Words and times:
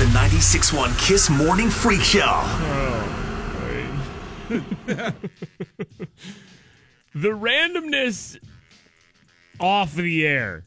the 0.00 0.06
96.1 0.06 0.98
Kiss 0.98 1.28
Morning 1.28 1.68
Freak 1.68 2.00
Show. 2.00 2.42
the 4.48 5.12
randomness 7.14 8.38
off 9.60 9.94
the 9.94 10.26
air. 10.26 10.64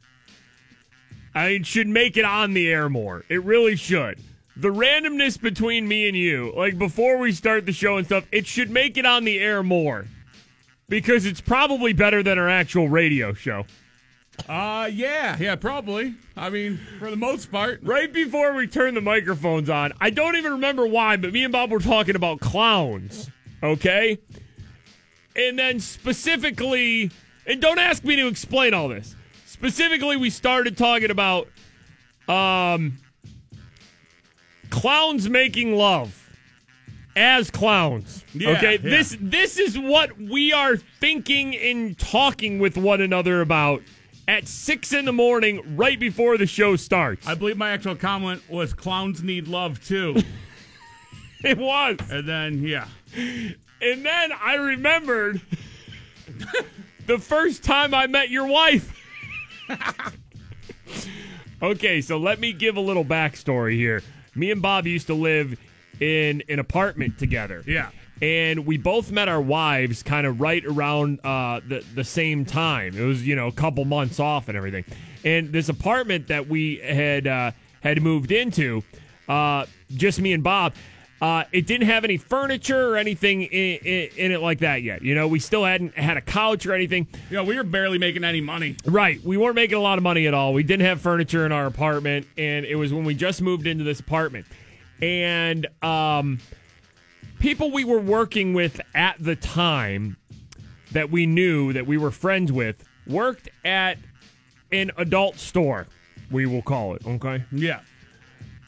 I 1.33 1.47
mean, 1.47 1.63
should 1.63 1.87
make 1.87 2.15
it 2.15 2.25
on 2.25 2.53
the 2.53 2.71
air 2.71 2.89
more. 2.89 3.25
It 3.27 3.43
really 3.43 3.75
should. 3.75 4.19
The 4.55 4.69
randomness 4.69 5.41
between 5.41 5.87
me 5.87 6.07
and 6.07 6.15
you, 6.15 6.53
like 6.55 6.77
before 6.77 7.17
we 7.17 7.31
start 7.31 7.65
the 7.65 7.73
show 7.73 7.97
and 7.97 8.05
stuff, 8.05 8.27
it 8.31 8.45
should 8.45 8.69
make 8.69 8.97
it 8.97 9.05
on 9.07 9.23
the 9.23 9.39
air 9.39 9.63
more. 9.63 10.05
Because 10.89 11.25
it's 11.25 11.41
probably 11.41 11.93
better 11.93 12.21
than 12.21 12.37
our 12.37 12.49
actual 12.49 12.87
radio 12.87 13.33
show. 13.33 13.65
Uh 14.47 14.89
yeah, 14.91 15.37
yeah, 15.39 15.55
probably. 15.55 16.15
I 16.35 16.49
mean, 16.49 16.79
for 16.99 17.09
the 17.09 17.15
most 17.15 17.51
part. 17.51 17.79
Right 17.83 18.11
before 18.11 18.53
we 18.53 18.67
turned 18.67 18.97
the 18.97 19.01
microphones 19.01 19.69
on, 19.69 19.93
I 20.01 20.09
don't 20.09 20.35
even 20.35 20.53
remember 20.53 20.85
why, 20.85 21.17
but 21.17 21.31
me 21.31 21.43
and 21.43 21.53
Bob 21.53 21.71
were 21.71 21.79
talking 21.79 22.15
about 22.15 22.39
clowns. 22.39 23.29
Okay? 23.61 24.17
And 25.35 25.57
then 25.57 25.79
specifically, 25.79 27.11
and 27.45 27.61
don't 27.61 27.79
ask 27.79 28.03
me 28.03 28.15
to 28.17 28.27
explain 28.27 28.73
all 28.73 28.89
this. 28.89 29.15
Specifically, 29.45 30.17
we 30.17 30.29
started 30.29 30.77
talking 30.77 31.09
about 31.11 31.47
um 32.27 32.97
clowns 34.69 35.29
making 35.29 35.75
love 35.75 36.19
as 37.15 37.51
clowns. 37.51 38.23
Yeah, 38.33 38.51
okay, 38.51 38.73
yeah. 38.73 38.89
this 38.89 39.15
this 39.19 39.57
is 39.57 39.77
what 39.77 40.17
we 40.19 40.51
are 40.51 40.77
thinking 40.77 41.55
and 41.55 41.97
talking 41.97 42.59
with 42.59 42.77
one 42.77 43.01
another 43.01 43.41
about 43.41 43.81
at 44.27 44.47
six 44.47 44.93
in 44.93 45.05
the 45.05 45.13
morning, 45.13 45.75
right 45.75 45.99
before 45.99 46.37
the 46.37 46.45
show 46.45 46.75
starts. 46.75 47.27
I 47.27 47.35
believe 47.35 47.57
my 47.57 47.71
actual 47.71 47.95
comment 47.95 48.41
was 48.49 48.73
clowns 48.73 49.23
need 49.23 49.47
love 49.47 49.83
too. 49.83 50.15
it 51.43 51.57
was, 51.57 51.97
and 52.09 52.27
then 52.27 52.63
yeah. 52.63 52.87
and 53.15 54.05
then 54.05 54.31
I 54.31 54.55
remembered 54.55 55.41
the 57.05 57.19
first 57.19 57.63
time 57.63 57.93
I 57.93 58.07
met 58.07 58.29
your 58.29 58.47
wife. 58.47 58.99
okay, 61.61 62.01
so 62.01 62.17
let 62.17 62.39
me 62.39 62.53
give 62.53 62.77
a 62.77 62.81
little 62.81 63.05
backstory 63.05 63.75
here. 63.75 64.01
Me 64.35 64.51
and 64.51 64.61
Bob 64.61 64.87
used 64.87 65.07
to 65.07 65.13
live 65.13 65.59
in 65.99 66.43
an 66.49 66.59
apartment 66.59 67.19
together. 67.19 67.63
Yeah. 67.67 67.89
And 68.21 68.65
we 68.65 68.77
both 68.77 69.11
met 69.11 69.27
our 69.27 69.41
wives 69.41 70.03
kind 70.03 70.25
of 70.25 70.39
right 70.39 70.63
around 70.65 71.19
uh, 71.25 71.59
the, 71.67 71.83
the 71.93 72.03
same 72.03 72.45
time. 72.45 72.97
It 72.97 73.03
was, 73.03 73.25
you 73.25 73.35
know, 73.35 73.47
a 73.47 73.51
couple 73.51 73.83
months 73.85 74.19
off 74.19 74.47
and 74.47 74.57
everything. 74.57 74.85
And 75.25 75.51
this 75.51 75.69
apartment 75.69 76.27
that 76.27 76.47
we 76.47 76.77
had 76.77 77.27
uh, 77.27 77.51
had 77.81 78.01
moved 78.01 78.31
into, 78.31 78.83
uh, 79.27 79.65
just 79.95 80.21
me 80.21 80.33
and 80.33 80.43
Bob, 80.43 80.73
uh, 81.21 81.45
it 81.53 81.65
didn't 81.67 81.87
have 81.87 82.03
any 82.03 82.17
furniture 82.17 82.89
or 82.89 82.97
anything 82.97 83.43
in, 83.43 83.77
in, 83.77 84.09
in 84.17 84.31
it 84.33 84.41
like 84.41 84.59
that 84.59 84.83
yet. 84.83 85.01
You 85.01 85.15
know, 85.15 85.27
we 85.27 85.39
still 85.39 85.63
hadn't 85.63 85.97
had 85.97 86.17
a 86.17 86.21
couch 86.21 86.65
or 86.65 86.73
anything. 86.73 87.07
Yeah, 87.29 87.43
we 87.43 87.55
were 87.55 87.63
barely 87.63 87.97
making 87.97 88.25
any 88.25 88.41
money. 88.41 88.75
Right. 88.85 89.23
We 89.23 89.37
weren't 89.37 89.55
making 89.55 89.77
a 89.77 89.81
lot 89.81 89.97
of 89.97 90.03
money 90.03 90.27
at 90.27 90.33
all. 90.33 90.53
We 90.53 90.63
didn't 90.63 90.85
have 90.85 90.99
furniture 90.99 91.45
in 91.45 91.53
our 91.53 91.65
apartment, 91.65 92.27
and 92.37 92.65
it 92.65 92.75
was 92.75 92.93
when 92.93 93.05
we 93.05 93.15
just 93.15 93.41
moved 93.41 93.67
into 93.67 93.85
this 93.85 94.01
apartment. 94.01 94.45
And 95.01 95.65
um, 95.81 96.39
people 97.43 97.71
we 97.71 97.83
were 97.83 97.99
working 97.99 98.53
with 98.53 98.79
at 98.95 99.17
the 99.19 99.35
time 99.35 100.15
that 100.93 101.11
we 101.11 101.25
knew 101.25 101.73
that 101.73 101.85
we 101.85 101.97
were 101.97 102.09
friends 102.09 102.53
with 102.53 102.81
worked 103.05 103.49
at 103.65 103.97
an 104.71 104.89
adult 104.95 105.35
store, 105.35 105.85
we 106.31 106.45
will 106.45 106.61
call 106.61 106.95
it. 106.95 107.05
Okay. 107.05 107.43
Yeah. 107.51 107.81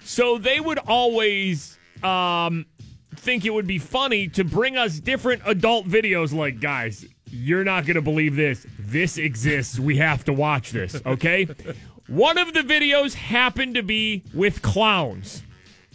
So 0.02 0.38
they 0.38 0.60
would 0.60 0.78
always 0.78 1.80
um, 2.04 2.66
think 3.16 3.46
it 3.46 3.52
would 3.52 3.66
be 3.66 3.80
funny 3.80 4.28
to 4.28 4.44
bring 4.44 4.76
us 4.76 5.00
different 5.00 5.42
adult 5.46 5.88
videos 5.88 6.34
like, 6.34 6.60
guys, 6.60 7.06
you're 7.32 7.64
not 7.64 7.86
going 7.86 7.96
to 7.96 8.02
believe 8.02 8.36
this. 8.36 8.68
This 8.78 9.18
exists. 9.18 9.80
We 9.80 9.96
have 9.98 10.26
to 10.26 10.34
watch 10.34 10.72
this, 10.72 11.02
okay? 11.06 11.48
One 12.08 12.38
of 12.38 12.54
the 12.54 12.60
videos 12.60 13.14
happened 13.14 13.76
to 13.76 13.84
be 13.84 14.24
with 14.34 14.62
clowns. 14.62 15.44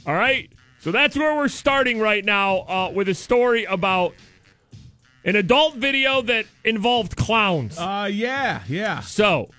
All 0.07 0.15
right? 0.15 0.51
So 0.81 0.91
that's 0.91 1.17
where 1.17 1.37
we're 1.37 1.49
starting 1.49 2.01
right 2.01 2.25
now 2.25 2.61
uh, 2.61 2.91
with 2.95 3.09
a 3.09 3.15
story 3.15 3.65
about 3.65 4.15
an 5.25 5.37
adult 5.37 5.77
video 5.77 6.23
that 6.23 6.47
involved 6.65 7.17
clowns. 7.17 7.79
Uh 7.79 8.09
yeah, 8.11 8.63
yeah. 8.67 9.01
So, 9.01 9.51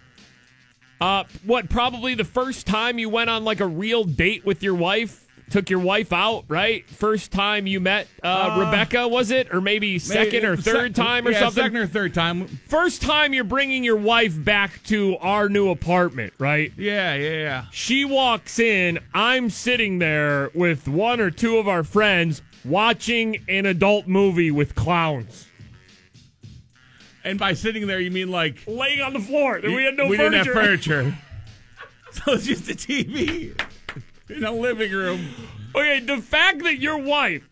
uh, 0.99 1.25
what? 1.45 1.69
Probably 1.69 2.15
the 2.15 2.23
first 2.23 2.65
time 2.65 2.97
you 2.97 3.07
went 3.09 3.29
on 3.29 3.43
like 3.43 3.59
a 3.59 3.67
real 3.67 4.03
date 4.03 4.45
with 4.45 4.63
your 4.63 4.73
wife, 4.73 5.27
took 5.51 5.69
your 5.69 5.79
wife 5.79 6.11
out, 6.13 6.45
right? 6.47 6.87
First 6.89 7.31
time 7.31 7.67
you 7.67 7.79
met 7.79 8.07
uh, 8.23 8.27
Uh, 8.27 8.65
Rebecca, 8.65 9.07
was 9.07 9.29
it, 9.31 9.53
or 9.53 9.61
maybe 9.61 9.99
second 9.99 10.45
or 10.45 10.55
third 10.57 10.95
time 10.95 11.27
or 11.27 11.31
yeah, 11.31 11.39
something? 11.41 11.63
Second 11.63 11.77
or 11.77 11.87
third 11.87 12.13
time. 12.13 12.47
First 12.67 13.01
time 13.01 13.33
you're 13.33 13.43
bringing 13.43 13.83
your 13.83 13.97
wife 13.97 14.33
back 14.43 14.81
to 14.85 15.17
our 15.17 15.49
new 15.49 15.69
apartment, 15.69 16.33
right? 16.39 16.71
Yeah, 16.77 17.13
yeah, 17.15 17.29
yeah. 17.33 17.65
She 17.71 18.05
walks 18.05 18.57
in. 18.59 18.99
I'm 19.13 19.49
sitting 19.49 19.99
there 19.99 20.49
with 20.55 20.87
one 20.87 21.19
or 21.19 21.29
two 21.29 21.57
of 21.57 21.67
our 21.67 21.83
friends 21.83 22.41
watching 22.65 23.43
an 23.49 23.65
adult 23.65 24.07
movie 24.07 24.51
with 24.51 24.75
clowns. 24.75 25.47
And 27.23 27.37
by 27.37 27.53
sitting 27.53 27.85
there, 27.87 27.99
you 27.99 28.09
mean 28.11 28.31
like 28.31 28.63
Laying 28.65 29.01
on 29.01 29.13
the 29.13 29.19
floor. 29.19 29.59
We 29.63 29.83
had 29.83 29.95
no 29.95 30.07
furniture. 30.07 30.09
we 30.09 30.17
furniture. 30.17 30.43
didn't 30.43 30.45
have 30.45 30.53
furniture. 30.53 31.17
so 32.11 32.33
it's 32.33 32.45
just 32.45 32.69
a 32.69 32.73
TV 32.73 33.59
in 34.31 34.43
a 34.43 34.51
living 34.51 34.91
room. 34.91 35.27
Okay, 35.75 35.99
the 35.99 36.17
fact 36.17 36.63
that 36.63 36.79
your 36.79 36.97
wife 36.97 37.47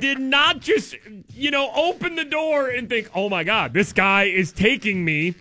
did 0.00 0.18
not 0.18 0.60
just, 0.60 0.96
you 1.34 1.50
know, 1.50 1.70
open 1.74 2.14
the 2.14 2.24
door 2.24 2.68
and 2.68 2.88
think, 2.88 3.10
oh 3.14 3.28
my 3.28 3.44
God, 3.44 3.72
this 3.72 3.92
guy 3.92 4.24
is 4.24 4.52
taking 4.52 5.04
me 5.04 5.34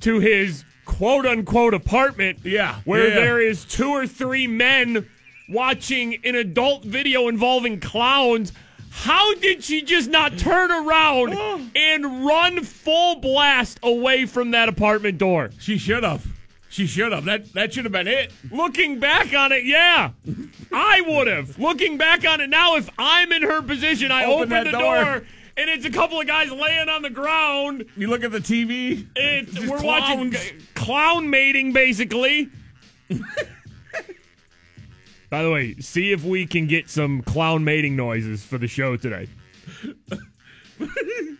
to 0.00 0.20
his 0.20 0.64
quote 0.84 1.26
unquote 1.26 1.74
apartment. 1.74 2.40
Yeah, 2.42 2.76
Where 2.84 3.08
yeah. 3.08 3.14
there 3.14 3.40
is 3.40 3.64
two 3.64 3.90
or 3.90 4.06
three 4.06 4.46
men 4.46 5.08
watching 5.48 6.18
an 6.24 6.34
adult 6.34 6.84
video 6.84 7.28
involving 7.28 7.80
clowns. 7.80 8.52
How 8.90 9.34
did 9.34 9.64
she 9.64 9.82
just 9.82 10.08
not 10.08 10.38
turn 10.38 10.70
around 10.70 11.34
oh. 11.34 11.60
and 11.74 12.24
run 12.24 12.62
full 12.62 13.16
blast 13.16 13.80
away 13.82 14.24
from 14.24 14.52
that 14.52 14.68
apartment 14.68 15.18
door? 15.18 15.50
She 15.58 15.78
should 15.78 16.04
have. 16.04 16.24
She 16.74 16.88
should 16.88 17.12
have. 17.12 17.24
That 17.26 17.52
that 17.52 17.72
should 17.72 17.84
have 17.84 17.92
been 17.92 18.08
it. 18.08 18.32
Looking 18.50 18.98
back 18.98 19.32
on 19.32 19.52
it, 19.52 19.64
yeah, 19.64 20.10
I 20.72 21.02
would 21.06 21.28
have. 21.28 21.56
Looking 21.56 21.98
back 21.98 22.26
on 22.26 22.40
it 22.40 22.50
now, 22.50 22.74
if 22.74 22.90
I'm 22.98 23.30
in 23.30 23.42
her 23.42 23.62
position, 23.62 24.10
I 24.10 24.24
Open 24.24 24.52
open, 24.52 24.64
the 24.64 24.70
door. 24.72 25.04
door. 25.04 25.14
and 25.56 25.70
it's 25.70 25.84
a 25.84 25.90
couple 25.90 26.20
of 26.20 26.26
guys 26.26 26.50
laying 26.50 26.88
on 26.88 27.02
the 27.02 27.10
ground. 27.10 27.84
You 27.96 28.08
look 28.08 28.24
at 28.24 28.32
the 28.32 28.40
TV. 28.40 29.06
Just 29.52 29.68
we're 29.68 29.78
clowns. 29.78 30.34
watching 30.34 30.60
clown 30.74 31.30
mating, 31.30 31.72
basically. 31.72 32.48
By 35.30 35.44
the 35.44 35.50
way, 35.52 35.76
see 35.76 36.10
if 36.10 36.24
we 36.24 36.44
can 36.44 36.66
get 36.66 36.90
some 36.90 37.22
clown 37.22 37.62
mating 37.62 37.94
noises 37.94 38.44
for 38.44 38.58
the 38.58 38.66
show 38.66 38.96
today. 38.96 39.28
I 40.10 40.16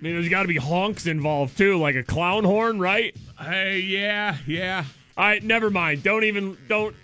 mean, 0.01 0.15
there's 0.15 0.29
got 0.29 0.43
to 0.43 0.49
be 0.49 0.59
honks 0.59 1.07
involved 1.09 1.59
too, 1.59 1.77
like 1.77 1.97
a 1.97 2.05
clown 2.05 2.45
horn, 2.45 2.79
right? 2.79 3.17
Hey, 3.37 3.81
yeah, 3.81 4.37
yeah. 4.47 4.85
All 5.17 5.25
right, 5.25 5.43
never 5.43 5.71
mind. 5.71 6.03
Don't 6.03 6.25
even 6.25 6.57
don't 6.69 6.95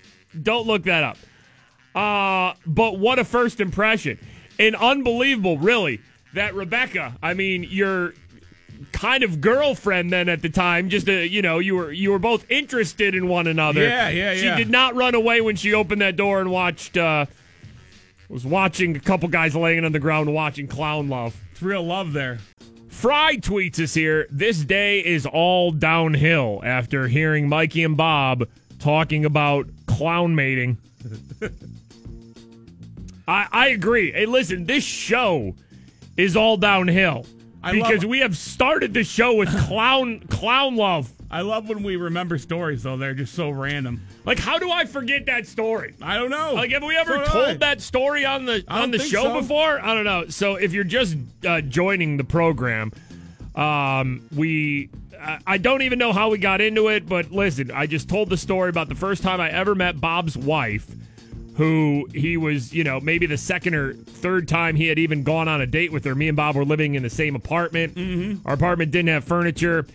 don't 0.42 0.66
look 0.66 0.84
that 0.84 1.04
up. 1.04 1.18
Uh, 1.94 2.54
but 2.66 2.98
what 2.98 3.18
a 3.18 3.24
first 3.24 3.60
impression. 3.60 4.18
And 4.58 4.76
unbelievable, 4.76 5.58
really, 5.58 6.00
that 6.34 6.54
Rebecca, 6.54 7.16
I 7.22 7.34
mean, 7.34 7.64
your 7.68 8.14
kind 8.92 9.22
of 9.22 9.40
girlfriend 9.40 10.12
then 10.12 10.28
at 10.28 10.42
the 10.42 10.48
time, 10.48 10.88
just 10.88 11.08
a, 11.08 11.26
you 11.26 11.42
know, 11.42 11.58
you 11.58 11.76
were 11.76 11.92
you 11.92 12.10
were 12.10 12.18
both 12.18 12.50
interested 12.50 13.14
in 13.14 13.28
one 13.28 13.46
another. 13.46 13.82
Yeah, 13.82 14.08
yeah, 14.08 14.32
yeah. 14.32 14.56
She 14.56 14.64
did 14.64 14.70
not 14.70 14.94
run 14.94 15.14
away 15.14 15.40
when 15.40 15.56
she 15.56 15.74
opened 15.74 16.00
that 16.02 16.16
door 16.16 16.40
and 16.40 16.50
watched 16.50 16.96
uh 16.96 17.26
was 18.28 18.46
watching 18.46 18.96
a 18.96 19.00
couple 19.00 19.28
guys 19.28 19.56
laying 19.56 19.84
on 19.84 19.92
the 19.92 19.98
ground 19.98 20.32
watching 20.32 20.68
clown 20.68 21.08
love. 21.08 21.36
It's 21.52 21.62
real 21.62 21.82
love 21.82 22.12
there. 22.12 22.38
Fry 23.00 23.36
tweets 23.36 23.82
us 23.82 23.94
here. 23.94 24.26
This 24.30 24.58
day 24.62 25.00
is 25.00 25.24
all 25.24 25.70
downhill 25.70 26.60
after 26.62 27.08
hearing 27.08 27.48
Mikey 27.48 27.82
and 27.82 27.96
Bob 27.96 28.46
talking 28.78 29.24
about 29.24 29.66
clown 29.86 30.34
mating. 30.34 30.76
I, 33.26 33.46
I 33.50 33.68
agree. 33.68 34.12
Hey, 34.12 34.26
listen, 34.26 34.66
this 34.66 34.84
show 34.84 35.54
is 36.18 36.36
all 36.36 36.58
downhill 36.58 37.24
I 37.62 37.72
because 37.72 38.02
love- 38.02 38.10
we 38.10 38.18
have 38.20 38.36
started 38.36 38.92
the 38.92 39.02
show 39.04 39.34
with 39.34 39.48
clown 39.66 40.20
clown 40.28 40.76
love. 40.76 41.10
I 41.30 41.42
love 41.42 41.68
when 41.68 41.82
we 41.84 41.96
remember 41.96 42.38
stories, 42.38 42.82
though. 42.82 42.96
They're 42.96 43.14
just 43.14 43.34
so 43.34 43.50
random. 43.50 44.00
Like, 44.24 44.38
how 44.38 44.58
do 44.58 44.70
I 44.70 44.84
forget 44.84 45.26
that 45.26 45.46
story? 45.46 45.94
I 46.02 46.16
don't 46.16 46.30
know. 46.30 46.54
Like, 46.54 46.72
have 46.72 46.82
we 46.82 46.96
ever 46.96 47.24
So 47.24 47.32
told 47.32 47.46
I. 47.48 47.54
that 47.54 47.80
story 47.80 48.24
on 48.24 48.46
the 48.46 48.64
on 48.66 48.90
the 48.90 48.98
show 48.98 49.22
so. 49.24 49.40
before? 49.40 49.80
I 49.80 49.94
don't 49.94 50.04
know. 50.04 50.26
So, 50.28 50.56
if 50.56 50.72
you're 50.72 50.82
just 50.84 51.16
uh, 51.46 51.60
joining 51.60 52.16
the 52.16 52.24
program, 52.24 52.92
um, 53.54 54.26
we 54.34 54.90
I, 55.20 55.38
I 55.46 55.58
don't 55.58 55.82
even 55.82 55.98
know 55.98 56.12
how 56.12 56.30
we 56.30 56.38
got 56.38 56.60
into 56.60 56.88
it, 56.88 57.08
but 57.08 57.30
listen, 57.30 57.70
I 57.70 57.86
just 57.86 58.08
told 58.08 58.28
the 58.30 58.36
story 58.36 58.68
about 58.70 58.88
the 58.88 58.94
first 58.94 59.22
time 59.22 59.40
I 59.40 59.50
ever 59.50 59.74
met 59.74 60.00
Bob's 60.00 60.36
wife, 60.36 60.86
who 61.56 62.08
he 62.12 62.36
was, 62.36 62.72
you 62.74 62.82
know, 62.84 62.98
maybe 63.00 63.26
the 63.26 63.36
second 63.36 63.74
or 63.74 63.94
third 63.94 64.48
time 64.48 64.74
he 64.76 64.86
had 64.86 64.98
even 64.98 65.22
gone 65.22 65.46
on 65.46 65.60
a 65.60 65.66
date 65.66 65.92
with 65.92 66.04
her. 66.06 66.14
Me 66.14 66.28
and 66.28 66.36
Bob 66.36 66.56
were 66.56 66.64
living 66.64 66.94
in 66.96 67.02
the 67.02 67.10
same 67.10 67.36
apartment. 67.36 67.94
Mm-hmm. 67.94 68.46
Our 68.48 68.54
apartment 68.54 68.90
didn't 68.90 69.10
have 69.10 69.24
furniture. 69.24 69.86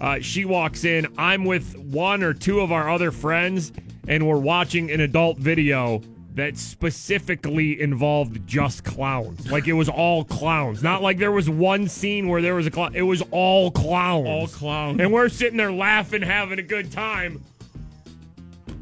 Uh, 0.00 0.18
she 0.20 0.44
walks 0.46 0.84
in. 0.84 1.06
I'm 1.18 1.44
with 1.44 1.76
one 1.76 2.22
or 2.22 2.32
two 2.32 2.60
of 2.60 2.72
our 2.72 2.88
other 2.90 3.10
friends, 3.10 3.70
and 4.08 4.26
we're 4.26 4.38
watching 4.38 4.90
an 4.90 5.00
adult 5.00 5.38
video 5.38 6.02
that 6.34 6.56
specifically 6.56 7.80
involved 7.80 8.46
just 8.46 8.84
clowns. 8.84 9.50
Like 9.50 9.66
it 9.68 9.74
was 9.74 9.88
all 9.88 10.24
clowns. 10.24 10.82
Not 10.82 11.02
like 11.02 11.18
there 11.18 11.32
was 11.32 11.50
one 11.50 11.86
scene 11.88 12.28
where 12.28 12.40
there 12.40 12.54
was 12.54 12.66
a 12.66 12.70
clown. 12.70 12.94
It 12.94 13.02
was 13.02 13.22
all 13.30 13.70
clowns. 13.70 14.26
All 14.28 14.46
clowns. 14.46 15.00
And 15.00 15.12
we're 15.12 15.28
sitting 15.28 15.56
there 15.58 15.72
laughing, 15.72 16.22
having 16.22 16.58
a 16.58 16.62
good 16.62 16.90
time, 16.92 17.44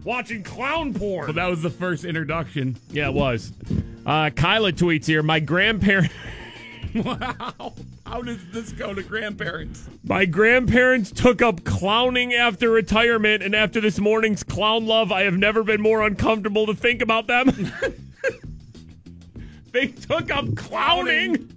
watching 0.04 0.42
clown 0.42 0.94
porn. 0.94 1.26
Well, 1.26 1.34
that 1.34 1.48
was 1.48 1.62
the 1.62 1.70
first 1.70 2.04
introduction. 2.04 2.76
yeah, 2.90 3.08
it 3.08 3.14
was. 3.14 3.52
Uh, 4.06 4.30
Kyla 4.30 4.72
tweets 4.72 5.06
here. 5.06 5.22
My 5.22 5.40
grandparents. 5.40 6.14
Wow. 7.05 7.75
How 8.06 8.23
does 8.23 8.38
this 8.52 8.73
go 8.73 8.94
to 8.94 9.02
grandparents? 9.02 9.88
My 10.05 10.25
grandparents 10.25 11.11
took 11.11 11.43
up 11.43 11.64
clowning 11.64 12.32
after 12.32 12.70
retirement, 12.70 13.43
and 13.43 13.55
after 13.55 13.81
this 13.81 13.99
morning's 13.99 14.43
clown 14.43 14.87
love, 14.87 15.12
I 15.12 15.23
have 15.23 15.37
never 15.37 15.62
been 15.62 15.82
more 15.82 16.02
uncomfortable 16.02 16.67
to 16.67 16.75
think 16.75 17.02
about 17.02 17.26
them. 17.26 17.50
they 19.73 19.88
took 19.88 20.31
up 20.31 20.56
clowning. 20.56 21.52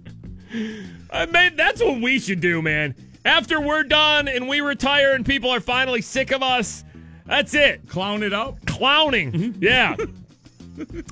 I 1.10 1.26
mean, 1.26 1.56
that's 1.56 1.82
what 1.82 2.00
we 2.00 2.18
should 2.18 2.40
do, 2.40 2.60
man. 2.60 2.94
After 3.24 3.60
we're 3.60 3.84
done 3.84 4.28
and 4.28 4.48
we 4.48 4.60
retire 4.60 5.14
and 5.14 5.24
people 5.24 5.50
are 5.50 5.60
finally 5.60 6.02
sick 6.02 6.32
of 6.32 6.42
us, 6.42 6.84
that's 7.24 7.54
it. 7.54 7.88
Clown 7.88 8.22
it 8.22 8.32
up? 8.32 8.64
Clowning. 8.66 9.32
Mm-hmm. 9.32 9.62
Yeah. 9.62 9.96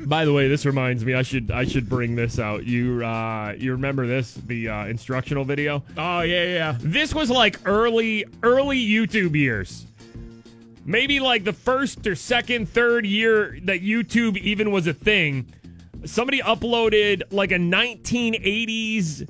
By 0.06 0.24
the 0.24 0.32
way, 0.32 0.48
this 0.48 0.66
reminds 0.66 1.04
me 1.04 1.14
I 1.14 1.22
should 1.22 1.50
I 1.50 1.64
should 1.64 1.88
bring 1.88 2.16
this 2.16 2.38
out. 2.38 2.64
You 2.64 3.04
uh 3.04 3.54
you 3.56 3.72
remember 3.72 4.06
this 4.06 4.34
the 4.34 4.68
uh, 4.68 4.86
instructional 4.86 5.44
video? 5.44 5.82
Oh, 5.96 6.20
yeah, 6.20 6.44
yeah. 6.44 6.76
This 6.80 7.14
was 7.14 7.30
like 7.30 7.58
early 7.64 8.24
early 8.42 8.78
YouTube 8.78 9.34
years. 9.34 9.86
Maybe 10.84 11.20
like 11.20 11.44
the 11.44 11.52
first 11.52 12.06
or 12.06 12.14
second, 12.14 12.68
third 12.68 13.04
year 13.06 13.58
that 13.64 13.80
YouTube 13.82 14.36
even 14.38 14.70
was 14.70 14.86
a 14.86 14.94
thing. 14.94 15.52
Somebody 16.04 16.40
uploaded 16.40 17.22
like 17.30 17.52
a 17.52 17.58
1980s 17.58 19.28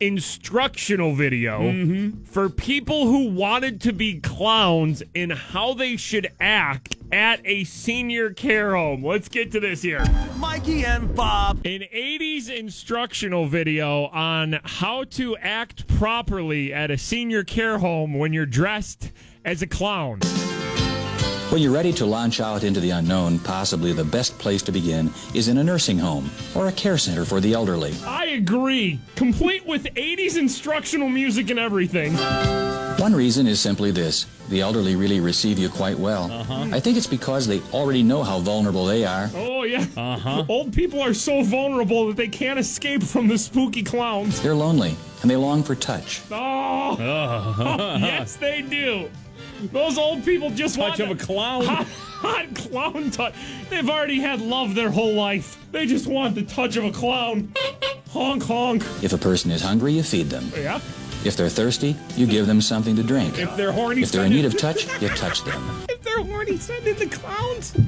instructional 0.00 1.14
video 1.14 1.60
mm-hmm. 1.60 2.22
for 2.24 2.48
people 2.48 3.06
who 3.06 3.28
wanted 3.28 3.80
to 3.82 3.92
be 3.92 4.18
clowns 4.20 5.02
and 5.14 5.32
how 5.32 5.74
they 5.74 5.96
should 5.96 6.28
act 6.40 6.96
at 7.12 7.40
a 7.44 7.64
senior 7.64 8.30
care 8.30 8.74
home. 8.74 9.04
Let's 9.04 9.28
get 9.28 9.52
to 9.52 9.60
this 9.60 9.82
here 9.82 10.04
Mikey 10.36 10.84
and 10.84 11.14
Bob. 11.14 11.58
an 11.64 11.82
80s 11.94 12.48
instructional 12.48 13.46
video 13.46 14.06
on 14.06 14.58
how 14.64 15.04
to 15.04 15.36
act 15.36 15.86
properly 15.98 16.72
at 16.72 16.90
a 16.90 16.98
senior 16.98 17.44
care 17.44 17.78
home 17.78 18.14
when 18.14 18.32
you're 18.32 18.46
dressed 18.46 19.12
as 19.44 19.62
a 19.62 19.66
clown. 19.66 20.20
When 21.50 21.60
you're 21.60 21.72
ready 21.72 21.92
to 21.94 22.06
launch 22.06 22.40
out 22.40 22.62
into 22.62 22.78
the 22.78 22.90
unknown, 22.90 23.40
possibly 23.40 23.92
the 23.92 24.04
best 24.04 24.38
place 24.38 24.62
to 24.62 24.70
begin 24.70 25.10
is 25.34 25.48
in 25.48 25.58
a 25.58 25.64
nursing 25.64 25.98
home 25.98 26.30
or 26.54 26.68
a 26.68 26.72
care 26.72 26.96
center 26.96 27.24
for 27.24 27.40
the 27.40 27.54
elderly. 27.54 27.92
I 28.06 28.26
agree. 28.26 29.00
Complete 29.16 29.66
with 29.66 29.82
80s 29.82 30.38
instructional 30.38 31.08
music 31.08 31.50
and 31.50 31.58
everything. 31.58 32.14
One 33.00 33.12
reason 33.12 33.48
is 33.48 33.58
simply 33.58 33.90
this 33.90 34.26
the 34.48 34.60
elderly 34.60 34.94
really 34.94 35.18
receive 35.18 35.58
you 35.58 35.68
quite 35.68 35.98
well. 35.98 36.30
Uh-huh. 36.30 36.68
I 36.70 36.78
think 36.78 36.96
it's 36.96 37.08
because 37.08 37.48
they 37.48 37.60
already 37.72 38.04
know 38.04 38.22
how 38.22 38.38
vulnerable 38.38 38.86
they 38.86 39.04
are. 39.04 39.28
Oh, 39.34 39.64
yeah. 39.64 39.86
Uh 39.96 40.18
huh. 40.18 40.44
Old 40.48 40.72
people 40.72 41.00
are 41.00 41.14
so 41.14 41.42
vulnerable 41.42 42.06
that 42.06 42.16
they 42.16 42.28
can't 42.28 42.60
escape 42.60 43.02
from 43.02 43.26
the 43.26 43.36
spooky 43.38 43.82
clowns. 43.82 44.40
They're 44.40 44.54
lonely 44.54 44.96
and 45.22 45.30
they 45.30 45.36
long 45.36 45.64
for 45.64 45.74
touch. 45.74 46.22
Oh, 46.30 46.96
yes, 48.00 48.36
they 48.36 48.62
do. 48.62 49.10
Those 49.72 49.98
old 49.98 50.24
people 50.24 50.50
just 50.50 50.78
want 50.78 50.96
Touch 50.96 51.10
of 51.10 51.10
a 51.10 51.24
clown. 51.24 51.64
hot, 51.64 51.86
hot 51.86 52.54
clown 52.54 53.10
touch. 53.10 53.34
They've 53.68 53.88
already 53.88 54.20
had 54.20 54.40
love 54.40 54.74
their 54.74 54.90
whole 54.90 55.14
life. 55.14 55.58
They 55.72 55.86
just 55.86 56.06
want 56.06 56.34
the 56.34 56.42
touch 56.42 56.76
of 56.76 56.84
a 56.84 56.90
clown. 56.90 57.52
Honk 58.10 58.42
honk. 58.42 58.82
If 59.02 59.12
a 59.12 59.18
person 59.18 59.50
is 59.50 59.62
hungry, 59.62 59.92
you 59.92 60.02
feed 60.02 60.30
them. 60.30 60.50
Yeah. 60.56 60.80
If 61.24 61.36
they're 61.36 61.50
thirsty, 61.50 61.94
you 62.16 62.26
give 62.26 62.46
them 62.46 62.60
something 62.60 62.96
to 62.96 63.02
drink. 63.02 63.38
If 63.38 63.54
they're 63.56 63.72
horny, 63.72 64.02
If 64.02 64.12
they're 64.12 64.24
in 64.24 64.32
need 64.32 64.46
of 64.46 64.56
touch, 64.56 64.86
you 65.00 65.08
touch 65.10 65.44
them. 65.44 65.62
If 65.88 66.02
they're 66.02 66.24
horny, 66.24 66.56
send 66.56 66.86
in 66.86 66.98
the 66.98 67.06
clowns. 67.06 67.74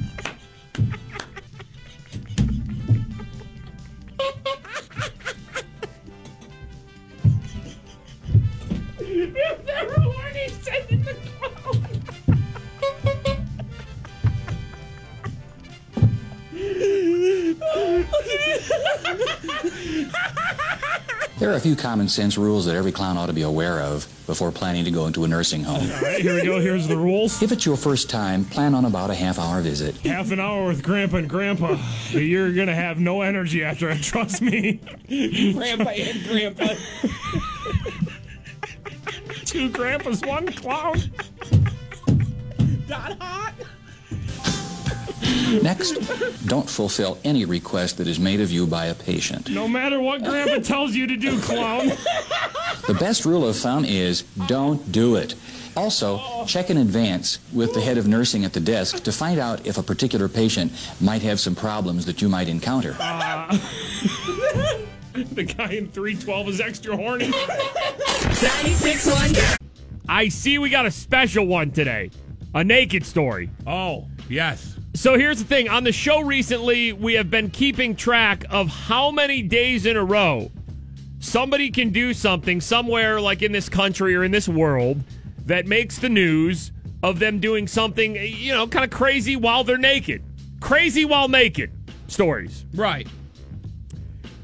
if 8.99 9.65
they're 9.65 9.93
horny, 9.99 10.47
send 10.61 10.89
in 10.89 11.03
the 11.03 11.15
There 21.39 21.51
are 21.51 21.55
a 21.55 21.59
few 21.59 21.75
common 21.75 22.07
sense 22.07 22.37
rules 22.37 22.65
that 22.67 22.75
every 22.75 22.93
clown 22.93 23.17
ought 23.17 23.25
to 23.25 23.33
be 23.33 23.41
aware 23.41 23.81
of 23.81 24.07
before 24.27 24.49
planning 24.49 24.85
to 24.85 24.91
go 24.91 25.07
into 25.07 25.25
a 25.25 25.27
nursing 25.27 25.61
home. 25.61 25.91
All 25.91 26.01
right, 26.01 26.21
here 26.21 26.35
we 26.35 26.43
go. 26.43 26.59
Here's 26.59 26.87
the 26.87 26.95
rules. 26.95 27.41
If 27.41 27.51
it's 27.51 27.65
your 27.65 27.75
first 27.75 28.09
time, 28.09 28.45
plan 28.45 28.73
on 28.73 28.85
about 28.85 29.09
a 29.09 29.13
half 29.13 29.39
hour 29.39 29.59
visit. 29.61 29.97
Half 29.97 30.31
an 30.31 30.39
hour 30.39 30.67
with 30.67 30.81
Grandpa 30.83 31.17
and 31.17 31.29
Grandpa. 31.29 31.77
You're 32.11 32.53
gonna 32.53 32.73
have 32.73 32.97
no 32.99 33.23
energy 33.23 33.61
after 33.63 33.89
it. 33.89 34.01
Trust 34.03 34.41
me. 34.41 34.79
Grandpa 35.09 35.89
and 35.89 36.23
Grandpa. 36.27 36.75
Two 39.43 39.69
grandpas, 39.69 40.21
one 40.21 40.47
clown. 40.47 40.95
Not 42.87 43.19
hot. 43.19 43.53
Next, 45.61 45.93
don't 46.47 46.69
fulfill 46.69 47.17
any 47.23 47.45
request 47.45 47.97
that 47.97 48.07
is 48.07 48.19
made 48.19 48.41
of 48.41 48.51
you 48.51 48.65
by 48.65 48.87
a 48.87 48.95
patient. 48.95 49.49
No 49.49 49.67
matter 49.67 49.99
what 49.99 50.23
Grandpa 50.23 50.59
tells 50.59 50.95
you 50.95 51.05
to 51.07 51.17
do, 51.17 51.39
clown. 51.41 51.89
The 52.87 52.95
best 52.99 53.25
rule 53.25 53.47
of 53.47 53.55
thumb 53.55 53.85
is 53.85 54.23
don't 54.47 54.91
do 54.91 55.15
it. 55.15 55.35
Also, 55.75 56.45
check 56.45 56.69
in 56.69 56.77
advance 56.77 57.39
with 57.51 57.73
the 57.73 57.81
head 57.81 57.97
of 57.97 58.07
nursing 58.07 58.45
at 58.45 58.53
the 58.53 58.59
desk 58.59 59.03
to 59.03 59.11
find 59.11 59.39
out 59.39 59.65
if 59.65 59.77
a 59.77 59.83
particular 59.83 60.29
patient 60.29 60.71
might 61.01 61.21
have 61.23 61.39
some 61.39 61.55
problems 61.55 62.05
that 62.05 62.21
you 62.21 62.29
might 62.29 62.47
encounter. 62.47 62.95
Ah. 62.99 63.49
The 65.13 65.43
guy 65.43 65.73
in 65.73 65.89
312 65.89 66.49
is 66.49 66.59
extra 66.59 66.95
horny. 66.95 67.27
96.1. 67.27 69.57
I 70.09 70.27
see 70.27 70.57
we 70.57 70.71
got 70.71 70.87
a 70.87 70.91
special 70.91 71.45
one 71.45 71.69
today. 71.69 72.09
A 72.55 72.63
naked 72.63 73.05
story. 73.05 73.51
Oh, 73.67 74.07
yes. 74.27 74.72
So 74.95 75.17
here's 75.17 75.39
the 75.39 75.45
thing. 75.45 75.69
On 75.69 75.83
the 75.83 75.91
show 75.91 76.21
recently, 76.21 76.93
we 76.93 77.13
have 77.15 77.31
been 77.31 77.49
keeping 77.49 77.95
track 77.95 78.45
of 78.51 78.67
how 78.67 79.09
many 79.09 79.41
days 79.41 79.85
in 79.87 79.97
a 79.97 80.03
row 80.03 80.51
somebody 81.19 81.71
can 81.71 81.89
do 81.89 82.13
something 82.13 82.61
somewhere 82.61 83.19
like 83.19 83.41
in 83.41 83.51
this 83.51 83.69
country 83.69 84.15
or 84.15 84.23
in 84.23 84.31
this 84.31 84.47
world 84.47 85.01
that 85.45 85.65
makes 85.65 85.97
the 85.97 86.09
news 86.09 86.71
of 87.01 87.17
them 87.17 87.39
doing 87.39 87.67
something, 87.67 88.15
you 88.15 88.53
know, 88.53 88.67
kind 88.67 88.85
of 88.85 88.91
crazy 88.91 89.35
while 89.35 89.63
they're 89.63 89.77
naked. 89.77 90.23
Crazy 90.59 91.05
while 91.05 91.27
naked 91.27 91.71
stories. 92.07 92.65
Right. 92.75 93.07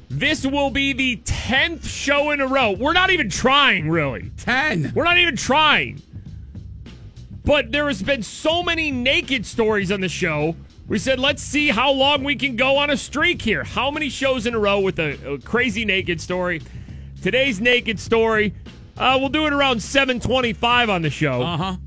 This 0.09 0.45
will 0.45 0.71
be 0.71 0.93
the 0.93 1.17
10th 1.17 1.85
show 1.85 2.31
in 2.31 2.41
a 2.41 2.47
row. 2.47 2.71
We're 2.71 2.93
not 2.93 3.11
even 3.11 3.29
trying, 3.29 3.87
really. 3.89 4.31
10. 4.37 4.93
We're 4.95 5.03
not 5.03 5.19
even 5.19 5.35
trying. 5.35 6.01
But 7.49 7.71
there 7.71 7.87
has 7.87 8.03
been 8.03 8.21
so 8.21 8.61
many 8.61 8.91
naked 8.91 9.43
stories 9.43 9.91
on 9.91 10.01
the 10.01 10.07
show. 10.07 10.55
We 10.87 10.99
said, 10.99 11.19
let's 11.19 11.41
see 11.41 11.69
how 11.69 11.91
long 11.91 12.23
we 12.23 12.35
can 12.35 12.55
go 12.55 12.77
on 12.77 12.91
a 12.91 12.95
streak 12.95 13.41
here. 13.41 13.63
How 13.63 13.89
many 13.89 14.09
shows 14.09 14.45
in 14.45 14.53
a 14.53 14.59
row 14.59 14.79
with 14.79 14.99
a, 14.99 15.33
a 15.33 15.39
crazy 15.39 15.83
naked 15.83 16.21
story? 16.21 16.61
Today's 17.23 17.59
naked 17.59 17.99
story, 17.99 18.53
uh, 18.97 19.17
we'll 19.19 19.29
do 19.29 19.47
it 19.47 19.53
around 19.53 19.81
725 19.81 20.91
on 20.91 21.01
the 21.01 21.09
show. 21.09 21.41
Uh 21.41 21.57
huh. 21.57 21.77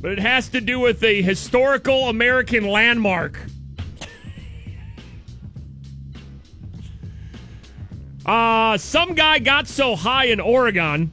But 0.00 0.12
it 0.12 0.20
has 0.20 0.48
to 0.50 0.60
do 0.60 0.78
with 0.78 1.02
a 1.02 1.20
historical 1.20 2.08
American 2.08 2.68
landmark. 2.68 3.40
Uh, 8.24 8.78
some 8.78 9.14
guy 9.14 9.40
got 9.40 9.66
so 9.66 9.96
high 9.96 10.26
in 10.26 10.38
Oregon. 10.38 11.10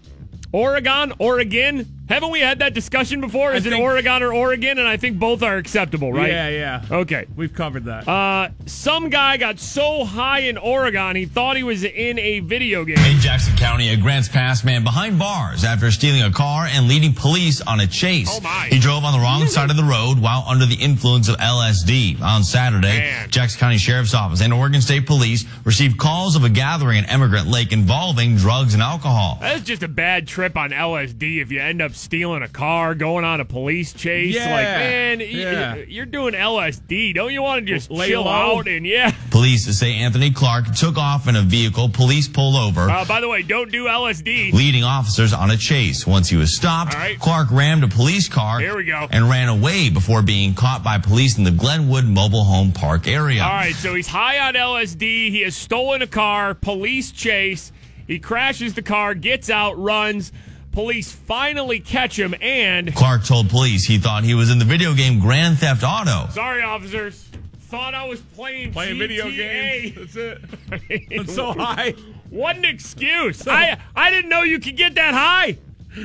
Oregon, 0.51 1.12
Oregon. 1.17 1.95
Haven't 2.08 2.30
we 2.30 2.40
had 2.40 2.60
that 2.60 2.74
discussion 2.76 3.20
before? 3.20 3.54
Is 3.54 3.66
it 3.66 3.74
Oregon 3.74 4.22
or 4.22 4.32
Oregon? 4.32 4.78
And 4.78 4.88
I 4.88 4.98
think 4.98 5.18
both 5.18 5.42
are 5.42 5.58
acceptable, 5.58 6.14
right? 6.14 6.30
Yeah, 6.30 6.50
yeah. 6.50 6.86
Okay. 6.92 7.26
We've 7.36 7.54
covered 7.54 7.86
that. 7.86 8.08
Uh, 8.08 8.50
some 8.68 9.10
guy 9.10 9.38
got 9.38 9.60
so 9.60 10.06
high 10.06 10.40
in 10.42 10.58
Oregon 10.58 11.16
he 11.16 11.26
thought 11.26 11.58
he 11.58 11.64
was 11.64 11.84
in 11.84 12.20
a 12.20 12.42
video 12.42 12.86
game. 12.86 13.00
In 13.00 13.20
Jackson 13.20 13.56
County, 13.58 13.90
a 13.90 13.98
Grants 13.98 14.30
Pass 14.30 14.64
man 14.64 14.84
behind 14.84 15.18
bars 15.18 15.64
after 15.64 15.90
stealing 15.90 16.22
a 16.22 16.32
car 16.32 16.68
and 16.70 16.88
leading 16.88 17.14
police 17.14 17.62
on 17.62 17.80
a 17.80 17.88
chase. 17.88 18.30
Oh, 18.32 18.40
my. 18.42 18.68
He 18.70 18.80
drove 18.80 19.04
on 19.04 19.14
the 19.14 19.20
wrong 19.20 19.48
side 19.48 19.72
of 19.72 19.78
the 19.78 19.84
road 19.84 20.20
while 20.20 20.46
under 20.48 20.66
the 20.68 20.76
influence 20.76 21.28
of 21.28 21.38
LSD. 21.38 22.22
On 22.22 22.44
Saturday, 22.44 23.00
Man. 23.00 23.30
Jackson 23.32 23.60
County 23.60 23.78
Sheriff's 23.78 24.14
Office 24.14 24.42
and 24.42 24.54
Oregon 24.54 24.82
State 24.82 25.08
Police 25.08 25.46
received 25.64 25.98
calls 25.98 26.36
of 26.36 26.44
a 26.44 26.50
gathering 26.50 27.00
at 27.00 27.12
Emigrant 27.12 27.48
Lake 27.48 27.72
involving 27.72 28.36
drugs 28.36 28.74
and 28.76 28.84
alcohol. 28.84 29.40
That's 29.42 29.64
just 29.64 29.82
a 29.82 29.88
bad 29.88 30.28
trip 30.28 30.56
on 30.56 30.70
LSD 30.70 31.42
if 31.42 31.52
you 31.52 31.60
end 31.60 31.82
up 31.82 31.95
stealing 31.96 32.44
a 32.44 32.48
car, 32.48 32.96
going 32.96 33.24
on 33.25 33.40
a 33.42 33.46
police 33.46 33.94
chase. 33.94 34.36
Yeah, 34.36 34.54
Like, 34.54 34.64
man, 34.66 35.20
yeah. 35.22 35.75
you're 35.88 36.06
doing 36.06 36.34
LSD. 36.34 37.14
Don't 37.16 37.32
you 37.34 37.42
want 37.42 37.66
to 37.66 37.74
just 37.74 37.90
Lay 37.92 38.10
chill 38.10 38.24
low. 38.24 38.58
out 38.60 38.68
and 38.68 38.86
yeah? 38.86 39.14
Police 39.32 39.66
say 39.78 39.94
Anthony 39.96 40.32
Clark 40.32 40.74
took 40.75 40.98
off 40.98 41.28
in 41.28 41.36
a 41.36 41.42
vehicle 41.42 41.90
police 41.90 42.28
pulled 42.28 42.56
over. 42.56 42.90
Uh, 42.90 43.06
by 43.06 43.20
the 43.22 43.28
way, 43.28 43.42
don't 43.42 43.72
do 43.72 43.86
LSD. 43.86 44.54
leading 44.54 44.84
officers 44.84 45.34
on 45.34 45.52
a 45.52 45.58
chase. 45.58 46.06
Once 46.06 46.30
he 46.30 46.36
was 46.38 46.56
stopped, 46.56 46.94
All 46.94 47.00
right. 47.00 47.20
Clark 47.20 47.52
rammed 47.52 47.84
a 47.84 47.88
police 47.88 48.28
car 48.30 48.60
Here 48.60 48.75
we 48.75 48.84
go. 48.86 49.08
and 49.12 49.30
ran 49.30 49.50
away 49.50 49.90
before 49.90 50.22
being 50.22 50.54
caught 50.54 50.84
by 50.84 50.98
police 51.00 51.38
in 51.38 51.44
the 51.44 51.52
Glenwood 51.52 52.06
Mobile 52.06 52.44
Home 52.44 52.72
Park 52.72 53.08
area. 53.08 53.42
All 53.44 53.50
right, 53.50 53.75
so 53.75 53.94
he's 53.96 54.08
high 54.08 54.40
on 54.48 54.54
LSD. 54.56 55.30
He 55.32 55.42
has 55.42 55.56
stolen 55.56 56.02
a 56.02 56.08
car. 56.08 56.54
Police 56.54 57.12
chase. 57.12 57.72
He 58.08 58.20
crashes 58.20 58.75
the 58.75 58.84
car, 58.84 59.16
gets 59.16 59.50
out, 59.50 59.80
runs. 59.80 60.32
Police 60.75 61.12
finally 61.13 61.79
catch 61.79 62.20
him, 62.20 62.36
and 62.41 62.94
Clark 62.94 63.24
told 63.24 63.50
police 63.50 63.86
he 63.86 63.98
thought 63.98 64.25
he 64.25 64.34
was 64.36 64.51
in 64.51 64.60
the 64.60 64.65
video 64.65 64.94
game 64.94 65.20
Grand 65.20 65.58
Theft 65.58 65.84
Auto. 65.84 66.29
sorry, 66.32 66.62
officers, 66.62 67.29
thought 67.62 67.94
I 67.94 68.05
was 68.05 68.20
playing 68.20 68.74
Playing 68.74 69.00
video 69.00 69.27
GTA. 69.27 69.96
games. 69.96 70.13
That's 70.70 70.84
it. 70.89 71.17
I'm 71.17 71.27
so 71.27 71.53
high. 71.53 71.91
What 72.29 72.58
an 72.58 72.65
excuse! 72.65 73.48
I 73.48 73.79
I 73.96 74.12
didn't 74.12 74.29
know 74.29 74.41
you 74.41 74.60
could 74.60 74.75
get 74.75 74.96
that 74.96 75.13
high. 75.13 75.58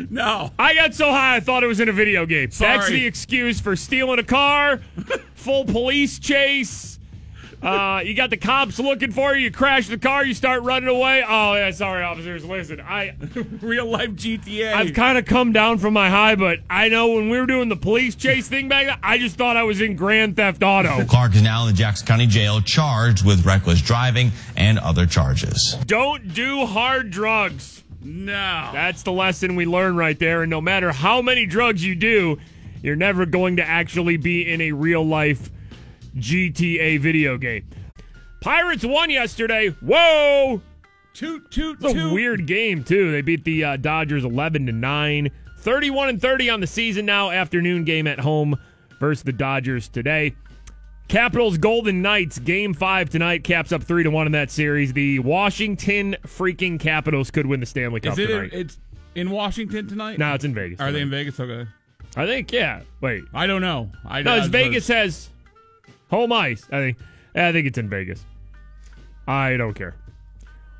No. 0.08 0.52
I 0.56 0.76
got 0.76 0.94
so 0.94 1.10
high 1.10 1.34
I 1.36 1.40
thought 1.40 1.64
it 1.64 1.66
was 1.66 1.80
in 1.80 1.88
a 1.88 1.92
video 1.92 2.24
game. 2.24 2.50
That's 2.56 2.88
the 2.88 3.04
excuse 3.06 3.60
for 3.60 3.74
stealing 3.74 4.20
a 4.20 4.22
car, 4.22 4.82
full 5.34 5.64
police 5.64 6.20
chase. 6.20 6.99
Uh, 7.62 8.00
you 8.04 8.14
got 8.14 8.30
the 8.30 8.36
cops 8.38 8.78
looking 8.78 9.12
for 9.12 9.34
you. 9.34 9.44
You 9.44 9.50
crash 9.50 9.86
the 9.88 9.98
car. 9.98 10.24
You 10.24 10.32
start 10.32 10.62
running 10.62 10.88
away. 10.88 11.22
Oh 11.26 11.54
yeah, 11.54 11.70
sorry, 11.72 12.02
officers. 12.02 12.44
Listen, 12.44 12.80
I 12.80 13.14
Real 13.60 13.86
life 13.86 14.10
GTA. 14.10 14.72
I've 14.72 14.94
kind 14.94 15.18
of 15.18 15.26
come 15.26 15.52
down 15.52 15.78
from 15.78 15.92
my 15.92 16.08
high, 16.08 16.36
but 16.36 16.60
I 16.70 16.88
know 16.88 17.08
when 17.12 17.28
we 17.28 17.38
were 17.38 17.46
doing 17.46 17.68
the 17.68 17.76
police 17.76 18.14
chase 18.14 18.48
thing 18.48 18.68
back 18.68 18.86
then, 18.86 18.98
I 19.02 19.18
just 19.18 19.36
thought 19.36 19.56
I 19.58 19.62
was 19.64 19.80
in 19.80 19.94
Grand 19.94 20.36
Theft 20.36 20.62
Auto. 20.62 21.04
Clark 21.08 21.34
is 21.34 21.42
now 21.42 21.62
in 21.66 21.68
the 21.68 21.76
Jackson 21.76 22.06
County 22.06 22.26
Jail 22.26 22.60
charged 22.62 23.26
with 23.26 23.44
reckless 23.44 23.82
driving 23.82 24.32
and 24.56 24.78
other 24.78 25.06
charges. 25.06 25.76
Don't 25.84 26.32
do 26.32 26.64
hard 26.64 27.10
drugs. 27.10 27.84
no. 28.02 28.70
That's 28.72 29.02
the 29.02 29.12
lesson 29.12 29.54
we 29.56 29.66
learn 29.66 29.96
right 29.96 30.18
there. 30.18 30.42
And 30.42 30.50
no 30.50 30.60
matter 30.62 30.92
how 30.92 31.20
many 31.20 31.44
drugs 31.44 31.84
you 31.84 31.94
do, 31.94 32.38
you're 32.82 32.96
never 32.96 33.26
going 33.26 33.56
to 33.56 33.62
actually 33.62 34.16
be 34.16 34.50
in 34.50 34.62
a 34.62 34.72
real 34.72 35.04
life 35.04 35.50
GTA 36.16 36.98
video 37.00 37.36
game. 37.38 37.68
Pirates 38.40 38.84
won 38.84 39.10
yesterday. 39.10 39.68
Whoa! 39.80 40.60
toot, 41.12 41.50
toot, 41.50 41.76
It's 41.82 41.92
a 41.92 41.94
toot. 41.94 42.12
weird 42.12 42.46
game 42.46 42.84
too. 42.84 43.10
They 43.12 43.20
beat 43.20 43.44
the 43.44 43.64
uh, 43.64 43.76
Dodgers 43.76 44.24
11 44.24 44.66
to 44.66 44.72
9. 44.72 45.30
31 45.58 46.08
and 46.08 46.20
30 46.22 46.50
on 46.50 46.60
the 46.60 46.66
season 46.66 47.04
now. 47.04 47.30
Afternoon 47.30 47.84
game 47.84 48.06
at 48.06 48.18
home 48.20 48.56
versus 48.98 49.22
the 49.24 49.32
Dodgers 49.32 49.88
today. 49.88 50.34
Capitals 51.08 51.58
Golden 51.58 52.00
Knights 52.02 52.38
game 52.38 52.72
5 52.72 53.10
tonight 53.10 53.42
caps 53.44 53.72
up 53.72 53.82
3 53.82 54.04
to 54.04 54.10
1 54.10 54.26
in 54.26 54.32
that 54.32 54.50
series. 54.50 54.92
The 54.92 55.18
Washington 55.18 56.16
freaking 56.24 56.78
Capitals 56.78 57.30
could 57.32 57.44
win 57.46 57.58
the 57.60 57.66
Stanley 57.66 58.00
Cup 58.00 58.12
Is 58.12 58.18
it? 58.20 58.26
tonight. 58.28 58.50
It's 58.52 58.78
in 59.16 59.30
Washington 59.30 59.88
tonight. 59.88 60.18
no, 60.18 60.32
it's 60.34 60.44
in 60.44 60.54
Vegas. 60.54 60.80
Are 60.80 60.92
they 60.92 61.00
in 61.00 61.10
Vegas? 61.10 61.38
Okay. 61.40 61.68
I 62.16 62.26
think 62.26 62.52
yeah. 62.52 62.82
Wait. 63.00 63.24
I 63.34 63.46
don't 63.48 63.60
know. 63.60 63.90
I 64.08 64.22
No, 64.22 64.32
I 64.32 64.36
it's 64.36 64.42
was- 64.44 64.48
Vegas 64.50 64.88
has 64.88 65.28
home 66.10 66.32
ice. 66.32 66.64
I 66.70 66.78
think. 66.78 66.98
I 67.34 67.52
think 67.52 67.66
it's 67.66 67.78
in 67.78 67.88
Vegas. 67.88 68.24
I 69.26 69.56
don't 69.56 69.74
care. 69.74 69.94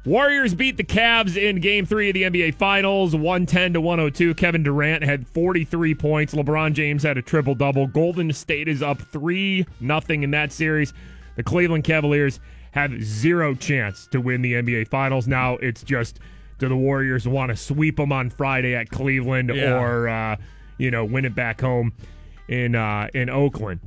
Warriors 0.06 0.54
beat 0.54 0.76
the 0.78 0.84
Cavs 0.84 1.36
in 1.36 1.60
Game 1.60 1.84
Three 1.84 2.08
of 2.08 2.14
the 2.14 2.22
NBA 2.22 2.54
Finals, 2.54 3.14
one 3.14 3.44
ten 3.44 3.74
to 3.74 3.80
one 3.80 3.98
hundred 3.98 4.14
two. 4.14 4.34
Kevin 4.34 4.62
Durant 4.62 5.04
had 5.04 5.26
forty 5.28 5.62
three 5.64 5.94
points. 5.94 6.34
LeBron 6.34 6.72
James 6.72 7.02
had 7.02 7.18
a 7.18 7.22
triple 7.22 7.54
double. 7.54 7.86
Golden 7.86 8.32
State 8.32 8.66
is 8.66 8.82
up 8.82 9.00
three 9.00 9.66
nothing 9.80 10.22
in 10.22 10.30
that 10.30 10.52
series. 10.52 10.94
The 11.36 11.42
Cleveland 11.42 11.84
Cavaliers 11.84 12.40
have 12.72 13.02
zero 13.02 13.54
chance 13.54 14.06
to 14.08 14.20
win 14.20 14.40
the 14.42 14.54
NBA 14.54 14.88
Finals. 14.88 15.28
Now 15.28 15.54
it's 15.58 15.82
just 15.82 16.18
do 16.58 16.68
the 16.68 16.76
Warriors 16.76 17.28
want 17.28 17.50
to 17.50 17.56
sweep 17.56 17.96
them 17.96 18.10
on 18.12 18.30
Friday 18.30 18.74
at 18.74 18.88
Cleveland 18.88 19.50
Yeah. 19.54 19.78
or 19.78 20.08
uh, 20.08 20.36
you 20.78 20.90
know 20.90 21.04
win 21.04 21.26
it 21.26 21.34
back 21.34 21.60
home 21.60 21.92
in 22.48 22.74
uh, 22.74 23.08
in 23.12 23.28
Oakland? 23.28 23.80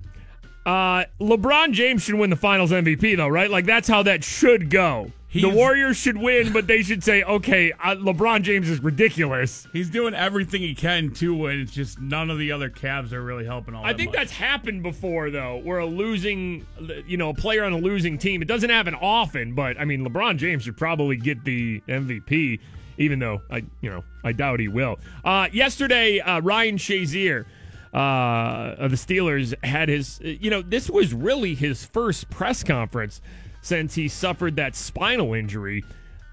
Uh, 0.66 1.04
LeBron 1.20 1.74
James 1.74 2.04
should 2.04 2.16
win 2.16 2.30
the 2.30 2.36
Finals 2.36 2.72
MVP 2.72 3.18
though, 3.18 3.28
right? 3.28 3.50
Like 3.52 3.66
that's 3.66 3.88
how 3.88 4.04
that 4.04 4.24
should 4.24 4.70
go. 4.70 5.12
the 5.34 5.50
Warriors 5.50 5.98
should 5.98 6.16
win, 6.16 6.54
but 6.54 6.68
they 6.68 6.84
should 6.84 7.04
say, 7.04 7.24
okay, 7.24 7.72
uh, 7.84 7.96
LeBron 7.96 8.44
James 8.44 8.70
is 8.70 8.82
ridiculous. 8.84 9.68
He's 9.74 9.90
doing 9.90 10.14
everything 10.14 10.62
he 10.62 10.76
can 10.76 11.10
to 11.16 11.34
win. 11.34 11.60
it's 11.60 11.72
just 11.72 12.00
none 12.00 12.30
of 12.30 12.38
the 12.38 12.52
other 12.52 12.70
Cavs 12.70 13.12
are 13.12 13.22
really 13.24 13.44
helping 13.44 13.74
all 13.74 13.84
I 13.84 13.92
that 13.94 13.98
think 13.98 14.10
much. 14.12 14.18
that's 14.20 14.32
happened 14.32 14.84
before 14.84 15.32
though, 15.32 15.58
where 15.64 15.80
a 15.80 15.86
losing, 15.86 16.66
you 17.08 17.18
know, 17.18 17.30
a 17.30 17.34
player 17.34 17.64
on 17.64 17.74
a 17.74 17.78
losing 17.78 18.18
team. 18.18 18.42
It 18.42 18.48
doesn't 18.48 18.70
happen 18.70 18.94
often, 18.96 19.56
but 19.56 19.78
I 19.80 19.86
mean, 19.86 20.08
LeBron 20.08 20.38
James 20.38 20.64
should 20.64 20.78
probably 20.78 21.18
get 21.18 21.44
the 21.44 21.82
MVP, 21.90 22.60
even 23.00 23.18
though 23.20 23.42
I, 23.52 23.64
you 23.82 23.90
know, 23.90 24.04
I 24.24 24.32
doubt 24.34 24.60
he 24.60 24.68
will. 24.68 25.00
Uh, 25.26 25.48
yesterday, 25.52 26.20
uh, 26.20 26.40
Ryan 26.42 26.78
Shazier. 26.78 27.46
Uh, 27.94 28.76
of 28.80 28.90
the 28.90 28.98
Steelers 28.98 29.54
had 29.64 29.88
his, 29.88 30.20
you 30.24 30.50
know, 30.50 30.64
this 30.64 30.90
was 30.90 31.14
really 31.14 31.54
his 31.54 31.86
first 31.86 32.28
press 32.32 32.64
conference 32.64 33.22
since 33.62 33.94
he 33.94 34.08
suffered 34.08 34.56
that 34.56 34.76
spinal 34.76 35.36
injury 35.36 35.84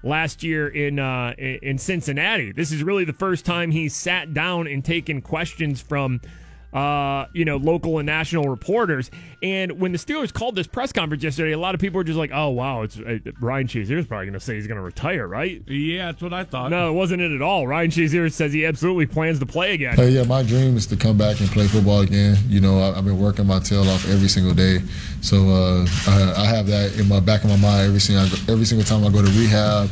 last 0.03 0.41
year 0.41 0.67
in 0.69 0.97
uh, 0.97 1.33
in 1.37 1.59
in 1.61 1.77
Cincinnati. 1.77 2.51
This 2.51 2.71
is 2.71 2.83
really 2.83 3.05
the 3.05 3.13
first 3.13 3.45
time 3.45 3.69
he 3.71 3.89
sat 3.89 4.33
down 4.33 4.65
and 4.67 4.83
taken 4.83 5.21
questions 5.21 5.81
from 5.81 6.19
uh, 6.73 7.25
you 7.33 7.45
know 7.45 7.57
local 7.57 7.99
and 7.99 8.05
national 8.05 8.45
reporters. 8.45 9.11
And 9.43 9.79
when 9.79 9.91
the 9.91 9.97
Steelers 9.97 10.31
called 10.31 10.55
this 10.55 10.67
press 10.67 10.91
conference 10.91 11.23
yesterday, 11.23 11.51
a 11.51 11.57
lot 11.57 11.75
of 11.75 11.81
people 11.81 11.97
were 11.97 12.03
just 12.03 12.17
like, 12.17 12.31
"Oh 12.33 12.49
wow, 12.49 12.83
it's 12.83 12.97
uh, 12.97 13.19
Ryan 13.39 13.67
Shazier's 13.67 14.07
probably 14.07 14.27
going 14.27 14.33
to 14.33 14.39
say 14.39 14.55
he's 14.55 14.67
going 14.67 14.77
to 14.77 14.83
retire, 14.83 15.27
right?" 15.27 15.61
yeah, 15.67 16.07
that's 16.07 16.21
what 16.21 16.33
I 16.33 16.43
thought. 16.43 16.71
No, 16.71 16.89
it 16.89 16.93
wasn't 16.93 17.21
it 17.21 17.31
at 17.31 17.41
all. 17.41 17.67
Ryan 17.67 17.91
Shazier 17.91 18.31
says 18.31 18.53
he 18.53 18.65
absolutely 18.65 19.05
plans 19.05 19.39
to 19.39 19.45
play 19.45 19.73
again. 19.73 19.95
Hey, 19.95 20.09
yeah, 20.09 20.23
my 20.23 20.43
dream 20.43 20.77
is 20.77 20.87
to 20.87 20.95
come 20.95 21.17
back 21.17 21.39
and 21.39 21.49
play 21.49 21.67
football 21.67 22.01
again. 22.01 22.37
You 22.47 22.61
know, 22.61 22.79
I, 22.79 22.97
I've 22.97 23.05
been 23.05 23.19
working 23.19 23.47
my 23.47 23.59
tail 23.59 23.87
off 23.89 24.07
every 24.09 24.27
single 24.29 24.53
day, 24.53 24.79
so 25.21 25.49
uh, 25.49 25.85
I, 26.07 26.33
I 26.37 26.45
have 26.45 26.67
that 26.67 26.97
in 26.99 27.07
my 27.07 27.19
back 27.19 27.43
of 27.43 27.49
my 27.49 27.57
mind 27.57 27.87
every 27.87 27.99
single 27.99 28.25
every 28.51 28.65
single 28.65 28.85
time 28.85 29.05
I 29.05 29.09
go 29.09 29.21
to 29.21 29.31
rehab, 29.31 29.89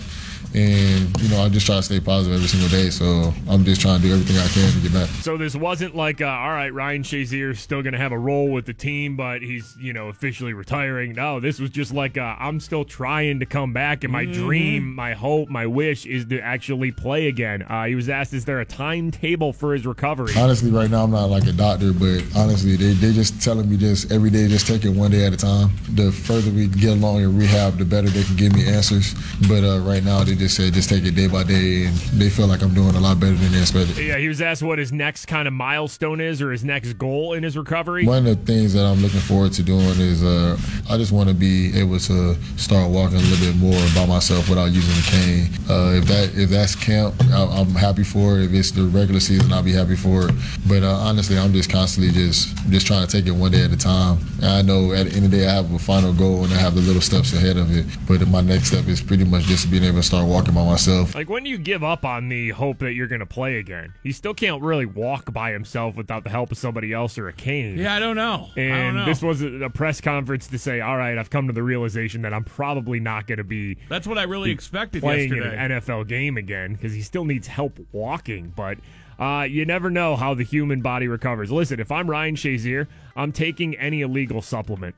and 0.53 1.21
you 1.21 1.29
know, 1.29 1.41
I 1.43 1.49
just 1.49 1.65
try 1.65 1.75
to 1.75 1.83
stay 1.83 1.99
positive 1.99 2.35
every 2.35 2.47
single 2.47 2.69
day. 2.69 2.89
So 2.89 3.33
I'm 3.47 3.63
just 3.63 3.81
trying 3.81 4.01
to 4.01 4.07
do 4.07 4.13
everything 4.13 4.37
I 4.37 4.47
can 4.47 4.71
to 4.71 4.79
get 4.79 4.93
back. 4.93 5.09
So 5.21 5.37
this 5.37 5.55
wasn't 5.55 5.95
like, 5.95 6.21
uh, 6.21 6.27
all 6.27 6.49
right, 6.49 6.73
Ryan 6.73 7.03
Shazier's 7.03 7.59
still 7.59 7.81
going 7.81 7.93
to 7.93 7.99
have 7.99 8.11
a 8.11 8.17
role 8.17 8.49
with 8.49 8.65
the 8.65 8.73
team, 8.73 9.15
but 9.15 9.41
he's 9.41 9.75
you 9.77 9.93
know 9.93 10.07
officially 10.07 10.53
retiring. 10.53 11.13
No, 11.13 11.39
this 11.39 11.59
was 11.59 11.69
just 11.69 11.93
like, 11.93 12.17
uh, 12.17 12.35
I'm 12.39 12.59
still 12.59 12.85
trying 12.85 13.39
to 13.39 13.45
come 13.45 13.73
back, 13.73 14.03
and 14.03 14.11
my 14.11 14.25
dream, 14.25 14.95
my 14.95 15.13
hope, 15.13 15.49
my 15.49 15.65
wish 15.65 16.05
is 16.05 16.25
to 16.25 16.39
actually 16.39 16.91
play 16.91 17.27
again. 17.27 17.61
Uh, 17.63 17.85
he 17.85 17.95
was 17.95 18.09
asked, 18.09 18.33
is 18.33 18.45
there 18.45 18.59
a 18.59 18.65
timetable 18.65 19.53
for 19.53 19.73
his 19.73 19.85
recovery? 19.85 20.33
Honestly, 20.37 20.71
right 20.71 20.89
now 20.89 21.03
I'm 21.03 21.11
not 21.11 21.25
like 21.25 21.45
a 21.45 21.51
doctor, 21.51 21.93
but 21.93 22.23
honestly, 22.35 22.75
they 22.75 22.93
they 22.93 23.13
just 23.13 23.41
telling 23.41 23.69
me 23.69 23.77
just 23.77 24.11
every 24.11 24.29
day, 24.29 24.47
just 24.47 24.67
take 24.67 24.85
it 24.85 24.89
one 24.89 25.11
day 25.11 25.25
at 25.25 25.33
a 25.33 25.37
time. 25.37 25.69
The 25.93 26.11
further 26.11 26.51
we 26.51 26.67
get 26.67 26.91
along 26.91 27.21
in 27.21 27.37
rehab, 27.37 27.77
the 27.77 27.85
better 27.85 28.07
they 28.09 28.23
can 28.23 28.35
give 28.35 28.53
me 28.53 28.67
answers. 28.67 29.13
But 29.47 29.63
uh, 29.63 29.79
right 29.79 30.03
now, 30.03 30.23
they 30.23 30.35
just 30.39 30.55
said 30.55 30.73
just 30.73 30.89
take 30.89 31.03
it 31.03 31.15
day 31.15 31.27
by 31.27 31.43
day, 31.43 31.85
and 31.85 31.95
they 32.13 32.29
feel 32.29 32.47
like 32.47 32.61
I'm 32.61 32.73
doing 32.73 32.95
a 32.95 32.99
lot 32.99 33.19
better 33.19 33.35
than 33.35 33.51
they 33.51 33.59
expected. 33.59 33.97
Yeah, 33.97 34.17
he 34.17 34.27
was 34.27 34.41
asked 34.41 34.63
what 34.63 34.79
his 34.79 34.91
next 34.91 35.25
kind 35.25 35.47
of 35.47 35.53
milestone 35.53 36.21
is 36.21 36.41
or 36.41 36.51
his 36.51 36.63
next 36.63 36.93
goal 36.93 37.33
in 37.33 37.43
his 37.43 37.57
recovery. 37.57 38.05
One 38.05 38.25
of 38.25 38.39
the 38.39 38.45
things 38.45 38.73
that 38.73 38.85
I'm 38.85 39.01
looking 39.01 39.19
forward 39.19 39.51
to 39.53 39.63
doing 39.63 39.99
is 39.99 40.23
uh, 40.23 40.57
I 40.89 40.97
just 40.97 41.11
want 41.11 41.27
to 41.29 41.35
be 41.35 41.77
able 41.77 41.99
to 41.99 42.35
start 42.57 42.89
walking 42.89 43.17
a 43.17 43.21
little 43.21 43.45
bit 43.45 43.55
more 43.57 43.79
by 43.93 44.05
myself 44.05 44.49
without 44.49 44.71
using 44.71 44.95
a 44.95 45.05
cane. 45.11 45.49
Uh, 45.69 45.99
if 45.99 46.05
that 46.05 46.31
if 46.35 46.49
that's 46.49 46.73
camp, 46.73 47.15
I, 47.31 47.43
I'm 47.43 47.75
happy 47.75 48.03
for 48.03 48.39
it. 48.39 48.45
If 48.45 48.53
it's 48.53 48.71
the 48.71 48.83
regular 48.83 49.19
season, 49.19 49.51
I'll 49.51 49.61
be 49.61 49.73
happy 49.73 49.97
for 49.97 50.29
it. 50.29 50.35
But 50.67 50.83
uh, 50.83 50.93
honestly, 50.93 51.37
I'm 51.37 51.51
just 51.51 51.69
constantly 51.69 52.13
just 52.13 52.55
just 52.69 52.87
trying 52.87 53.05
to 53.05 53.11
take 53.11 53.27
it 53.27 53.31
one 53.31 53.51
day 53.51 53.65
at 53.65 53.71
a 53.71 53.77
time. 53.77 54.19
And 54.37 54.45
I 54.45 54.61
know 54.61 54.93
at 54.93 55.07
the 55.07 55.15
end 55.15 55.25
of 55.25 55.31
the 55.31 55.37
day, 55.37 55.47
I 55.47 55.55
have 55.55 55.71
a 55.73 55.79
final 55.79 56.13
goal 56.13 56.45
and 56.45 56.53
I 56.53 56.57
have 56.57 56.75
the 56.75 56.81
little 56.81 57.01
steps 57.01 57.33
ahead 57.33 57.57
of 57.57 57.75
it. 57.75 57.85
But 58.07 58.25
my 58.27 58.41
next 58.41 58.67
step 58.67 58.87
is 58.87 59.01
pretty 59.01 59.25
much 59.25 59.43
just 59.43 59.69
being 59.69 59.83
able 59.83 59.97
to 59.97 60.03
start 60.03 60.28
walking 60.29 60.53
by 60.53 60.63
myself. 60.65 61.15
Like 61.15 61.29
when 61.29 61.43
do 61.43 61.49
you 61.49 61.57
give 61.57 61.83
up 61.83 62.05
on 62.05 62.29
the 62.29 62.49
hope 62.49 62.79
that 62.79 62.93
you're 62.93 63.07
going 63.07 63.19
to 63.19 63.25
play 63.25 63.57
again? 63.57 63.93
He 64.03 64.11
still 64.11 64.33
can't 64.33 64.61
really 64.61 64.85
walk 64.85 65.33
by 65.33 65.51
himself 65.51 65.95
without 65.95 66.23
the 66.23 66.29
help 66.29 66.51
of 66.51 66.57
somebody 66.57 66.93
else 66.93 67.17
or 67.17 67.27
a 67.27 67.33
cane. 67.33 67.77
Yeah, 67.77 67.95
I 67.95 67.99
don't 67.99 68.15
know. 68.15 68.49
And 68.55 68.73
I 68.73 68.81
don't 68.83 68.95
know. 68.95 69.05
this 69.05 69.21
was 69.21 69.41
a 69.41 69.49
a 69.59 69.69
press 69.69 69.99
conference 69.99 70.47
to 70.47 70.57
say, 70.57 70.79
all 70.79 70.95
right, 70.97 71.17
I've 71.17 71.29
come 71.29 71.47
to 71.47 71.53
the 71.53 71.63
realization 71.63 72.21
that 72.21 72.33
I'm 72.33 72.43
probably 72.45 72.99
not 72.99 73.27
going 73.27 73.39
to 73.39 73.43
be 73.43 73.77
That's 73.89 74.07
what 74.07 74.17
I 74.17 74.23
really 74.23 74.51
expected 74.51 75.01
playing 75.01 75.33
yesterday. 75.33 75.53
in 75.65 75.71
an 75.71 75.81
NFL 75.81 76.07
game 76.07 76.37
again 76.37 76.73
because 76.73 76.93
he 76.93 77.01
still 77.01 77.25
needs 77.25 77.47
help 77.47 77.77
walking. 77.91 78.53
But 78.55 78.77
uh, 79.19 79.43
you 79.49 79.65
never 79.65 79.89
know 79.89 80.15
how 80.15 80.33
the 80.33 80.43
human 80.45 80.81
body 80.81 81.07
recovers. 81.09 81.51
Listen, 81.51 81.79
if 81.79 81.91
I'm 81.91 82.09
Ryan 82.09 82.35
Shazier, 82.35 82.87
I'm 83.17 83.31
taking 83.33 83.75
any 83.75 84.01
illegal 84.01 84.41
supplement 84.41 84.95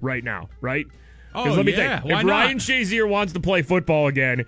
right 0.00 0.24
now, 0.24 0.48
right? 0.60 0.86
Oh, 1.34 1.44
let 1.44 1.64
me 1.64 1.72
yeah. 1.72 2.00
think. 2.00 2.12
If? 2.12 2.24
Ryan 2.24 2.58
Shazier 2.58 3.08
wants 3.08 3.32
to 3.32 3.40
play 3.40 3.62
football 3.62 4.06
again, 4.06 4.44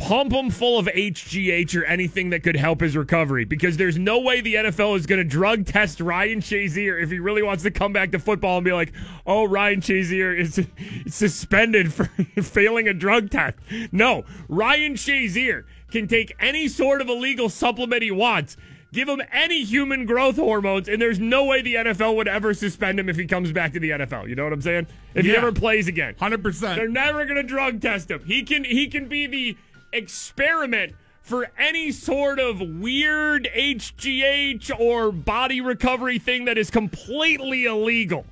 pump 0.00 0.32
him 0.32 0.50
full 0.50 0.78
of 0.78 0.86
HGH 0.86 1.78
or 1.78 1.84
anything 1.84 2.30
that 2.30 2.42
could 2.42 2.56
help 2.56 2.80
his 2.80 2.96
recovery 2.96 3.44
because 3.44 3.76
there's 3.76 3.98
no 3.98 4.20
way 4.20 4.40
the 4.40 4.54
NFL 4.54 4.96
is 4.96 5.04
going 5.04 5.18
to 5.18 5.24
drug 5.24 5.66
test 5.66 6.00
Ryan 6.00 6.40
Shazier 6.40 7.02
if 7.02 7.10
he 7.10 7.18
really 7.18 7.42
wants 7.42 7.62
to 7.64 7.70
come 7.70 7.92
back 7.92 8.12
to 8.12 8.18
football 8.18 8.56
and 8.56 8.64
be 8.64 8.72
like, 8.72 8.92
oh, 9.26 9.44
Ryan 9.44 9.80
Shazier 9.80 10.36
is 10.36 10.66
suspended 11.14 11.92
for 11.92 12.04
failing 12.42 12.88
a 12.88 12.94
drug 12.94 13.30
test. 13.30 13.58
No, 13.92 14.24
Ryan 14.48 14.94
Shazier 14.94 15.64
can 15.90 16.08
take 16.08 16.34
any 16.40 16.68
sort 16.68 17.02
of 17.02 17.08
illegal 17.08 17.50
supplement 17.50 18.02
he 18.02 18.10
wants. 18.10 18.56
Give 18.92 19.08
him 19.08 19.22
any 19.32 19.62
human 19.62 20.04
growth 20.04 20.36
hormones, 20.36 20.88
and 20.88 21.00
there's 21.00 21.20
no 21.20 21.44
way 21.44 21.62
the 21.62 21.76
NFL 21.76 22.16
would 22.16 22.26
ever 22.26 22.52
suspend 22.54 22.98
him 22.98 23.08
if 23.08 23.16
he 23.16 23.24
comes 23.24 23.52
back 23.52 23.72
to 23.74 23.80
the 23.80 23.90
NFL. 23.90 24.28
You 24.28 24.34
know 24.34 24.44
what 24.44 24.52
I'm 24.52 24.62
saying? 24.62 24.88
If 25.14 25.24
he 25.24 25.36
ever 25.36 25.52
plays 25.52 25.86
again. 25.86 26.14
100%. 26.14 26.74
They're 26.74 26.88
never 26.88 27.24
gonna 27.24 27.44
drug 27.44 27.80
test 27.80 28.10
him. 28.10 28.24
He 28.24 28.42
can 28.42 28.64
he 28.64 28.88
can 28.88 29.08
be 29.08 29.26
the 29.26 29.56
experiment 29.92 30.94
for 31.22 31.48
any 31.58 31.92
sort 31.92 32.40
of 32.40 32.60
weird 32.60 33.48
HGH 33.54 34.72
or 34.80 35.12
body 35.12 35.60
recovery 35.60 36.18
thing 36.18 36.46
that 36.46 36.58
is 36.58 36.70
completely 36.70 37.66
illegal. 37.66 38.24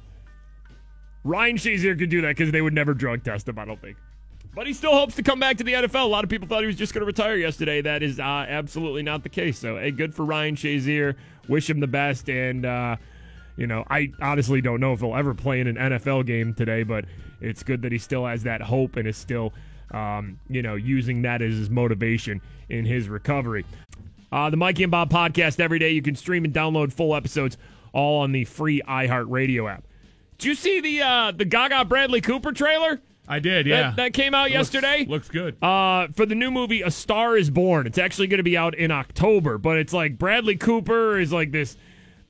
Ryan 1.23 1.57
Shazier 1.57 1.97
could 1.97 2.11
do 2.11 2.23
that 2.23 2.37
because 2.37 2.51
they 2.51 2.63
would 2.63 2.75
never 2.75 2.95
drug 2.95 3.23
test 3.23 3.49
him, 3.49 3.59
I 3.59 3.65
don't 3.65 3.81
think. 3.81 3.97
But 4.59 4.67
he 4.67 4.73
still 4.73 4.93
hopes 4.93 5.15
to 5.15 5.23
come 5.23 5.39
back 5.39 5.57
to 5.59 5.63
the 5.63 5.73
NFL. 5.73 6.03
A 6.03 6.09
lot 6.09 6.25
of 6.25 6.31
people 6.31 6.49
thought 6.49 6.63
he 6.63 6.67
was 6.67 6.75
just 6.75 6.93
going 6.93 7.03
to 7.03 7.07
retire 7.07 7.37
yesterday. 7.37 7.81
That 7.81 8.03
is 8.03 8.19
uh, 8.19 8.45
absolutely 8.49 9.05
not 9.05 9.23
the 9.23 9.29
case. 9.29 9.57
So, 9.57 9.77
hey, 9.77 9.93
good 9.93 10.13
for 10.13 10.25
Ryan 10.25 10.57
Shazier. 10.57 11.15
Wish 11.49 11.71
him 11.71 11.79
the 11.79 11.87
best. 11.87 12.29
And, 12.29 12.67
uh, 12.67 12.97
you 13.57 13.69
know, 13.69 13.85
I 13.89 14.11
honestly 14.21 14.61
don't 14.61 14.81
know 14.81 14.93
if 14.95 14.99
he'll 14.99 15.15
ever 15.15 15.33
play 15.33 15.61
in 15.61 15.69
an 15.69 15.77
NFL 15.77 16.27
game 16.27 16.55
today, 16.55 16.83
but 16.83 17.05
it's 17.41 17.63
good 17.63 17.83
that 17.83 17.93
he 17.93 17.99
still 17.99 18.27
has 18.27 18.43
that 18.43 18.61
hope 18.61 18.97
and 18.97 19.07
is 19.07 19.17
still, 19.17 19.53
um, 19.93 20.41
you 20.49 20.61
know, 20.61 20.75
using 20.75 21.23
that 21.23 21.41
as 21.41 21.55
his 21.55 21.71
motivation 21.71 22.41
in 22.69 22.85
his 22.85 23.09
recovery. 23.09 23.65
Uh, 24.33 24.51
the 24.51 24.57
Mikey 24.57 24.83
and 24.83 24.91
Bob 24.91 25.09
podcast 25.09 25.61
every 25.61 25.79
day. 25.79 25.91
You 25.91 26.03
can 26.03 26.17
stream 26.17 26.45
and 26.45 26.53
download 26.53 26.93
full 26.93 27.15
episodes 27.15 27.59
all 27.93 28.23
on 28.23 28.33
the 28.33 28.45
free 28.45 28.83
iHeartRadio 28.89 29.73
app. 29.73 29.85
Did 30.39 30.49
you 30.49 30.55
see 30.57 30.81
the 30.81 31.03
uh, 31.03 31.31
the 31.31 31.45
Gaga 31.45 31.85
Bradley 31.85 32.21
Cooper 32.21 32.51
trailer? 32.51 33.01
I 33.29 33.39
did, 33.41 33.67
yeah. 33.67 33.83
That, 33.91 33.97
that 33.97 34.13
came 34.15 34.35
out 34.35 34.51
It 34.51 34.55
looks- 34.55 34.73
yesterday. 34.73 35.05
Looks, 35.07 35.29
good. 35.29 35.63
Uh, 35.63 36.09
for 36.17 36.25
the 36.27 36.35
new 36.35 36.51
movie 36.51 36.81
A 36.83 36.91
Star 36.91 37.37
Is 37.37 37.51
Born. 37.51 37.87
It's 37.87 37.99
actually 37.99 38.27
going 38.29 38.39
to 38.39 38.43
be 38.45 38.57
out 38.57 38.75
in 38.75 38.91
October, 38.91 39.59
but 39.59 39.77
it's 39.79 39.93
like 39.93 40.19
Bradley 40.19 40.57
Cooper 40.57 41.19
is 41.19 41.33
like 41.33 41.53
this 41.53 41.77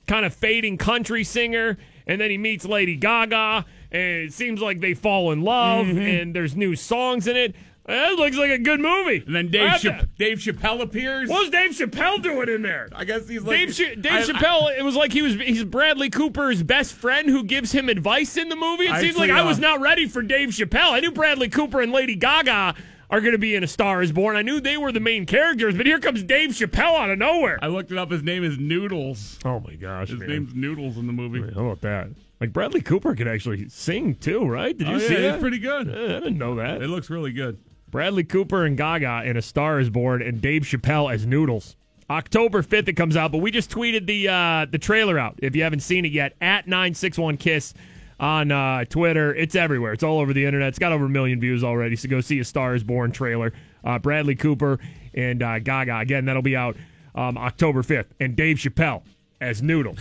kind 0.09 0.27
of 0.27 0.35
fading 0.35 0.77
country 0.79 1.23
singer, 1.23 1.79
and 2.07 2.21
then 2.21 2.31
he 2.31 2.39
meets 2.39 2.65
Lady 2.65 2.97
Gaga, 2.97 3.65
and 3.93 4.03
it 4.25 4.33
seems 4.33 4.61
like 4.61 4.81
they 4.81 4.95
fall 4.95 5.31
in 5.33 5.43
love, 5.43 5.87
Mm-hmm. 5.87 5.99
and 5.99 6.35
there's 6.35 6.57
new 6.57 6.75
songs 6.75 7.27
in 7.29 7.37
it. 7.37 7.55
That 7.89 8.13
looks 8.17 8.37
like 8.37 8.51
a 8.51 8.59
good 8.59 8.81
movie. 8.81 9.23
and 9.27 9.35
then 9.35 9.51
Dave, 9.51 9.81
Chap- 9.81 10.01
the- 10.03 10.09
Dave 10.25 10.39
Chappelle 10.39 10.81
appears. 10.83 11.29
What 11.29 11.41
was 11.41 11.51
Dave 11.51 11.71
Chappelle 11.71 12.23
doing 12.23 12.49
in 12.49 12.63
there? 12.63 12.89
I 12.95 13.05
guess 13.05 13.27
he's 13.29 13.43
like 13.43 13.57
Dave, 13.59 13.75
Ch- 13.75 14.01
Dave 14.01 14.13
I- 14.13 14.19
I- 14.21 14.23
Chappelle, 14.25 14.79
it 14.79 14.83
was 14.83 14.95
like 14.95 15.13
he 15.13 15.23
was 15.23 15.35
he's 15.35 15.65
Bradley 15.65 16.11
Cooper's 16.11 16.63
best 16.63 16.93
friend 16.93 17.29
who 17.29 17.43
gives 17.45 17.73
him 17.73 17.89
advice 17.89 18.37
in 18.37 18.49
the 18.51 18.57
movie. 18.57 18.85
It 18.85 18.93
I 18.93 19.01
seems 19.01 19.17
like 19.17 19.31
see, 19.31 19.37
I 19.37 19.43
was 19.43 19.57
uh, 19.59 19.63
not 19.63 19.81
ready 19.81 20.07
for 20.07 20.21
Dave 20.23 20.51
Chappelle. 20.51 20.93
I 20.93 21.01
knew 21.01 21.11
Bradley 21.13 21.49
Cooper 21.49 21.81
and 21.81 21.91
Lady 21.91 22.15
Gaga 22.15 22.75
are 23.11 23.21
going 23.23 23.33
to 23.33 23.39
be 23.39 23.55
in 23.55 23.65
A 23.65 23.67
Star 23.67 24.03
Is 24.03 24.13
Born. 24.13 24.37
I 24.37 24.43
knew 24.43 24.61
they 24.61 24.77
were 24.77 24.93
the 24.93 25.01
main 25.01 25.25
characters, 25.25 25.75
but 25.75 25.87
here 25.87 25.99
comes 25.99 26.23
Dave 26.23 26.51
Chappelle 26.51 26.99
out 27.01 27.09
of 27.11 27.17
nowhere. 27.19 27.59
I 27.63 27.69
looked 27.69 27.91
it 27.91 27.97
up. 27.97 28.11
His 28.11 28.23
name 28.23 28.45
is 28.45 28.59
Noodles. 28.59 29.39
Oh 29.47 29.61
my 29.61 29.77
gosh, 29.77 30.11
His 30.11 30.19
man. 30.21 30.29
name's 30.29 30.55
Noodles 30.55 30.99
in 30.99 31.07
the 31.07 31.13
movie. 31.15 31.41
How 31.55 31.65
about 31.69 31.81
that? 31.81 32.09
Like 32.39 32.53
Bradley 32.53 32.83
Cooper 32.83 33.15
could 33.15 33.27
actually 33.27 33.67
sing 33.71 34.15
too, 34.17 34.45
right? 34.47 34.77
Did 34.77 34.89
you 34.89 34.97
Oh, 34.97 34.99
see 34.99 35.15
yeah, 35.15 35.21
that? 35.21 35.33
he's 35.33 35.41
pretty 35.41 35.59
good. 35.59 35.89
Eh, 35.89 36.17
I 36.17 36.21
didn't 36.21 36.37
know 36.37 36.55
that. 36.57 36.83
It 36.83 36.89
looks 36.89 37.09
really 37.09 37.33
good. 37.33 37.57
Bradley 37.91 38.25
Cooper 38.25 38.65
and 38.65 38.77
Gaga 38.77 39.23
in 39.25 39.37
A 39.37 39.43
Star 39.43 39.81
Is 39.81 39.91
Born, 39.91 40.23
and 40.23 40.41
Dave 40.41 40.63
Chappelle 40.63 41.13
as 41.13 41.27
Noodles. 41.27 41.77
October 42.11 42.63
fifth 42.63 42.89
it 42.89 42.95
comes 42.95 43.17
out, 43.17 43.33
but 43.33 43.39
we 43.39 43.51
just 43.51 43.71
tweeted 43.71 44.07
the 44.07 44.29
uh, 44.29 44.67
the 44.71 44.79
trailer 44.79 45.19
out. 45.19 45.39
If 45.39 45.55
you 45.55 45.63
haven't 45.63 45.81
seen 45.81 46.05
it 46.05 46.13
yet, 46.13 46.35
at 46.41 46.67
nine 46.67 46.95
six 46.95 47.19
one 47.19 47.37
kiss 47.37 47.75
on 48.19 48.51
uh, 48.51 48.85
Twitter, 48.87 49.35
it's 49.35 49.55
everywhere. 49.55 49.93
It's 49.93 50.03
all 50.03 50.19
over 50.19 50.33
the 50.33 50.45
internet. 50.45 50.69
It's 50.69 50.79
got 50.79 50.93
over 50.93 51.05
a 51.05 51.09
million 51.09 51.39
views 51.39 51.63
already. 51.63 51.97
So 51.97 52.09
go 52.09 52.21
see 52.21 52.39
A 52.41 52.45
Star 52.45 52.75
Is 52.75 52.83
Born 52.83 53.13
trailer. 53.13 53.53
Uh, 53.85 53.99
Bradley 53.99 54.35
Cooper 54.35 54.79
and 55.15 55.43
uh, 55.43 55.59
Gaga 55.59 55.99
again. 55.99 56.25
That'll 56.25 56.43
be 56.43 56.57
out 56.57 56.77
um, 57.15 57.37
October 57.37 57.83
fifth, 57.83 58.15
and 58.21 58.35
Dave 58.35 58.57
Chappelle 58.57 59.03
as 59.41 59.63
Noodle. 59.63 59.97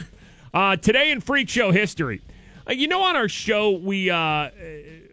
Uh, 0.54 0.76
today 0.78 1.12
in 1.12 1.20
Freak 1.22 1.50
Show 1.50 1.72
history. 1.72 2.22
Uh, 2.68 2.74
you 2.74 2.88
know, 2.88 3.02
on 3.02 3.16
our 3.16 3.30
show, 3.30 3.72
we, 3.72 4.10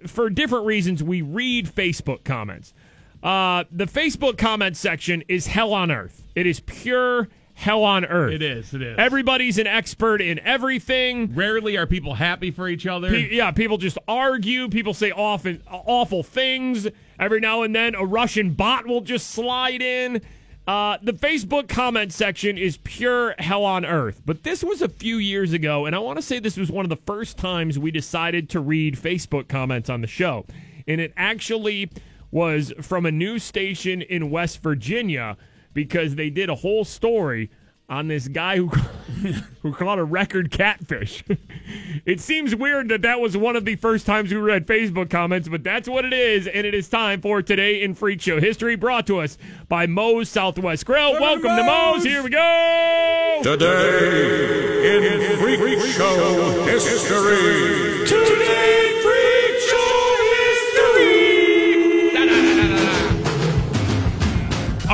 for 0.06 0.30
different 0.30 0.66
reasons, 0.66 1.02
we 1.02 1.22
read 1.22 1.66
Facebook 1.66 2.24
comments. 2.24 2.74
Uh, 3.22 3.64
the 3.70 3.86
Facebook 3.86 4.36
comment 4.36 4.76
section 4.76 5.22
is 5.28 5.46
hell 5.46 5.72
on 5.72 5.90
earth. 5.90 6.22
It 6.34 6.46
is 6.46 6.60
pure 6.60 7.28
hell 7.54 7.84
on 7.84 8.04
earth. 8.04 8.34
It 8.34 8.42
is. 8.42 8.74
It 8.74 8.82
is. 8.82 8.98
Everybody's 8.98 9.58
an 9.58 9.66
expert 9.66 10.20
in 10.20 10.38
everything. 10.40 11.34
Rarely 11.34 11.76
are 11.76 11.86
people 11.86 12.14
happy 12.14 12.50
for 12.50 12.68
each 12.68 12.86
other. 12.86 13.08
Pe- 13.10 13.30
yeah, 13.30 13.50
people 13.50 13.78
just 13.78 13.96
argue. 14.06 14.68
People 14.68 14.92
say 14.92 15.10
often 15.10 15.62
awful 15.70 16.22
things. 16.22 16.86
Every 17.18 17.40
now 17.40 17.62
and 17.62 17.74
then, 17.74 17.94
a 17.94 18.04
Russian 18.04 18.52
bot 18.52 18.86
will 18.86 19.00
just 19.00 19.30
slide 19.30 19.80
in. 19.80 20.20
Uh, 20.66 20.96
the 21.03 21.12
Facebook 21.12 21.68
comment 21.68 22.11
section 22.11 22.57
is 22.57 22.79
pure 22.79 23.35
hell 23.38 23.64
on 23.64 23.85
earth. 23.85 24.22
But 24.24 24.44
this 24.44 24.64
was 24.64 24.81
a 24.81 24.88
few 24.88 25.18
years 25.18 25.53
ago, 25.53 25.85
and 25.85 25.94
I 25.94 25.98
want 25.98 26.16
to 26.16 26.22
say 26.22 26.38
this 26.38 26.57
was 26.57 26.70
one 26.70 26.87
of 26.87 26.88
the 26.88 26.96
first 27.05 27.37
times 27.37 27.79
we 27.79 27.90
decided 27.90 28.48
to 28.50 28.61
read 28.61 28.96
Facebook 28.96 29.46
comments 29.48 29.90
on 29.90 30.00
the 30.00 30.07
show. 30.07 30.46
And 30.88 31.00
it 31.00 31.12
actually 31.16 31.90
was 32.31 32.72
from 32.81 33.05
a 33.05 33.12
news 33.12 33.44
station 33.44 34.00
in 34.03 34.31
West 34.31 34.62
Virginia 34.62 35.37
because 35.74 36.14
they 36.14 36.31
did 36.31 36.48
a 36.48 36.55
whole 36.55 36.85
story 36.85 37.50
on 37.88 38.09
this 38.09 38.29
guy 38.29 38.57
who 38.57 38.68
who 39.62 39.73
caught 39.73 39.99
a 39.99 40.05
record 40.05 40.51
catfish. 40.51 41.25
it 42.07 42.20
seems 42.20 42.55
weird 42.55 42.88
that 42.88 43.03
that 43.03 43.20
was 43.20 43.37
one 43.37 43.57
of 43.57 43.64
the 43.64 43.77
first 43.77 44.07
times 44.07 44.33
we 44.33 44.38
read 44.38 44.66
Facebook 44.66 45.11
comments, 45.11 45.49
but 45.49 45.62
that's 45.62 45.88
what 45.88 46.05
it 46.05 46.12
is, 46.12 46.47
and 46.47 46.66
it 46.66 46.75
is 46.75 46.88
time 46.88 47.20
for 47.20 47.42
today 47.42 47.83
in 47.83 47.94
Freak 47.94 48.20
Show 48.20 48.40
history, 48.40 48.77
brought 48.77 49.07
to 49.07 49.20
us 49.20 49.38
by 49.68 49.87
Moe's 49.87 50.29
Southwest 50.29 50.87
Grill. 50.87 51.12
Welcome 51.14 51.57
to 51.57 51.62
Moe's. 51.62 52.05
Here 52.05 52.23
we 52.23 52.31
go. 52.31 53.40
Today 53.42 54.97
in 54.97 55.38
Freak 55.38 55.81
Show 55.92 56.64
History. 56.64 58.07
Today 58.07 59.03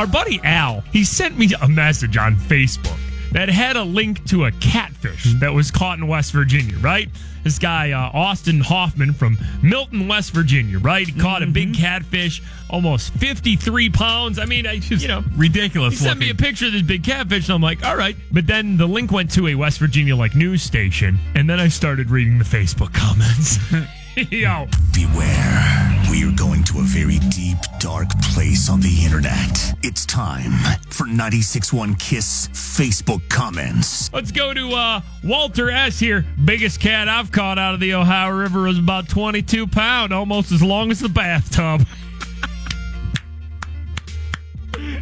Our 0.01 0.07
buddy 0.07 0.41
Al, 0.45 0.81
he 0.93 1.05
sent 1.05 1.37
me 1.37 1.51
a 1.61 1.69
message 1.69 2.17
on 2.17 2.35
Facebook 2.35 2.99
that 3.33 3.51
had 3.51 3.77
a 3.77 3.83
link 3.83 4.25
to 4.31 4.47
a 4.47 4.53
catfish 4.53 5.35
that 5.41 5.53
was 5.53 5.71
caught 5.71 5.99
in 5.99 6.07
West 6.07 6.33
Virginia, 6.33 6.79
right? 6.79 7.11
This 7.45 7.59
guy, 7.59 7.91
uh, 7.91 8.11
Austin 8.15 8.61
Hoffman 8.61 9.13
from 9.13 9.37
Milton, 9.63 10.09
West 10.09 10.33
Virginia, 10.33 10.79
right? 10.79 11.07
He 11.07 11.13
caught 11.13 11.43
a 11.43 11.47
big 11.47 11.75
catfish, 11.75 12.43
almost 12.71 13.13
53 13.13 13.91
pounds. 13.91 14.39
I 14.39 14.47
mean, 14.47 14.67
I 14.67 14.79
just, 14.79 15.03
you 15.03 15.09
know, 15.09 15.23
ridiculous 15.37 15.99
He 15.99 16.07
sent 16.07 16.19
me 16.19 16.31
a 16.31 16.35
picture 16.35 16.69
of 16.69 16.73
this 16.73 16.81
big 16.81 17.05
catfish, 17.05 17.49
and 17.49 17.55
I'm 17.55 17.61
like, 17.61 17.85
all 17.85 17.95
right. 17.95 18.17
But 18.33 18.47
then 18.47 18.79
the 18.79 18.87
link 18.87 19.13
went 19.13 19.31
to 19.33 19.49
a 19.49 19.55
West 19.55 19.79
Virginia, 19.79 20.17
like, 20.17 20.35
news 20.35 20.63
station, 20.63 21.19
and 21.35 21.49
then 21.49 21.61
I 21.61 21.69
started 21.69 22.09
reading 22.09 22.39
the 22.39 22.45
Facebook 22.45 22.95
comments. 22.95 23.59
Yo. 24.31 24.67
Beware, 24.93 26.03
we're 26.11 26.35
going 26.35 26.65
to 26.65 26.81
a 26.81 26.83
very 26.83 27.19
deep, 27.31 27.59
dark 27.79 28.09
place 28.21 28.69
on 28.69 28.81
the 28.81 29.05
internet. 29.05 29.75
It's 29.83 30.05
time 30.05 30.51
for 30.91 31.05
96.1 31.05 31.97
Kiss 31.99 32.49
Facebook 32.49 33.29
comments. 33.29 34.13
Let's 34.13 34.33
go 34.33 34.53
to 34.53 34.73
uh, 34.73 35.01
Walter 35.23 35.71
S. 35.71 36.01
here. 36.01 36.25
Biggest 36.45 36.81
cat 36.81 37.09
I've 37.09 37.31
caught 37.31 37.59
out 37.59 37.75
of 37.75 37.81
the 37.81 37.95
Ohio 37.95 38.31
River 38.31 38.63
was 38.63 38.79
about 38.79 39.09
22 39.09 39.69
pound, 39.69 40.13
almost 40.13 40.51
as 40.51 40.63
long 40.63 40.91
as 40.91 40.99
the 40.99 41.09
bathtub. 41.09 41.87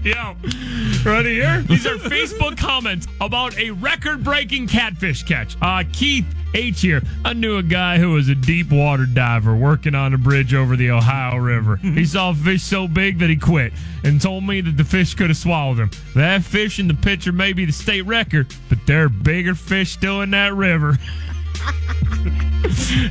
Yo, 0.05 0.37
ready 1.05 1.35
here? 1.35 1.63
These 1.63 1.85
are 1.85 1.97
Facebook 1.97 2.57
comments 2.57 3.09
about 3.21 3.59
a 3.59 3.73
record-breaking 3.73 4.69
catfish 4.69 5.25
catch. 5.25 5.57
Uh, 5.61 5.83
Keith 5.93 6.25
H 6.55 6.81
here. 6.81 7.03
I 7.25 7.33
knew 7.33 7.57
a 7.57 7.65
guy 7.65 7.99
who 7.99 8.13
was 8.13 8.29
a 8.29 8.35
deep 8.37 8.71
water 8.71 9.07
diver 9.07 9.57
working 9.57 9.97
on 9.97 10.15
a 10.15 10.19
bridge 10.19 10.55
over 10.55 10.77
the 10.77 10.91
Ohio 10.91 11.39
River. 11.39 11.77
He 11.99 12.05
saw 12.05 12.31
a 12.31 12.35
fish 12.35 12.63
so 12.63 12.87
big 12.87 13.19
that 13.19 13.29
he 13.29 13.35
quit 13.37 13.73
and 14.05 14.21
told 14.21 14.45
me 14.45 14.61
that 14.61 14.77
the 14.77 14.85
fish 14.85 15.15
could 15.15 15.31
have 15.31 15.37
swallowed 15.37 15.79
him. 15.79 15.91
That 16.15 16.45
fish 16.45 16.79
in 16.79 16.87
the 16.87 16.95
picture 16.95 17.33
may 17.33 17.53
be 17.53 17.65
the 17.65 17.73
state 17.73 18.03
record, 18.03 18.55
but 18.69 18.79
there 18.87 19.05
are 19.05 19.09
bigger 19.09 19.57
fish 19.57 19.93
still 19.93 20.23
in 20.23 20.31
that 20.31 20.55
river. 20.55 20.97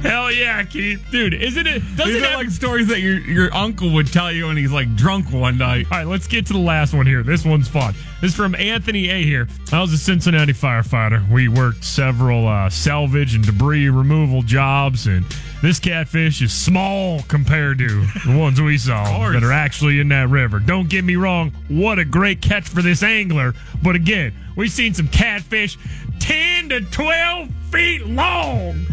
Hell 0.01 0.31
yeah, 0.31 0.63
Keith. 0.63 1.05
Dude, 1.11 1.33
isn't 1.33 1.67
it? 1.67 1.79
Doesn't 1.95 2.13
These 2.13 2.23
are 2.23 2.27
have 2.27 2.39
like 2.39 2.49
stories 2.49 2.87
that 2.87 2.99
your 2.99 3.19
your 3.19 3.53
uncle 3.53 3.93
would 3.93 4.07
tell 4.07 4.31
you 4.31 4.47
when 4.47 4.57
he's 4.57 4.71
like 4.71 4.93
drunk 4.95 5.31
one 5.31 5.57
night. 5.57 5.85
All 5.91 5.99
right, 5.99 6.07
let's 6.07 6.27
get 6.27 6.45
to 6.47 6.53
the 6.53 6.59
last 6.59 6.93
one 6.93 7.05
here. 7.05 7.23
This 7.23 7.45
one's 7.45 7.67
fun. 7.67 7.93
This 8.21 8.31
is 8.31 8.35
from 8.35 8.55
Anthony 8.55 9.09
A. 9.09 9.23
here. 9.23 9.47
I 9.71 9.79
was 9.81 9.93
a 9.93 9.97
Cincinnati 9.97 10.53
firefighter. 10.53 11.29
We 11.31 11.47
worked 11.47 11.83
several 11.83 12.47
uh, 12.47 12.69
salvage 12.69 13.35
and 13.35 13.45
debris 13.45 13.89
removal 13.89 14.41
jobs, 14.41 15.07
and 15.07 15.25
this 15.61 15.79
catfish 15.79 16.41
is 16.41 16.51
small 16.51 17.21
compared 17.23 17.77
to 17.79 17.87
the 18.25 18.37
ones 18.37 18.59
we 18.59 18.77
saw 18.77 19.29
that 19.31 19.43
are 19.43 19.51
actually 19.51 19.99
in 19.99 20.09
that 20.09 20.29
river. 20.29 20.59
Don't 20.59 20.89
get 20.89 21.03
me 21.03 21.15
wrong, 21.15 21.51
what 21.67 21.99
a 21.99 22.05
great 22.05 22.41
catch 22.41 22.67
for 22.67 22.81
this 22.81 23.03
angler. 23.03 23.53
But 23.83 23.95
again, 23.95 24.33
we've 24.55 24.71
seen 24.71 24.93
some 24.93 25.07
catfish 25.07 25.77
10 26.19 26.69
to 26.69 26.81
12 26.81 27.49
feet 27.71 28.05
long 28.05 28.85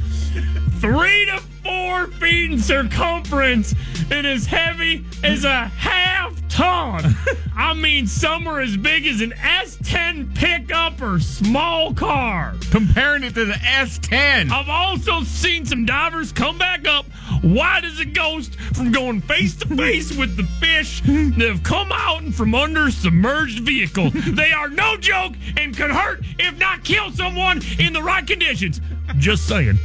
three 0.81 1.27
to 1.27 1.43
four 1.65 2.07
feet 2.07 2.53
in 2.53 2.59
circumference 2.59 3.75
and 4.11 4.27
as 4.27 4.47
heavy 4.47 5.05
as 5.23 5.45
a 5.45 5.65
half 5.67 6.37
ton. 6.49 7.17
I 7.57 7.75
mean, 7.75 8.07
some 8.07 8.47
are 8.47 8.61
as 8.61 8.77
big 8.77 9.07
as 9.07 9.21
an 9.21 9.33
S10 9.33 10.35
pickup 10.35 11.01
or 11.01 11.19
small 11.21 11.95
car. 11.95 12.55
Comparing 12.71 13.25
it 13.25 13.35
to 13.35 13.45
the 13.45 13.55
S10. 13.55 14.51
I've 14.51 14.69
also 14.69 15.23
seen 15.23 15.65
some 15.65 15.85
divers 15.85 16.33
come 16.33 16.59
back 16.59 16.87
up 16.87 17.07
white 17.43 17.85
as 17.85 18.01
a 18.01 18.05
ghost 18.05 18.55
from 18.75 18.93
going 18.93 19.21
face 19.21 19.55
to 19.57 19.67
face 19.77 20.13
with 20.17 20.37
the 20.37 20.45
fish 20.61 21.01
that 21.03 21.49
have 21.49 21.63
come 21.63 21.91
out 21.93 22.23
from 22.35 22.55
under 22.55 22.91
submerged 22.91 23.61
vehicles. 23.61 24.13
They 24.35 24.53
are 24.53 24.69
no 24.69 24.97
joke 24.97 25.35
and 25.57 25.77
could 25.77 25.91
hurt, 25.91 26.21
if 26.39 26.59
not 26.59 26.83
kill 26.83 27.11
someone 27.13 27.61
in 27.79 27.93
the 27.93 28.03
right 28.03 28.27
conditions. 28.27 28.81
Just 29.19 29.47
saying. 29.47 29.79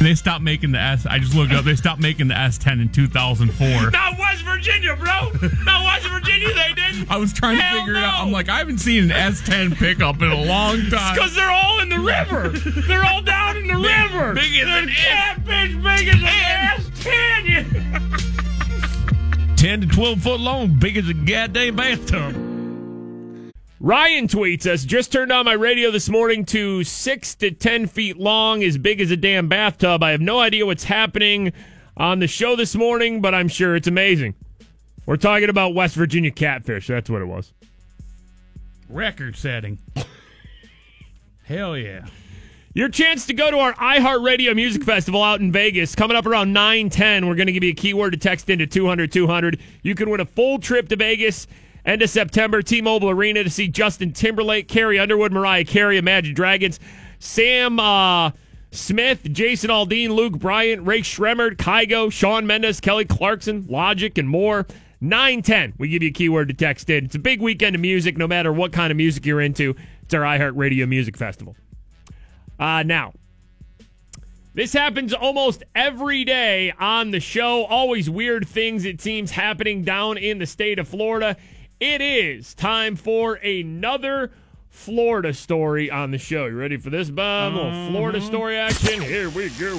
They 0.00 0.14
stopped 0.14 0.42
making 0.42 0.72
the 0.72 0.80
S. 0.80 1.06
I 1.06 1.18
just 1.18 1.34
looked 1.34 1.52
up. 1.52 1.64
They 1.64 1.74
stopped 1.76 2.00
making 2.00 2.28
the 2.28 2.34
S10 2.34 2.80
in 2.82 2.88
2004. 2.90 3.90
Not 3.90 4.18
West 4.18 4.42
Virginia, 4.44 4.94
bro. 4.96 5.30
Not 5.64 5.84
West 5.84 6.06
Virginia, 6.06 6.48
they 6.54 6.72
didn't. 6.74 7.10
I 7.10 7.16
was 7.16 7.32
trying 7.32 7.56
to 7.56 7.62
Hell 7.62 7.78
figure 7.80 7.96
it 7.96 8.04
out. 8.04 8.22
I'm 8.22 8.30
like, 8.32 8.48
I 8.48 8.58
haven't 8.58 8.78
seen 8.78 9.10
an 9.10 9.10
S10 9.10 9.74
pickup 9.76 10.22
in 10.22 10.30
a 10.30 10.40
long 10.42 10.78
time. 10.90 11.14
Because 11.14 11.34
they're 11.34 11.50
all 11.50 11.80
in 11.80 11.88
the 11.88 11.98
river. 11.98 12.48
They're 12.86 13.04
all 13.04 13.22
down 13.22 13.56
in 13.56 13.66
the 13.66 13.76
river. 13.76 14.34
big 14.34 14.54
as 14.56 14.66
They're 14.66 14.86
catfish 14.86 15.74
big 15.76 16.08
as 16.08 16.14
an 16.14 16.22
S10. 16.80 19.56
10 19.62 19.80
to 19.82 19.86
12 19.86 20.22
foot 20.22 20.40
long, 20.40 20.74
big 20.78 20.96
as 20.96 21.08
a 21.08 21.14
goddamn 21.14 21.76
bathtub. 21.76 22.41
Ryan 23.82 24.28
tweets 24.28 24.64
us, 24.64 24.84
just 24.84 25.10
turned 25.10 25.32
on 25.32 25.44
my 25.44 25.54
radio 25.54 25.90
this 25.90 26.08
morning 26.08 26.44
to 26.44 26.84
six 26.84 27.34
to 27.34 27.50
10 27.50 27.88
feet 27.88 28.16
long, 28.16 28.62
as 28.62 28.78
big 28.78 29.00
as 29.00 29.10
a 29.10 29.16
damn 29.16 29.48
bathtub. 29.48 30.04
I 30.04 30.12
have 30.12 30.20
no 30.20 30.38
idea 30.38 30.64
what's 30.64 30.84
happening 30.84 31.52
on 31.96 32.20
the 32.20 32.28
show 32.28 32.54
this 32.54 32.76
morning, 32.76 33.20
but 33.20 33.34
I'm 33.34 33.48
sure 33.48 33.74
it's 33.74 33.88
amazing. 33.88 34.36
We're 35.04 35.16
talking 35.16 35.48
about 35.48 35.74
West 35.74 35.96
Virginia 35.96 36.30
catfish. 36.30 36.86
That's 36.86 37.10
what 37.10 37.22
it 37.22 37.24
was. 37.24 37.52
Record 38.88 39.34
setting. 39.34 39.80
Hell 41.42 41.76
yeah. 41.76 42.06
Your 42.74 42.88
chance 42.88 43.26
to 43.26 43.34
go 43.34 43.50
to 43.50 43.58
our 43.58 43.74
iHeartRadio 43.74 44.54
Music 44.54 44.84
Festival 44.84 45.24
out 45.24 45.40
in 45.40 45.50
Vegas 45.50 45.96
coming 45.96 46.16
up 46.16 46.24
around 46.24 46.52
910. 46.52 47.26
We're 47.26 47.34
going 47.34 47.48
to 47.48 47.52
give 47.52 47.64
you 47.64 47.72
a 47.72 47.74
keyword 47.74 48.12
to 48.12 48.18
text 48.18 48.48
into 48.48 48.64
200 48.64 49.10
200. 49.10 49.58
You 49.82 49.96
can 49.96 50.08
win 50.08 50.20
a 50.20 50.24
full 50.24 50.60
trip 50.60 50.88
to 50.90 50.94
Vegas 50.96 51.48
end 51.84 52.02
of 52.02 52.10
September, 52.10 52.62
T 52.62 52.80
Mobile 52.80 53.10
Arena 53.10 53.44
to 53.44 53.50
see 53.50 53.68
Justin 53.68 54.12
Timberlake, 54.12 54.68
Carrie 54.68 54.98
Underwood, 54.98 55.32
Mariah 55.32 55.64
Carey, 55.64 55.98
Imagine 55.98 56.34
Dragons, 56.34 56.80
Sam 57.18 57.78
uh, 57.78 58.30
Smith, 58.70 59.22
Jason 59.30 59.70
Aldean, 59.70 60.10
Luke 60.10 60.38
Bryan, 60.38 60.84
Rae 60.84 61.00
Sremmurd, 61.00 61.56
Kygo, 61.56 62.10
Shawn 62.10 62.46
Mendes, 62.46 62.80
Kelly 62.80 63.04
Clarkson, 63.04 63.66
Logic, 63.68 64.16
and 64.18 64.28
more. 64.28 64.66
910. 65.02 65.74
We 65.78 65.88
give 65.88 66.02
you 66.02 66.10
a 66.10 66.12
keyword 66.12 66.48
to 66.48 66.54
text 66.54 66.88
in. 66.88 67.04
It's 67.04 67.16
a 67.16 67.18
big 67.18 67.42
weekend 67.42 67.74
of 67.74 67.82
music, 67.82 68.16
no 68.16 68.28
matter 68.28 68.52
what 68.52 68.72
kind 68.72 68.92
of 68.92 68.96
music 68.96 69.26
you're 69.26 69.40
into. 69.40 69.74
It's 70.02 70.14
our 70.14 70.22
iHeartRadio 70.22 70.88
Music 70.88 71.16
Festival. 71.16 71.56
Uh, 72.58 72.84
now, 72.84 73.12
this 74.54 74.72
happens 74.72 75.12
almost 75.12 75.64
every 75.74 76.24
day 76.24 76.72
on 76.78 77.10
the 77.10 77.18
show. 77.18 77.64
Always 77.64 78.08
weird 78.08 78.46
things, 78.46 78.84
it 78.84 79.00
seems, 79.00 79.32
happening 79.32 79.82
down 79.82 80.18
in 80.18 80.38
the 80.38 80.46
state 80.46 80.78
of 80.78 80.86
Florida. 80.86 81.36
It 81.82 82.00
is 82.00 82.54
time 82.54 82.94
for 82.94 83.34
another 83.34 84.30
Florida 84.72 85.32
story 85.32 85.90
on 85.90 86.10
the 86.10 86.18
show. 86.18 86.46
You 86.46 86.56
ready 86.56 86.76
for 86.78 86.90
this, 86.90 87.08
Bob? 87.10 87.52
A 87.52 87.54
little 87.54 87.90
Florida 87.90 88.20
story 88.20 88.56
action. 88.56 89.00
Here 89.02 89.28
we 89.28 89.50
go. 89.50 89.76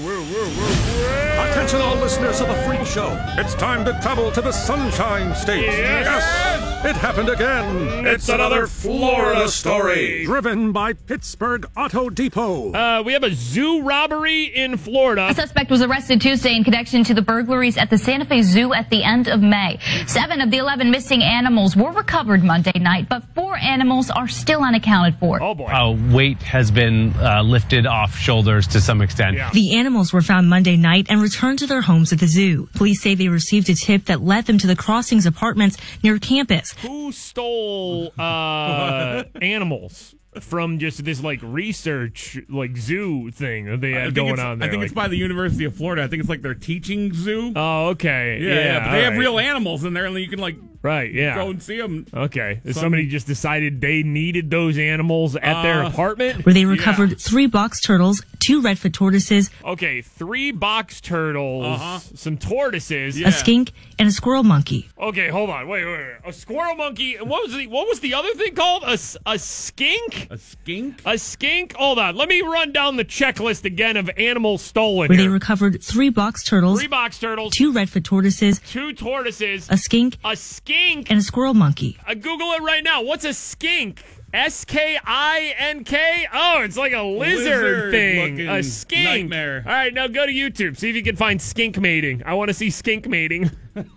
Attention, 1.49 1.81
all 1.81 1.95
listeners 1.95 2.39
of 2.39 2.47
the 2.47 2.55
Freak 2.63 2.85
Show. 2.85 3.09
It's 3.37 3.53
time 3.55 3.83
to 3.85 3.99
travel 4.01 4.31
to 4.31 4.41
the 4.41 4.51
Sunshine 4.51 5.35
State. 5.35 5.63
Yes. 5.65 6.85
it 6.85 6.95
happened 6.95 7.29
again. 7.29 8.05
It's 8.05 8.29
another 8.29 8.67
Florida 8.67 9.49
story. 9.49 10.25
Driven 10.25 10.71
by 10.71 10.93
Pittsburgh 10.93 11.65
Auto 11.75 12.09
Depot. 12.09 12.71
Uh, 12.71 13.03
we 13.03 13.13
have 13.13 13.23
a 13.23 13.33
zoo 13.33 13.81
robbery 13.81 14.43
in 14.45 14.77
Florida. 14.77 15.27
A 15.29 15.33
suspect 15.33 15.69
was 15.71 15.81
arrested 15.81 16.21
Tuesday 16.21 16.55
in 16.55 16.63
connection 16.63 17.03
to 17.03 17.13
the 17.13 17.21
burglaries 17.21 17.77
at 17.77 17.89
the 17.89 17.97
Santa 17.97 18.25
Fe 18.25 18.41
Zoo 18.43 18.73
at 18.73 18.89
the 18.89 19.03
end 19.03 19.27
of 19.27 19.41
May. 19.41 19.79
Seven 20.07 20.39
of 20.39 20.49
the 20.51 20.57
11 20.57 20.91
missing 20.91 21.23
animals 21.23 21.75
were 21.75 21.91
recovered 21.91 22.43
Monday 22.43 22.77
night, 22.79 23.09
but 23.09 23.23
four 23.35 23.57
animals 23.57 24.09
are 24.11 24.27
still 24.27 24.63
unaccounted 24.83 25.19
for. 25.19 25.41
Oh, 25.41 25.55
boy. 25.55 25.65
uh, 25.65 25.91
weight 26.13 26.41
has 26.41 26.71
been 26.71 27.13
uh, 27.13 27.41
lifted 27.43 27.85
off 27.85 28.15
shoulders 28.15 28.67
to 28.67 28.81
some 28.81 29.01
extent. 29.01 29.37
Yeah. 29.37 29.51
The 29.51 29.75
animals 29.75 30.13
were 30.13 30.21
found 30.21 30.49
Monday 30.49 30.77
night 30.77 31.07
and 31.09 31.21
returned 31.21 31.59
to 31.59 31.67
their 31.67 31.81
homes 31.81 32.13
at 32.13 32.19
the 32.19 32.27
zoo. 32.27 32.67
Police 32.75 33.01
say 33.01 33.15
they 33.15 33.29
received 33.29 33.69
a 33.69 33.75
tip 33.75 34.05
that 34.05 34.21
led 34.21 34.45
them 34.45 34.57
to 34.59 34.67
the 34.67 34.75
Crossings 34.75 35.25
apartments 35.25 35.77
near 36.03 36.19
campus. 36.19 36.73
Who 36.81 37.11
stole 37.11 38.13
uh, 38.17 39.23
animals 39.41 40.15
from 40.39 40.79
just 40.79 41.05
this 41.05 41.21
like 41.23 41.39
research 41.43 42.39
like 42.49 42.75
zoo 42.75 43.29
thing 43.29 43.65
that 43.65 43.81
they 43.81 43.95
I 43.95 44.01
had 44.01 44.15
going 44.15 44.39
on 44.39 44.59
there? 44.59 44.67
I 44.67 44.71
think 44.71 44.81
like- 44.81 44.85
it's 44.87 44.95
by 44.95 45.07
the 45.07 45.17
University 45.17 45.65
of 45.65 45.75
Florida. 45.75 46.03
I 46.03 46.07
think 46.07 46.21
it's 46.21 46.29
like 46.29 46.41
their 46.41 46.55
teaching 46.55 47.13
zoo. 47.13 47.53
Oh, 47.55 47.89
okay. 47.89 48.39
yeah, 48.41 48.53
yeah, 48.53 48.79
but 48.79 48.91
they 48.91 49.03
have 49.03 49.13
right. 49.13 49.19
real 49.19 49.39
animals 49.39 49.83
in 49.83 49.93
there, 49.93 50.05
and 50.05 50.15
you 50.17 50.27
can 50.27 50.39
like 50.39 50.55
Right. 50.83 51.11
Yeah. 51.13 51.35
go 51.35 51.49
and 51.49 51.63
see 51.63 51.77
them. 51.77 52.05
Okay. 52.13 52.59
Some- 52.65 52.73
Somebody 52.73 53.07
just 53.07 53.25
decided 53.25 53.79
they 53.81 54.03
needed 54.03 54.51
those 54.51 54.77
animals 54.77 55.35
at 55.37 55.63
their 55.63 55.83
Uh, 55.85 55.87
apartment. 55.89 56.45
Where 56.45 56.53
they 56.53 56.65
recovered 56.65 57.19
three 57.19 57.47
box 57.47 57.79
turtles, 57.79 58.21
two 58.39 58.61
redfoot 58.61 58.91
tortoises, 58.93 59.49
Okay, 59.63 60.01
three 60.01 60.51
box 60.51 60.99
turtles, 60.99 61.65
Uh-huh. 61.65 61.99
some 62.15 62.35
tortoises. 62.37 63.17
Yeah. 63.17 63.29
a 63.29 63.31
skink, 63.31 63.71
and 63.97 64.09
a 64.09 64.11
squirrel 64.11 64.43
monkey. 64.43 64.89
Okay, 64.99 65.29
hold 65.29 65.49
on. 65.49 65.67
Wait, 65.69 65.85
wait, 65.85 65.97
wait. 65.97 66.15
A 66.25 66.33
squirrel 66.33 66.75
monkey. 66.75 67.15
And 67.15 67.29
what 67.29 67.43
was 67.47 67.55
the 67.55 67.67
what 67.67 67.87
was 67.87 68.01
the 68.01 68.13
other 68.15 68.33
thing 68.33 68.53
called? 68.53 68.83
A, 68.83 68.97
a 69.25 69.39
skink? 69.39 70.27
A 70.29 70.37
skink. 70.37 71.01
A 71.05 71.17
skink? 71.17 71.75
Hold 71.77 71.97
on. 71.99 72.17
Let 72.17 72.27
me 72.27 72.41
run 72.41 72.73
down 72.73 72.97
the 72.97 73.05
checklist 73.05 73.63
again 73.63 73.95
of 73.95 74.09
animals 74.17 74.61
stolen. 74.61 75.07
Where 75.07 75.17
they 75.17 75.29
recovered 75.29 75.81
three 75.81 76.09
box 76.09 76.43
turtles, 76.43 76.79
Three 76.79 76.87
box 76.89 77.19
turtles, 77.19 77.53
two 77.55 77.71
redfoot 77.71 78.03
tortoises, 78.03 78.59
two 78.67 78.91
tortoises, 78.93 79.67
a 79.69 79.77
skink, 79.77 80.17
a 80.25 80.35
skink. 80.35 80.72
And 80.73 81.19
a 81.19 81.21
squirrel 81.21 81.53
monkey. 81.53 81.97
Uh, 82.07 82.13
Google 82.13 82.51
it 82.53 82.61
right 82.61 82.83
now. 82.83 83.01
What's 83.03 83.25
a 83.25 83.33
skink? 83.33 84.03
S 84.33 84.65
K 84.65 84.97
I 85.05 85.53
N 85.57 85.83
K. 85.83 86.27
Oh, 86.33 86.61
it's 86.63 86.75
like 86.75 86.93
a 86.93 87.03
lizard, 87.03 87.45
Lizard 87.45 87.91
thing. 87.91 88.39
A 88.49 88.63
skink. 88.63 89.03
nightmare. 89.03 89.63
All 89.65 89.71
right, 89.71 89.93
now 89.93 90.07
go 90.07 90.25
to 90.25 90.31
YouTube. 90.31 90.75
See 90.75 90.89
if 90.89 90.95
you 90.95 91.03
can 91.03 91.15
find 91.15 91.39
skink 91.39 91.79
mating. 91.79 92.23
I 92.25 92.33
want 92.33 92.47
to 92.47 92.53
see 92.53 92.71
skink 92.71 93.07
mating. 93.07 93.51
Look 93.75 93.87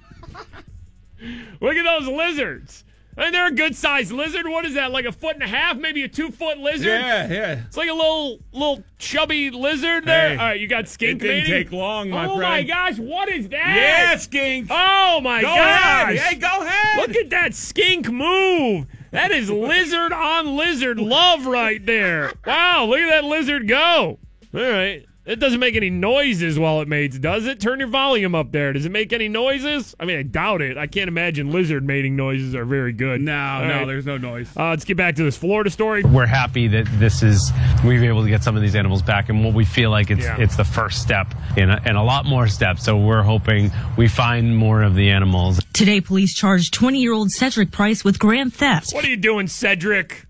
at 1.77 1.85
those 1.85 2.09
lizards. 2.09 2.85
And 3.19 3.35
they're 3.35 3.47
a 3.47 3.53
good 3.53 3.75
sized 3.75 4.13
lizard. 4.13 4.47
What 4.47 4.67
is 4.67 4.75
that? 4.75 4.91
Like 4.93 5.07
a 5.07 5.13
foot 5.13 5.35
and 5.35 5.43
a 5.43 5.47
half, 5.49 5.79
maybe 5.79 6.03
a 6.03 6.09
two 6.09 6.31
foot 6.31 6.59
lizard? 6.59 7.01
Yeah, 7.01 7.27
yeah. 7.33 7.63
It's 7.67 7.77
like 7.77 7.89
a 7.89 7.95
little 7.95 8.39
little 8.53 8.85
chubby 8.99 9.51
lizard 9.51 10.05
there. 10.05 10.31
Hey, 10.31 10.37
All 10.37 10.45
right, 10.49 10.61
you 10.61 10.69
got 10.69 10.87
skink 10.87 11.23
it 11.23 11.27
didn't 11.27 11.37
mating? 11.51 11.65
take 11.65 11.73
long, 11.73 12.11
my 12.11 12.27
oh 12.27 12.37
my 12.39 12.63
gosh, 12.63 12.99
what 12.99 13.31
is 13.31 13.49
that? 13.49 13.75
Yeah, 13.77 14.17
skink. 14.19 14.67
Oh 14.71 15.21
my 15.23 15.41
Go 15.41 15.47
gosh. 15.49 16.15
ahead. 16.15 16.17
Hey, 16.19 16.35
go 16.37 16.63
ahead. 16.63 17.09
Look 17.09 17.17
at 17.17 17.31
that 17.31 17.55
skink 17.55 18.11
move. 18.11 18.87
That 19.13 19.31
is 19.31 19.49
lizard 19.51 20.13
on 20.13 20.55
lizard 20.57 20.99
love 20.99 21.47
right 21.47 21.85
there. 21.87 22.33
Wow, 22.45 22.85
look 22.85 22.99
at 22.99 23.09
that 23.09 23.25
lizard 23.25 23.67
go. 23.67 24.19
All 24.55 24.61
right. 24.61 25.07
It 25.27 25.41
doesn't 25.41 25.59
make 25.59 25.75
any 25.75 25.91
noises 25.91 26.57
while 26.57 26.81
it 26.83 26.87
mates, 26.89 27.19
does 27.19 27.47
it? 27.47 27.59
Turn 27.59 27.81
your 27.81 27.89
volume 27.89 28.37
up 28.37 28.53
there. 28.53 28.73
Does 28.73 28.87
it 28.87 28.93
make 28.93 29.12
any 29.12 29.29
noises? 29.29 29.93
I 29.99 30.05
mean, 30.05 30.19
I 30.19 30.23
doubt 30.23 30.62
it. 30.62 30.79
I 30.79 30.87
can't 30.87 31.09
imagine 31.09 31.51
lizard 31.51 31.83
mating 31.85 32.15
noises 32.15 32.55
are 32.55 32.65
very 32.65 32.93
good. 32.93 33.21
No, 33.21 33.37
All 33.37 33.65
no, 33.67 33.79
right. 33.79 33.85
there's 33.87 34.07
no 34.07 34.19
noise. 34.19 34.49
Uh, 34.57 34.69
let's 34.69 34.85
get 34.85 34.97
back 34.97 35.17
to 35.17 35.25
this 35.25 35.37
Florida 35.37 35.69
story. 35.69 36.05
We're 36.05 36.27
happy 36.27 36.69
that 36.69 36.87
this 37.01 37.25
is 37.25 37.51
we've 37.85 37.99
been 38.01 38.09
able 38.09 38.23
to 38.23 38.29
get 38.31 38.45
some 38.45 38.55
of 38.55 38.62
these 38.62 38.77
animals 38.77 39.03
back, 39.03 39.29
and 39.29 39.45
what 39.45 39.53
we 39.53 39.65
feel 39.65 39.91
like 39.91 40.12
it's 40.12 40.23
Yeah. 40.23 40.37
it's 40.39 40.55
the 40.57 40.65
first 40.65 41.03
step 41.03 41.35
in 41.57 41.71
a, 41.71 41.83
in 41.85 41.97
a 41.97 42.05
lot 42.05 42.25
more 42.25 42.47
steps. 42.47 42.85
So 42.85 42.97
we're 42.97 43.25
hoping 43.25 43.73
we 43.97 44.07
find 44.07 44.57
more 44.57 44.83
of 44.83 44.95
the 44.95 45.11
animals. 45.11 45.61
Today, 45.73 46.01
police 46.01 46.35
charged 46.35 46.73
20 46.73 47.01
year 47.01 47.12
old 47.12 47.33
Cedric 47.33 47.73
Price 47.73 48.05
with 48.05 48.21
grand 48.21 48.55
theft. 48.55 48.93
What 48.93 49.05
are 49.05 49.11
you 49.11 49.17
doing, 49.17 49.49
Cedric? 49.49 50.23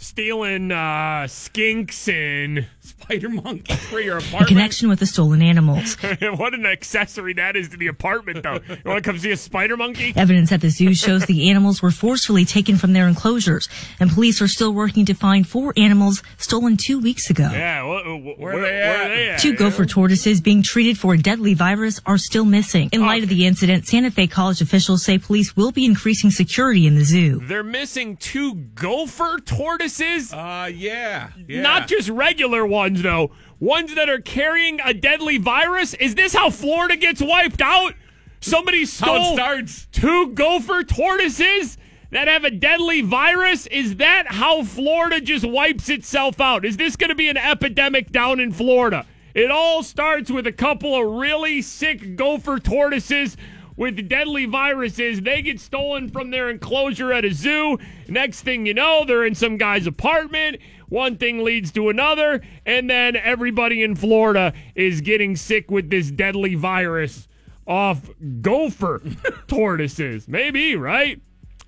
Stealing 0.00 0.70
uh, 0.70 1.26
skinks 1.26 2.06
and 2.08 2.66
Spider 3.08 3.30
monkey 3.30 3.72
for 3.90 4.00
your 4.00 4.18
In 4.18 4.24
apartment? 4.24 4.48
connection 4.48 4.88
with 4.90 4.98
the 4.98 5.06
stolen 5.06 5.40
animals. 5.40 5.94
what 6.20 6.52
an 6.52 6.66
accessory 6.66 7.32
that 7.34 7.56
is 7.56 7.70
to 7.70 7.78
the 7.78 7.86
apartment, 7.86 8.42
though. 8.42 8.60
You 8.68 8.76
want 8.84 9.02
to 9.02 9.10
come 9.10 9.18
see 9.18 9.30
a 9.30 9.36
spider 9.38 9.78
monkey? 9.78 10.12
Evidence 10.14 10.52
at 10.52 10.60
the 10.60 10.68
zoo 10.68 10.92
shows 10.94 11.24
the 11.24 11.48
animals 11.48 11.80
were 11.80 11.90
forcefully 11.90 12.44
taken 12.44 12.76
from 12.76 12.92
their 12.92 13.08
enclosures, 13.08 13.66
and 13.98 14.10
police 14.10 14.42
are 14.42 14.46
still 14.48 14.74
working 14.74 15.06
to 15.06 15.14
find 15.14 15.48
four 15.48 15.72
animals 15.78 16.22
stolen 16.36 16.76
two 16.76 16.98
weeks 16.98 17.30
ago. 17.30 17.48
Yeah, 17.50 17.80
wh- 17.82 18.04
wh- 18.04 18.38
where, 18.38 18.56
they 18.56 18.62
where 18.62 19.02
are 19.02 19.08
they 19.08 19.28
at? 19.30 19.40
Two 19.40 19.54
gopher 19.56 19.86
tortoises 19.86 20.42
being 20.42 20.62
treated 20.62 20.98
for 20.98 21.14
a 21.14 21.18
deadly 21.18 21.54
virus 21.54 22.02
are 22.04 22.18
still 22.18 22.44
missing. 22.44 22.90
In 22.92 23.00
light 23.00 23.22
of 23.22 23.30
the 23.30 23.46
incident, 23.46 23.86
Santa 23.86 24.10
Fe 24.10 24.26
College 24.26 24.60
officials 24.60 25.02
say 25.02 25.16
police 25.16 25.56
will 25.56 25.72
be 25.72 25.86
increasing 25.86 26.30
security 26.30 26.86
in 26.86 26.94
the 26.94 27.04
zoo. 27.04 27.40
They're 27.42 27.62
missing 27.64 28.18
two 28.18 28.54
gopher 28.54 29.38
tortoises. 29.46 30.30
Uh, 30.30 30.70
yeah. 30.74 31.30
yeah. 31.46 31.62
Not 31.62 31.88
just 31.88 32.10
regular 32.10 32.66
ones, 32.66 32.97
though. 33.02 33.30
Ones 33.60 33.94
that 33.94 34.08
are 34.08 34.20
carrying 34.20 34.80
a 34.84 34.94
deadly 34.94 35.38
virus. 35.38 35.94
Is 35.94 36.14
this 36.14 36.32
how 36.34 36.50
Florida 36.50 36.96
gets 36.96 37.20
wiped 37.20 37.60
out? 37.60 37.94
Somebody 38.40 38.84
stole 38.86 39.34
starts. 39.34 39.86
two 39.92 40.32
gopher 40.34 40.84
tortoises 40.84 41.78
that 42.10 42.28
have 42.28 42.44
a 42.44 42.50
deadly 42.50 43.02
virus. 43.02 43.66
Is 43.66 43.96
that 43.96 44.26
how 44.28 44.62
Florida 44.62 45.20
just 45.20 45.44
wipes 45.44 45.88
itself 45.88 46.40
out? 46.40 46.64
Is 46.64 46.76
this 46.76 46.96
going 46.96 47.10
to 47.10 47.16
be 47.16 47.28
an 47.28 47.36
epidemic 47.36 48.10
down 48.10 48.40
in 48.40 48.52
Florida? 48.52 49.06
It 49.34 49.50
all 49.50 49.82
starts 49.82 50.30
with 50.30 50.46
a 50.46 50.52
couple 50.52 50.94
of 50.94 51.20
really 51.20 51.62
sick 51.62 52.16
gopher 52.16 52.58
tortoises 52.58 53.36
with 53.76 54.08
deadly 54.08 54.46
viruses. 54.46 55.20
They 55.20 55.42
get 55.42 55.60
stolen 55.60 56.10
from 56.10 56.30
their 56.30 56.50
enclosure 56.50 57.12
at 57.12 57.24
a 57.24 57.32
zoo. 57.32 57.78
Next 58.08 58.40
thing 58.42 58.66
you 58.66 58.74
know, 58.74 59.04
they're 59.04 59.24
in 59.24 59.36
some 59.36 59.56
guy's 59.56 59.86
apartment. 59.86 60.56
One 60.88 61.16
thing 61.16 61.44
leads 61.44 61.70
to 61.72 61.88
another, 61.90 62.40
and 62.64 62.88
then 62.88 63.14
everybody 63.16 63.82
in 63.82 63.94
Florida 63.94 64.52
is 64.74 65.00
getting 65.00 65.36
sick 65.36 65.70
with 65.70 65.90
this 65.90 66.10
deadly 66.10 66.54
virus 66.54 67.28
off 67.66 68.08
gopher 68.40 69.02
tortoises. 69.46 70.26
Maybe, 70.28 70.76
right? 70.76 71.20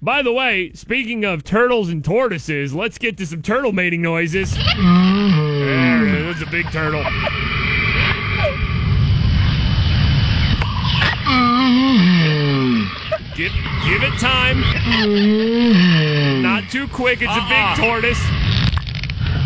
By 0.02 0.22
the 0.22 0.32
way, 0.32 0.72
speaking 0.72 1.26
of 1.26 1.44
turtles 1.44 1.90
and 1.90 2.02
tortoises, 2.02 2.74
let's 2.74 2.96
get 2.96 3.18
to 3.18 3.26
some 3.26 3.42
turtle 3.42 3.72
mating 3.72 4.00
noises. 4.00 4.52
Mm-hmm. 4.54 5.60
There 5.60 6.06
is. 6.30 6.38
That's 6.38 6.48
a 6.48 6.50
big 6.50 6.70
turtle. 6.72 7.04
Mm-hmm. 11.90 13.34
Give, 13.36 13.52
give 13.84 14.02
it 14.02 14.18
time. 14.20 14.62
Mm-hmm. 14.62 16.42
Not 16.42 16.64
too 16.70 16.88
quick. 16.88 17.20
It's 17.22 17.30
a 17.30 17.34
Uh-uh. 17.40 17.76
big 17.76 17.84
tortoise. 17.84 18.20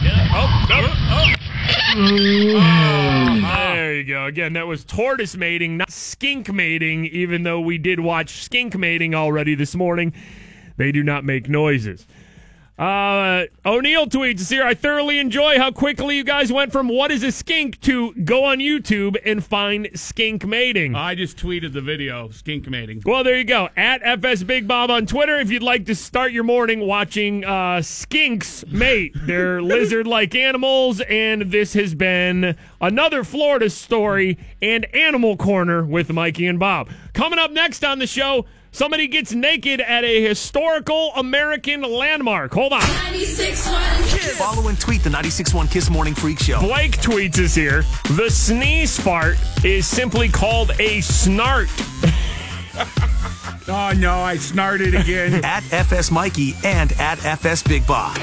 Oh. 0.07 0.67
Oh. 0.71 1.35
There 3.75 3.95
you 3.95 4.05
go. 4.05 4.27
Again, 4.27 4.55
that 4.55 4.67
was 4.67 4.85
tortoise 4.85 5.37
mating, 5.37 5.77
not 5.77 5.93
skink 5.93 6.53
mating, 6.53 7.07
even 7.07 7.43
though 7.45 7.61
we 7.61 7.79
did 7.79 8.01
watch 8.01 8.43
skink 8.43 8.77
mating 8.77 9.15
already 9.15 9.55
this 9.55 9.75
morning. 9.75 10.13
They 10.77 10.91
do 10.93 11.03
not 11.03 11.25
make 11.25 11.49
noises. 11.49 12.07
Uh, 12.77 13.45
O'Neill 13.65 14.07
tweets 14.09 14.51
here. 14.51 14.65
I 14.65 14.75
thoroughly 14.75 15.21
enjoy 15.21 15.59
how 15.59 15.71
quickly 15.71 16.17
you 16.17 16.25
guys 16.25 16.53
went 16.53 16.73
from 16.73 16.89
what 16.89 17.13
is 17.13 17.23
a 17.23 17.31
skink 17.31 17.81
to 17.83 18.13
go 18.15 18.45
on 18.45 18.59
YouTube 18.59 19.17
and 19.25 19.45
find 19.45 19.89
skink 19.95 20.45
mating. 20.45 20.97
I 20.97 21.15
just 21.15 21.37
tweeted 21.37 21.73
the 21.73 21.81
video, 21.81 22.31
skink 22.31 22.69
mating. 22.69 23.03
Well, 23.07 23.23
there 23.23 23.39
you 23.39 23.45
go. 23.45 23.69
At 23.77 24.01
FS 24.03 24.43
Big 24.43 24.67
Bob 24.67 24.91
on 24.91 25.07
Twitter 25.07 25.39
if 25.39 25.53
you'd 25.53 25.63
like 25.63 25.87
to 25.87 25.95
start 25.95 26.33
your 26.33 26.43
morning 26.43 26.81
watching 26.81 27.45
uh, 27.45 27.79
skinks 27.79 28.67
mate. 28.73 29.13
They're 29.23 29.63
lizard 29.75 30.09
like 30.09 30.35
animals, 30.35 31.01
and 31.03 31.43
this 31.43 31.75
has 31.75 31.95
been 31.95 32.57
another 32.81 33.23
Florida 33.23 33.71
story 33.71 34.37
and 34.61 34.85
Animal 34.93 35.37
Corner 35.37 35.85
with 35.85 36.13
Mikey 36.13 36.49
and 36.49 36.59
Bob. 36.59 36.91
Coming 37.13 37.39
up 37.39 37.53
next 37.53 37.85
on 37.85 38.01
the 38.01 38.09
show, 38.09 38.47
somebody 38.75 39.07
gets 39.09 39.33
naked 39.33 39.81
at 39.81 40.05
a 40.05 40.23
historical 40.23 41.13
American 41.17 41.81
landmark. 41.83 42.53
Hold 42.53 42.73
on. 42.73 42.83
Kiss. 42.83 44.37
Follow 44.39 44.69
and 44.69 44.79
tweet 44.79 45.03
the 45.03 45.11
96.1 45.11 45.71
Kiss 45.71 45.89
Morning 45.89 46.15
Freak 46.15 46.41
Show. 46.41 46.61
Blake 46.61 46.99
tweets 46.99 47.39
us 47.39 47.55
here. 47.55 47.83
The 48.17 48.29
sneeze 48.29 48.99
fart 49.01 49.37
is 49.65 49.87
simply 49.87 50.29
called 50.29 50.71
a 50.73 50.99
snart. 50.99 51.71
Oh, 53.67 53.95
no, 53.97 54.19
I 54.19 54.37
snarted 54.37 54.95
again. 54.95 55.33
At 55.45 55.63
FS 55.73 56.11
Mikey 56.11 56.55
and 56.65 56.93
at 57.01 57.25
FS 57.25 57.63
Big 57.63 57.87
Bob. 57.87 58.19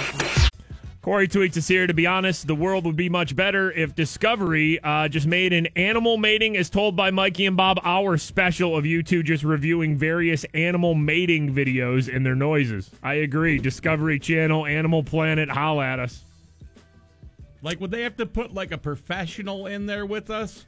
Corey 1.01 1.27
tweets 1.27 1.57
us 1.57 1.67
here. 1.67 1.87
To 1.87 1.95
be 1.95 2.05
honest, 2.05 2.45
the 2.45 2.53
world 2.53 2.85
would 2.85 2.95
be 2.95 3.09
much 3.09 3.35
better 3.35 3.71
if 3.71 3.95
Discovery 3.95 4.79
uh, 4.83 5.07
just 5.07 5.25
made 5.25 5.51
an 5.51 5.65
animal 5.75 6.17
mating 6.17 6.55
as 6.57 6.69
told 6.69 6.95
by 6.95 7.09
Mikey 7.09 7.47
and 7.47 7.57
Bob 7.57 7.79
hour 7.83 8.17
special 8.17 8.77
of 8.77 8.85
you 8.85 9.01
two 9.01 9.23
just 9.23 9.43
reviewing 9.43 9.97
various 9.97 10.45
animal 10.53 10.93
mating 10.93 11.55
videos 11.55 12.13
and 12.13 12.23
their 12.23 12.35
noises. 12.35 12.91
I 13.01 13.15
agree. 13.15 13.57
Discovery 13.57 14.19
Channel, 14.19 14.67
Animal 14.67 15.01
Planet, 15.01 15.49
holla 15.49 15.85
at 15.85 15.99
us. 15.99 16.23
like, 17.63 17.79
would 17.81 17.89
they 17.89 18.03
have 18.03 18.17
to 18.17 18.27
put 18.27 18.53
like 18.53 18.71
a 18.71 18.77
professional 18.77 19.65
in 19.65 19.87
there 19.87 20.05
with 20.05 20.29
us? 20.29 20.65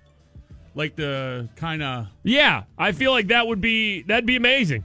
Like 0.74 0.96
the 0.96 1.48
kind 1.56 1.84
of 1.84 2.08
Yeah, 2.24 2.64
I 2.76 2.92
feel 2.94 3.12
like 3.12 3.28
that 3.28 3.46
would 3.46 3.62
be 3.62 4.02
that'd 4.02 4.26
be 4.26 4.36
amazing. 4.36 4.84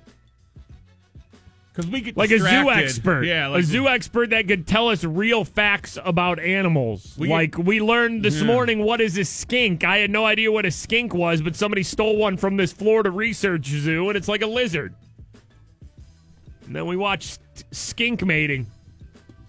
Because 1.79 1.93
we 1.93 2.01
get 2.01 2.17
Like 2.17 2.33
a 2.33 2.41
zoo 2.41 2.71
expert. 2.71 3.23
Yeah, 3.25 3.55
a 3.55 3.63
zoo 3.63 3.87
expert 3.87 4.31
that 4.31 4.49
could 4.49 4.67
tell 4.67 4.89
us 4.89 5.05
real 5.05 5.45
facts 5.45 5.97
about 6.05 6.41
animals. 6.41 7.15
We 7.17 7.29
like 7.29 7.57
we 7.57 7.81
learned 7.81 8.25
this 8.25 8.41
Yeah. 8.41 8.47
morning 8.47 8.81
what 8.81 9.01
is 9.01 9.17
a 9.17 9.25
skink. 9.25 9.85
I 9.85 9.99
had 9.99 10.11
no 10.11 10.25
idea 10.25 10.51
what 10.51 10.67
a 10.67 10.73
skink 10.73 11.15
was, 11.15 11.41
but 11.41 11.55
somebody 11.55 11.85
stole 11.85 12.17
one 12.17 12.37
from 12.37 12.57
this 12.57 12.73
Florida 12.73 13.13
research 13.13 13.67
zoo 13.67 14.09
and 14.09 14.17
it's 14.17 14.27
like 14.27 14.43
a 14.43 14.47
lizard. 14.49 14.93
And 16.67 16.75
then 16.75 16.87
we 16.87 16.97
watched 16.97 17.39
skink 17.71 18.25
mating. 18.27 18.67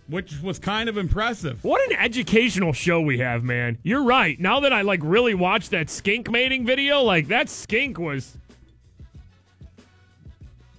which 0.08 0.40
was 0.42 0.58
kind 0.58 0.90
of 0.90 0.98
impressive. 0.98 1.64
What 1.64 1.88
an 1.92 1.96
educational 1.98 2.74
show 2.74 3.00
we 3.00 3.20
have, 3.20 3.44
man. 3.44 3.78
You're 3.84 4.04
right. 4.04 4.40
Now 4.40 4.60
that 4.62 4.74
I 4.74 4.82
like 4.82 5.02
really 5.04 5.36
watched 5.36 5.70
that 5.72 5.88
skink 5.90 6.32
mating 6.32 6.66
video, 6.66 7.02
like 7.04 7.28
that 7.28 7.48
skink 7.48 8.00
was 8.00 8.36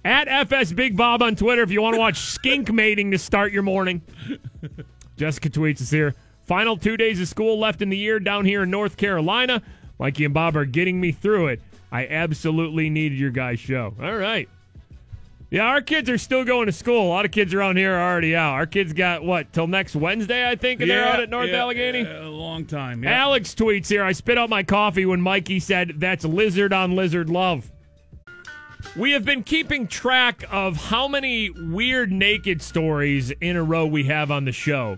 at 0.03 0.27
FS 0.27 0.71
Big 0.71 0.97
Bob 0.97 1.21
on 1.21 1.35
Twitter 1.35 1.61
if 1.61 1.71
you 1.71 1.81
want 1.81 1.95
to 1.95 1.99
watch 1.99 2.19
skink 2.33 2.71
mating 2.71 3.11
to 3.11 3.17
start 3.17 3.51
your 3.51 3.63
morning. 3.63 4.01
Jessica 5.17 5.49
tweets 5.49 5.81
us 5.81 5.91
here. 5.91 6.15
Final 6.45 6.75
two 6.77 6.97
days 6.97 7.21
of 7.21 7.27
school 7.27 7.59
left 7.59 7.81
in 7.81 7.89
the 7.89 7.97
year 7.97 8.19
down 8.19 8.45
here 8.45 8.63
in 8.63 8.71
North 8.71 8.97
Carolina. 8.97 9.61
Mikey 9.99 10.25
and 10.25 10.33
Bob 10.33 10.57
are 10.57 10.65
getting 10.65 10.99
me 10.99 11.11
through 11.11 11.47
it. 11.47 11.61
I 11.91 12.07
absolutely 12.07 12.89
needed 12.89 13.19
your 13.19 13.29
guys' 13.29 13.59
show. 13.59 13.93
All 14.01 14.15
right. 14.15 14.49
Yeah, 15.51 15.65
our 15.65 15.81
kids 15.81 16.09
are 16.09 16.17
still 16.17 16.45
going 16.45 16.67
to 16.67 16.71
school. 16.71 17.05
A 17.05 17.09
lot 17.09 17.25
of 17.25 17.31
kids 17.31 17.53
around 17.53 17.75
here 17.75 17.93
are 17.93 18.11
already 18.11 18.33
out. 18.37 18.53
Our 18.53 18.65
kids 18.65 18.93
got 18.93 19.21
what 19.21 19.51
till 19.51 19.67
next 19.67 19.97
Wednesday, 19.97 20.49
I 20.49 20.55
think, 20.55 20.79
and 20.79 20.89
they're 20.89 21.05
out 21.05 21.19
at 21.19 21.29
North 21.29 21.49
yeah, 21.49 21.57
Allegheny. 21.57 22.03
yeah, 22.03 22.25
a 22.25 22.29
long 22.29 22.65
time. 22.65 23.03
Yeah. 23.03 23.11
Alex 23.11 23.53
tweets 23.53 23.89
here. 23.89 24.01
I 24.01 24.13
spit 24.13 24.37
out 24.37 24.49
my 24.49 24.63
coffee 24.63 25.05
when 25.05 25.19
Mikey 25.19 25.59
said 25.59 25.95
that's 25.97 26.23
lizard 26.23 26.71
on 26.71 26.95
lizard 26.95 27.29
love. 27.29 27.69
We 28.97 29.11
have 29.11 29.23
been 29.25 29.43
keeping 29.43 29.87
track 29.87 30.43
of 30.51 30.75
how 30.75 31.07
many 31.07 31.49
weird 31.49 32.11
naked 32.11 32.61
stories 32.61 33.31
in 33.41 33.55
a 33.55 33.63
row 33.63 33.85
we 33.85 34.03
have 34.05 34.31
on 34.31 34.45
the 34.45 34.51
show. 34.51 34.97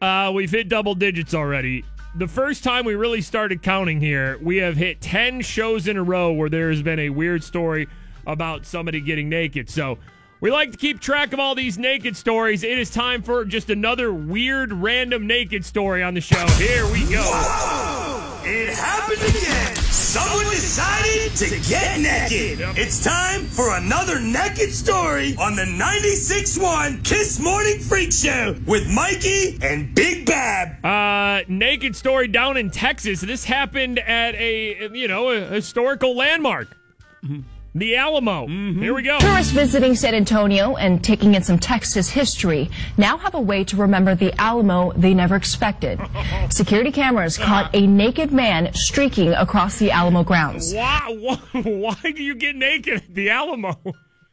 Uh, 0.00 0.32
we've 0.34 0.50
hit 0.50 0.68
double 0.68 0.94
digits 0.94 1.32
already. 1.34 1.84
The 2.16 2.26
first 2.26 2.64
time 2.64 2.84
we 2.84 2.94
really 2.94 3.20
started 3.22 3.62
counting 3.62 4.00
here, 4.00 4.36
we 4.42 4.56
have 4.58 4.76
hit 4.76 5.00
10 5.00 5.40
shows 5.42 5.86
in 5.88 5.96
a 5.96 6.02
row 6.02 6.32
where 6.32 6.48
there 6.50 6.70
has 6.70 6.82
been 6.82 6.98
a 6.98 7.08
weird 7.08 7.42
story 7.42 7.86
about 8.26 8.66
somebody 8.66 9.00
getting 9.00 9.28
naked. 9.28 9.70
So 9.70 9.98
We 10.40 10.50
like 10.50 10.72
to 10.72 10.76
keep 10.76 10.98
track 10.98 11.32
of 11.32 11.38
all 11.38 11.54
these 11.54 11.78
naked 11.78 12.16
stories. 12.16 12.64
It 12.64 12.76
is 12.76 12.90
time 12.90 13.22
for 13.22 13.44
just 13.44 13.70
another 13.70 14.12
weird, 14.12 14.72
random 14.72 15.26
naked 15.26 15.64
story 15.64 16.02
on 16.02 16.14
the 16.14 16.20
show. 16.20 16.46
Here 16.58 16.84
we 16.90 17.08
go. 17.08 18.11
It 18.44 18.74
happened 18.74 19.22
again. 19.22 19.76
Someone 19.76 20.44
decided 20.46 21.36
to 21.36 21.70
get 21.70 22.00
naked. 22.00 22.58
It's 22.76 23.02
time 23.02 23.44
for 23.44 23.76
another 23.76 24.18
naked 24.18 24.72
story 24.72 25.36
on 25.36 25.54
the 25.54 25.62
96.1 25.62 27.04
Kiss 27.04 27.38
Morning 27.38 27.78
Freak 27.78 28.12
Show 28.12 28.56
with 28.66 28.88
Mikey 28.90 29.58
and 29.62 29.94
Big 29.94 30.26
Bob. 30.26 30.84
Uh, 30.84 31.42
naked 31.46 31.94
story 31.94 32.26
down 32.26 32.56
in 32.56 32.70
Texas. 32.70 33.20
This 33.20 33.44
happened 33.44 34.00
at 34.00 34.34
a, 34.34 34.90
you 34.92 35.06
know, 35.06 35.30
a 35.30 35.40
historical 35.46 36.16
landmark. 36.16 36.76
The 37.74 37.96
Alamo. 37.96 38.46
Mm-hmm. 38.46 38.82
Here 38.82 38.92
we 38.92 39.02
go. 39.02 39.18
Tourists 39.18 39.52
visiting 39.52 39.94
San 39.94 40.14
Antonio 40.14 40.76
and 40.76 41.02
taking 41.02 41.34
in 41.34 41.42
some 41.42 41.58
Texas 41.58 42.10
history 42.10 42.70
now 42.98 43.16
have 43.16 43.34
a 43.34 43.40
way 43.40 43.64
to 43.64 43.76
remember 43.76 44.14
the 44.14 44.38
Alamo 44.38 44.92
they 44.92 45.14
never 45.14 45.36
expected. 45.36 45.98
Security 46.50 46.92
cameras 46.92 47.38
caught 47.38 47.74
a 47.74 47.86
naked 47.86 48.30
man 48.30 48.74
streaking 48.74 49.32
across 49.32 49.78
the 49.78 49.90
Alamo 49.90 50.22
grounds. 50.22 50.74
Why, 50.74 51.16
why, 51.18 51.62
why 51.62 51.96
do 52.02 52.22
you 52.22 52.34
get 52.34 52.56
naked 52.56 52.96
at 52.96 53.14
the 53.14 53.30
Alamo? 53.30 53.80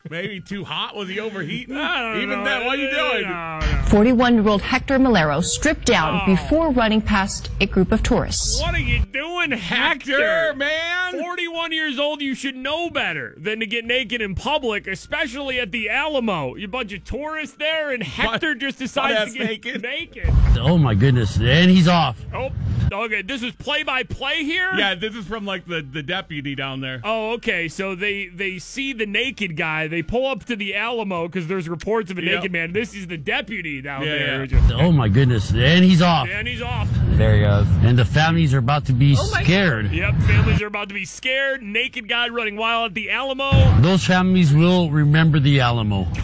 Maybe 0.09 0.39
too 0.39 0.63
hot? 0.63 0.95
Was 0.95 1.09
he 1.09 1.19
overheating? 1.19 1.75
I 1.75 2.01
don't 2.13 2.21
Even 2.21 2.39
know. 2.39 2.45
that, 2.45 2.65
what 2.65 2.79
are 2.79 2.81
you 2.81 2.89
doing? 2.89 3.23
No, 3.23 3.59
no. 3.59 3.83
41 3.89 4.35
year 4.35 4.47
old 4.47 4.62
Hector 4.62 4.97
Malero 4.97 5.43
stripped 5.43 5.85
down 5.85 6.21
oh. 6.23 6.25
before 6.25 6.71
running 6.71 7.01
past 7.01 7.49
a 7.59 7.65
group 7.65 7.91
of 7.91 8.01
tourists. 8.01 8.62
What 8.62 8.73
are 8.75 8.79
you 8.79 8.99
doing, 8.99 9.51
Hector? 9.51 10.12
Hector, 10.12 10.53
man. 10.55 11.19
41 11.19 11.73
years 11.73 11.99
old, 11.99 12.21
you 12.21 12.33
should 12.33 12.55
know 12.55 12.89
better 12.89 13.35
than 13.38 13.59
to 13.59 13.65
get 13.65 13.83
naked 13.83 14.21
in 14.21 14.35
public, 14.35 14.88
especially 14.88 15.59
at 15.59 15.71
the 15.71 15.89
Alamo. 15.89 16.55
You 16.55 16.69
bunch 16.69 16.93
of 16.93 17.03
tourists 17.03 17.57
there, 17.57 17.91
and 17.91 18.01
Hector 18.01 18.55
just 18.55 18.79
decides 18.79 19.33
to 19.33 19.38
get 19.38 19.47
naked. 19.47 19.81
naked. 19.81 20.29
Oh 20.57 20.77
my 20.77 20.95
goodness! 20.95 21.38
And 21.38 21.69
he's 21.69 21.88
off. 21.88 22.17
Oh, 22.33 22.51
okay. 22.91 23.21
This 23.21 23.43
is 23.43 23.53
play 23.53 23.83
by 23.83 24.03
play 24.03 24.43
here? 24.43 24.69
Yeah, 24.77 24.95
this 24.95 25.15
is 25.15 25.25
from 25.25 25.45
like 25.45 25.65
the, 25.65 25.81
the 25.81 26.03
deputy 26.03 26.55
down 26.55 26.79
there. 26.79 27.01
Oh, 27.03 27.33
okay. 27.33 27.67
So 27.67 27.95
they 27.95 28.27
they 28.27 28.59
see 28.59 28.93
the 28.93 29.05
naked 29.05 29.57
guy. 29.57 29.88
They 29.89 30.02
pull 30.04 30.25
up 30.28 30.45
to 30.45 30.56
the 30.56 30.75
Alamo 30.75 31.28
because 31.28 31.47
there's 31.47 31.67
reports 31.67 32.12
of 32.12 32.17
a 32.17 32.21
Yep. 32.23 32.36
naked 32.36 32.52
man. 32.52 32.71
This 32.73 32.93
is 32.95 33.08
the 33.08 33.17
deputy 33.17 33.82
down 33.82 34.04
Yeah, 34.04 34.17
there. 34.17 34.45
yeah. 34.45 34.71
Oh 34.73 34.91
my 34.91 35.10
goodness! 35.10 35.52
And 35.52 35.84
he's 35.84 36.02
off. 36.02 36.28
And 36.30 36.47
he's 36.47 36.62
off. 36.62 36.88
There 37.17 37.36
he 37.36 37.41
goes. 37.41 37.67
And 37.84 37.97
the 37.97 38.06
families 38.06 38.54
are 38.54 38.60
about 38.60 38.86
to 38.86 38.93
be 38.93 39.15
scared. 39.15 39.91
Yep, 39.91 40.15
families 40.21 40.62
are 40.62 40.67
about 40.67 40.88
to 40.89 40.93
be 40.93 41.06
scared. 41.06 41.62
Naked 41.62 42.08
guy 42.08 42.30
running 42.30 42.56
wild 42.56 42.91
at 42.91 42.95
the 42.95 43.10
Alamo. 43.10 43.82
Those 43.82 44.06
families 44.06 44.54
will 44.54 44.89
remember 44.91 45.39
the 45.39 45.60
Alamo. 45.60 46.08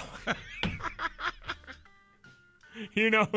You 2.94 3.10
know, 3.10 3.28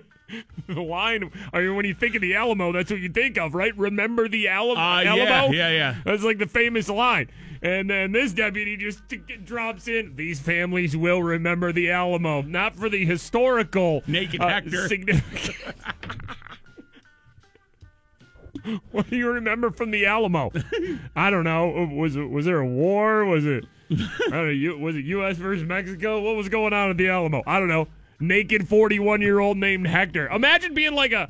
the 0.68 0.80
line. 0.80 1.30
I 1.52 1.60
mean, 1.60 1.74
when 1.76 1.84
you 1.84 1.94
think 1.94 2.14
of 2.14 2.20
the 2.22 2.34
Alamo, 2.36 2.72
that's 2.72 2.90
what 2.90 3.00
you 3.00 3.08
think 3.08 3.36
of, 3.38 3.54
right? 3.54 3.76
Remember 3.76 4.28
the 4.28 4.46
Ala- 4.46 4.74
Uh, 4.74 5.00
yeah, 5.00 5.12
Alamo? 5.14 5.52
yeah, 5.52 5.70
yeah. 5.70 5.94
That's 6.04 6.22
like 6.22 6.38
the 6.38 6.46
famous 6.46 6.88
line. 6.88 7.28
And 7.62 7.90
then 7.90 8.12
this 8.12 8.32
deputy 8.32 8.76
just 8.76 9.06
t- 9.08 9.18
drops 9.44 9.86
in. 9.86 10.16
These 10.16 10.40
families 10.40 10.96
will 10.96 11.22
remember 11.22 11.72
the 11.72 11.90
Alamo, 11.90 12.40
not 12.42 12.74
for 12.74 12.88
the 12.88 13.04
historical 13.04 14.02
Naked 14.06 14.40
uh, 14.40 14.48
Hector. 14.48 14.88
significance. 14.88 15.74
what 18.90 19.08
do 19.10 19.16
you 19.16 19.30
remember 19.30 19.70
from 19.70 19.90
the 19.90 20.06
Alamo? 20.06 20.52
I 21.16 21.30
don't 21.30 21.44
know. 21.44 21.88
Was 21.92 22.16
it 22.16 22.28
was 22.28 22.46
there 22.46 22.60
a 22.60 22.66
war? 22.66 23.24
Was 23.26 23.44
it 23.44 23.66
I 23.90 24.30
don't 24.30 24.62
know, 24.62 24.76
was 24.76 24.96
it 24.96 25.04
U.S. 25.06 25.36
versus 25.36 25.66
Mexico? 25.66 26.20
What 26.20 26.36
was 26.36 26.48
going 26.48 26.72
on 26.72 26.90
at 26.90 26.96
the 26.96 27.08
Alamo? 27.08 27.42
I 27.46 27.58
don't 27.58 27.68
know. 27.68 27.88
Naked 28.20 28.68
forty-one 28.68 29.20
year 29.20 29.38
old 29.38 29.56
named 29.56 29.86
Hector. 29.86 30.28
Imagine 30.28 30.74
being 30.74 30.94
like 30.94 31.12
a 31.12 31.28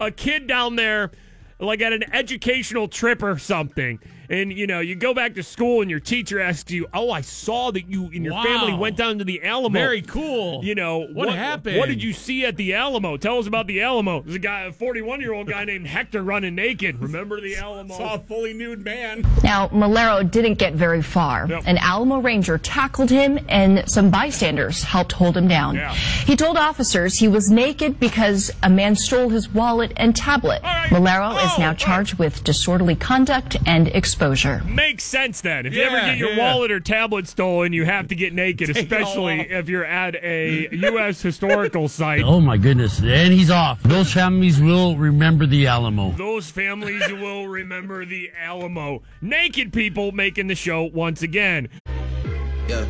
a 0.00 0.10
kid 0.10 0.46
down 0.46 0.76
there, 0.76 1.10
like 1.58 1.80
at 1.80 1.92
an 1.92 2.12
educational 2.14 2.88
trip 2.88 3.22
or 3.22 3.38
something. 3.38 3.98
And 4.30 4.52
you 4.52 4.66
know, 4.68 4.78
you 4.80 4.94
go 4.94 5.12
back 5.12 5.34
to 5.34 5.42
school 5.42 5.80
and 5.82 5.90
your 5.90 5.98
teacher 6.00 6.38
asks 6.40 6.70
you, 6.70 6.86
"Oh, 6.94 7.10
I 7.10 7.20
saw 7.20 7.72
that 7.72 7.90
you 7.90 8.04
and 8.14 8.24
your 8.24 8.32
Wow. 8.34 8.44
family 8.44 8.74
went 8.74 8.96
down 8.96 9.18
to 9.18 9.24
the 9.24 9.42
Alamo. 9.42 9.76
Very 9.78 10.02
cool. 10.02 10.64
You 10.64 10.74
know 10.76 11.08
What 11.12 11.30
happened? 11.34 11.78
What 11.78 11.88
did 11.88 12.00
you 12.02 12.12
see 12.12 12.44
at 12.46 12.56
the 12.56 12.74
Alamo? 12.74 13.16
Tell 13.16 13.38
us 13.38 13.46
about 13.48 13.66
the 13.66 13.82
Alamo. 13.82 14.20
There's 14.22 14.36
a 14.36 14.38
guy, 14.38 14.60
a 14.62 14.72
41 14.72 15.20
year 15.20 15.32
old 15.32 15.48
guy 15.48 15.64
named 15.64 15.88
Hector, 15.88 16.22
running 16.22 16.54
naked. 16.54 17.00
Remember 17.02 17.40
the 17.40 17.56
Alamo? 17.62 17.92
Saw 17.96 18.14
a 18.14 18.18
fully 18.20 18.52
nude 18.54 18.84
man. 18.84 19.24
Now, 19.42 19.66
Malero 19.68 20.22
didn't 20.30 20.54
get 20.58 20.74
very 20.74 21.02
far. 21.02 21.46
Yep. 21.48 21.64
An 21.66 21.78
Alamo 21.78 22.18
ranger 22.20 22.56
tackled 22.56 23.10
him, 23.10 23.38
and 23.48 23.82
some 23.90 24.10
bystanders 24.10 24.84
helped 24.84 25.12
hold 25.12 25.36
him 25.36 25.48
down. 25.48 25.74
Yeah. 25.74 25.92
He 25.92 26.36
told 26.36 26.56
officers 26.56 27.18
he 27.18 27.26
was 27.26 27.50
naked 27.50 27.98
because 27.98 28.52
a 28.62 28.70
man 28.70 28.94
stole 28.94 29.30
his 29.30 29.48
wallet 29.52 29.92
and 29.96 30.14
tablet. 30.14 30.60
All 30.62 30.70
right. 30.72 30.90
Malero 30.90 31.32
Oh, 31.34 31.44
is 31.52 31.58
now 31.58 31.70
all 31.70 31.74
charged 31.74 32.14
with 32.14 32.44
disorderly 32.44 32.94
conduct 32.94 33.56
and 33.66 33.88
exposure. 34.20 34.62
Makes 34.64 35.04
sense 35.04 35.40
then. 35.40 35.66
If 35.66 35.74
you 35.74 35.82
ever 35.82 35.96
get 35.96 36.18
your 36.18 36.32
yeah. 36.32 36.38
wallet 36.38 36.70
or 36.70 36.80
tablet 36.80 37.26
stolen, 37.26 37.72
you 37.72 37.84
have 37.84 38.08
to 38.08 38.14
get 38.14 38.34
naked, 38.34 38.68
Take 38.68 38.84
especially 38.84 39.40
if 39.40 39.68
you're 39.68 39.84
at 39.84 40.14
a 40.16 40.68
U.S. 40.72 41.22
historical 41.30 41.88
site. 41.88 42.22
Oh 42.22 42.40
my 42.40 42.56
goodness! 42.56 43.00
And 43.00 43.32
he's 43.32 43.50
off. 43.50 43.82
Those 43.82 44.12
families 44.12 44.60
will 44.60 44.96
remember 44.96 45.46
the 45.46 45.66
Alamo. 45.66 46.10
Those 46.12 46.50
families 46.50 47.10
will 47.12 47.48
remember 47.48 48.04
the 48.04 48.30
Alamo. 48.38 49.02
Naked 49.22 49.72
people 49.72 50.12
making 50.12 50.48
the 50.48 50.54
show 50.54 50.84
once 50.84 51.22
again. 51.22 51.68
Yeah. 52.68 52.86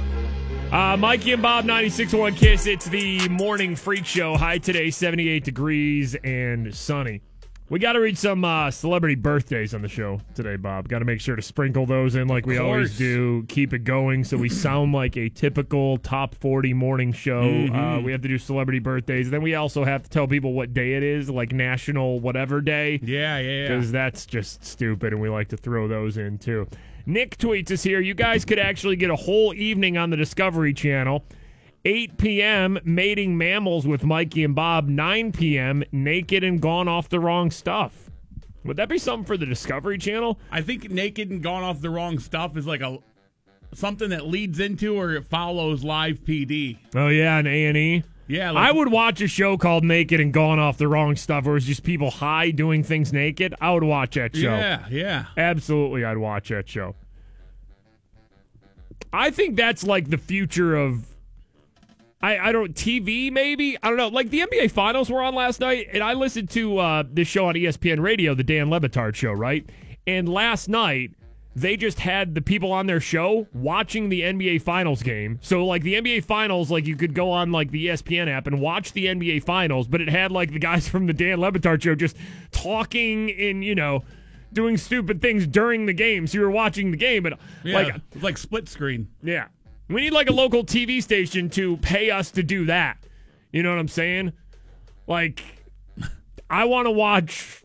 Uh, 0.72 0.96
Mikey 0.96 1.32
and 1.32 1.42
Bob, 1.42 1.64
96.1 1.64 2.36
Kiss. 2.36 2.66
It's 2.66 2.86
the 2.86 3.28
morning 3.28 3.74
freak 3.74 4.06
show. 4.06 4.36
High 4.36 4.58
today, 4.58 4.90
78 4.90 5.42
degrees 5.42 6.14
and 6.22 6.72
sunny. 6.72 7.22
We 7.70 7.78
got 7.78 7.92
to 7.92 8.00
read 8.00 8.18
some 8.18 8.44
uh, 8.44 8.72
celebrity 8.72 9.14
birthdays 9.14 9.74
on 9.74 9.82
the 9.82 9.88
show 9.88 10.20
today, 10.34 10.56
Bob. 10.56 10.88
Got 10.88 10.98
to 10.98 11.04
make 11.04 11.20
sure 11.20 11.36
to 11.36 11.42
sprinkle 11.42 11.86
those 11.86 12.16
in 12.16 12.26
like 12.26 12.44
we 12.44 12.58
always 12.58 12.98
do. 12.98 13.44
Keep 13.44 13.72
it 13.74 13.84
going 13.84 14.24
so 14.24 14.36
we 14.36 14.48
sound 14.48 14.92
like 14.92 15.16
a 15.16 15.28
typical 15.28 15.96
top 15.98 16.34
40 16.34 16.74
morning 16.74 17.12
show. 17.12 17.42
Uh, 17.72 18.00
we 18.00 18.10
have 18.10 18.22
to 18.22 18.28
do 18.28 18.38
celebrity 18.38 18.80
birthdays. 18.80 19.30
Then 19.30 19.40
we 19.40 19.54
also 19.54 19.84
have 19.84 20.02
to 20.02 20.10
tell 20.10 20.26
people 20.26 20.52
what 20.52 20.74
day 20.74 20.94
it 20.94 21.04
is, 21.04 21.30
like 21.30 21.52
National 21.52 22.18
Whatever 22.18 22.60
Day 22.60 22.98
Yeah, 23.04 23.38
yeah, 23.38 23.48
yeah. 23.48 23.68
because 23.68 23.92
that's 23.92 24.26
just 24.26 24.64
stupid, 24.64 25.12
and 25.12 25.22
we 25.22 25.28
like 25.28 25.46
to 25.50 25.56
throw 25.56 25.86
those 25.86 26.16
in 26.16 26.38
too. 26.38 26.66
Nick 27.06 27.38
tweets 27.38 27.70
us 27.70 27.84
here. 27.84 28.00
You 28.00 28.14
guys 28.14 28.44
could 28.44 28.58
actually 28.58 28.96
get 28.96 29.10
a 29.10 29.16
whole 29.16 29.54
evening 29.54 29.96
on 29.96 30.10
the 30.10 30.16
Discovery 30.16 30.74
Channel. 30.74 31.24
8 31.84 32.18
p.m. 32.18 32.78
Mating 32.84 33.36
Mammals 33.38 33.86
with 33.86 34.04
Mikey 34.04 34.44
and 34.44 34.54
Bob. 34.54 34.88
9 34.88 35.32
p.m. 35.32 35.82
Naked 35.92 36.44
and 36.44 36.60
Gone 36.60 36.88
Off 36.88 37.08
the 37.08 37.20
Wrong 37.20 37.50
Stuff. 37.50 38.10
Would 38.64 38.76
that 38.76 38.90
be 38.90 38.98
something 38.98 39.24
for 39.24 39.38
the 39.38 39.46
Discovery 39.46 39.96
Channel? 39.96 40.38
I 40.50 40.60
think 40.60 40.90
naked 40.90 41.30
and 41.30 41.42
gone 41.42 41.62
off 41.62 41.80
the 41.80 41.88
wrong 41.88 42.18
stuff 42.18 42.58
is 42.58 42.66
like 42.66 42.82
a 42.82 42.98
something 43.72 44.10
that 44.10 44.26
leads 44.26 44.60
into 44.60 44.96
or 44.96 45.12
it 45.12 45.26
follows 45.28 45.82
live 45.82 46.18
PD. 46.24 46.76
Oh 46.94 47.08
yeah, 47.08 47.38
an 47.38 47.46
A 47.46 47.64
and 47.66 47.76
E. 47.78 48.02
Yeah, 48.28 48.50
like- 48.50 48.68
I 48.68 48.70
would 48.72 48.88
watch 48.92 49.22
a 49.22 49.28
show 49.28 49.56
called 49.56 49.82
Naked 49.82 50.20
and 50.20 50.30
Gone 50.30 50.58
Off 50.58 50.76
the 50.76 50.88
Wrong 50.88 51.16
Stuff, 51.16 51.46
where 51.46 51.56
it's 51.56 51.64
just 51.64 51.82
people 51.84 52.10
high 52.10 52.50
doing 52.50 52.82
things 52.84 53.14
naked. 53.14 53.54
I 53.62 53.72
would 53.72 53.82
watch 53.82 54.16
that 54.16 54.36
show. 54.36 54.54
Yeah, 54.54 54.84
yeah. 54.90 55.24
Absolutely, 55.38 56.04
I'd 56.04 56.18
watch 56.18 56.50
that 56.50 56.68
show. 56.68 56.94
I 59.12 59.30
think 59.30 59.56
that's 59.56 59.84
like 59.84 60.10
the 60.10 60.18
future 60.18 60.76
of. 60.76 61.06
I, 62.22 62.38
I 62.38 62.52
don't 62.52 62.74
TV 62.74 63.32
maybe? 63.32 63.78
I 63.82 63.88
don't 63.88 63.96
know. 63.96 64.08
Like 64.08 64.30
the 64.30 64.40
NBA 64.40 64.70
Finals 64.70 65.10
were 65.10 65.22
on 65.22 65.34
last 65.34 65.60
night 65.60 65.88
and 65.92 66.02
I 66.02 66.12
listened 66.12 66.50
to 66.50 66.78
uh, 66.78 67.04
this 67.10 67.28
show 67.28 67.46
on 67.46 67.54
ESPN 67.54 68.00
Radio 68.00 68.34
the 68.34 68.44
Dan 68.44 68.70
Le 68.70 68.80
Batard 68.80 69.14
show 69.14 69.32
right? 69.32 69.68
And 70.06 70.28
last 70.28 70.68
night 70.68 71.12
they 71.56 71.76
just 71.76 71.98
had 71.98 72.34
the 72.34 72.40
people 72.40 72.70
on 72.72 72.86
their 72.86 73.00
show 73.00 73.46
watching 73.52 74.08
the 74.08 74.20
NBA 74.20 74.62
Finals 74.62 75.02
game. 75.02 75.38
So 75.42 75.64
like 75.64 75.82
the 75.82 75.94
NBA 75.94 76.24
Finals 76.24 76.70
like 76.70 76.86
you 76.86 76.94
could 76.94 77.14
go 77.14 77.30
on 77.30 77.52
like 77.52 77.70
the 77.70 77.86
ESPN 77.86 78.28
app 78.28 78.46
and 78.46 78.60
watch 78.60 78.92
the 78.92 79.06
NBA 79.06 79.44
Finals 79.44 79.88
but 79.88 80.00
it 80.02 80.08
had 80.08 80.30
like 80.30 80.52
the 80.52 80.58
guys 80.58 80.88
from 80.90 81.06
the 81.06 81.14
Dan 81.14 81.40
Le 81.40 81.50
Batard 81.50 81.82
show 81.82 81.94
just 81.94 82.16
talking 82.50 83.30
in 83.30 83.62
you 83.62 83.74
know 83.74 84.04
doing 84.52 84.76
stupid 84.76 85.22
things 85.22 85.46
during 85.46 85.86
the 85.86 85.92
game. 85.94 86.26
So 86.26 86.36
you 86.36 86.42
were 86.42 86.50
watching 86.50 86.90
the 86.90 86.98
game 86.98 87.22
but 87.22 87.38
yeah 87.64 87.74
like 87.74 87.94
like 88.20 88.36
split 88.38 88.68
screen. 88.68 89.08
yeah. 89.22 89.46
We 89.90 90.02
need 90.02 90.12
like 90.12 90.28
a 90.30 90.32
local 90.32 90.64
TV 90.64 91.02
station 91.02 91.50
to 91.50 91.76
pay 91.78 92.10
us 92.10 92.30
to 92.32 92.42
do 92.42 92.66
that. 92.66 92.98
You 93.52 93.62
know 93.62 93.70
what 93.70 93.78
I'm 93.80 93.88
saying? 93.88 94.32
Like, 95.06 95.42
I 96.48 96.64
want 96.64 96.86
to 96.86 96.90
watch 96.92 97.62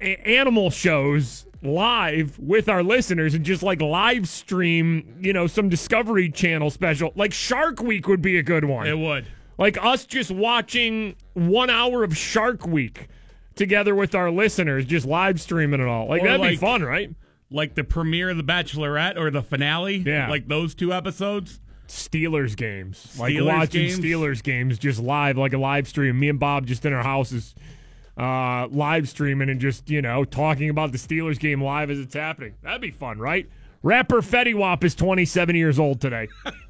a- 0.00 0.16
animal 0.28 0.70
shows 0.70 1.46
live 1.62 2.38
with 2.38 2.68
our 2.68 2.82
listeners 2.82 3.34
and 3.34 3.44
just 3.44 3.62
like 3.62 3.80
live 3.80 4.28
stream, 4.28 5.16
you 5.20 5.32
know, 5.32 5.46
some 5.46 5.68
Discovery 5.68 6.28
Channel 6.30 6.70
special. 6.70 7.12
Like 7.14 7.32
Shark 7.32 7.80
Week 7.80 8.06
would 8.08 8.20
be 8.20 8.38
a 8.38 8.42
good 8.42 8.64
one. 8.64 8.86
It 8.86 8.98
would. 8.98 9.26
Like 9.58 9.82
us 9.82 10.04
just 10.04 10.30
watching 10.30 11.14
one 11.34 11.70
hour 11.70 12.02
of 12.04 12.16
Shark 12.16 12.66
Week 12.66 13.08
together 13.54 13.94
with 13.94 14.14
our 14.14 14.30
listeners, 14.30 14.84
just 14.84 15.06
live 15.06 15.40
streaming 15.40 15.80
it 15.80 15.86
all. 15.86 16.08
Like, 16.08 16.22
Or 16.22 16.26
that'd 16.26 16.42
be 16.42 16.56
fun, 16.56 16.82
right? 16.82 17.10
Like 17.52 17.74
the 17.74 17.84
premiere 17.84 18.30
of 18.30 18.36
The 18.36 18.44
Bachelorette 18.44 19.16
or 19.16 19.30
the 19.30 19.42
finale. 19.42 19.96
Yeah. 19.96 20.28
Like 20.28 20.48
those 20.48 20.74
two 20.74 20.92
episodes. 20.92 21.60
Steelers 21.88 22.56
games, 22.56 23.18
like 23.18 23.34
watching 23.38 23.88
games? 23.88 23.98
Steelers 23.98 24.42
games 24.42 24.78
just 24.78 24.98
live, 24.98 25.36
like 25.36 25.52
a 25.52 25.58
live 25.58 25.86
stream. 25.86 26.18
Me 26.18 26.30
and 26.30 26.40
Bob 26.40 26.64
just 26.64 26.86
in 26.86 26.92
our 26.94 27.02
houses, 27.02 27.54
uh, 28.16 28.66
live 28.68 29.10
streaming 29.10 29.50
and 29.50 29.60
just 29.60 29.90
you 29.90 30.00
know 30.00 30.24
talking 30.24 30.70
about 30.70 30.92
the 30.92 30.96
Steelers 30.96 31.38
game 31.38 31.62
live 31.62 31.90
as 31.90 31.98
it's 31.98 32.14
happening. 32.14 32.54
That'd 32.62 32.80
be 32.80 32.92
fun, 32.92 33.18
right? 33.18 33.46
Rapper 33.82 34.22
Fetty 34.22 34.54
Wap 34.54 34.84
is 34.84 34.94
27 34.94 35.54
years 35.54 35.78
old 35.78 36.00
today. 36.00 36.28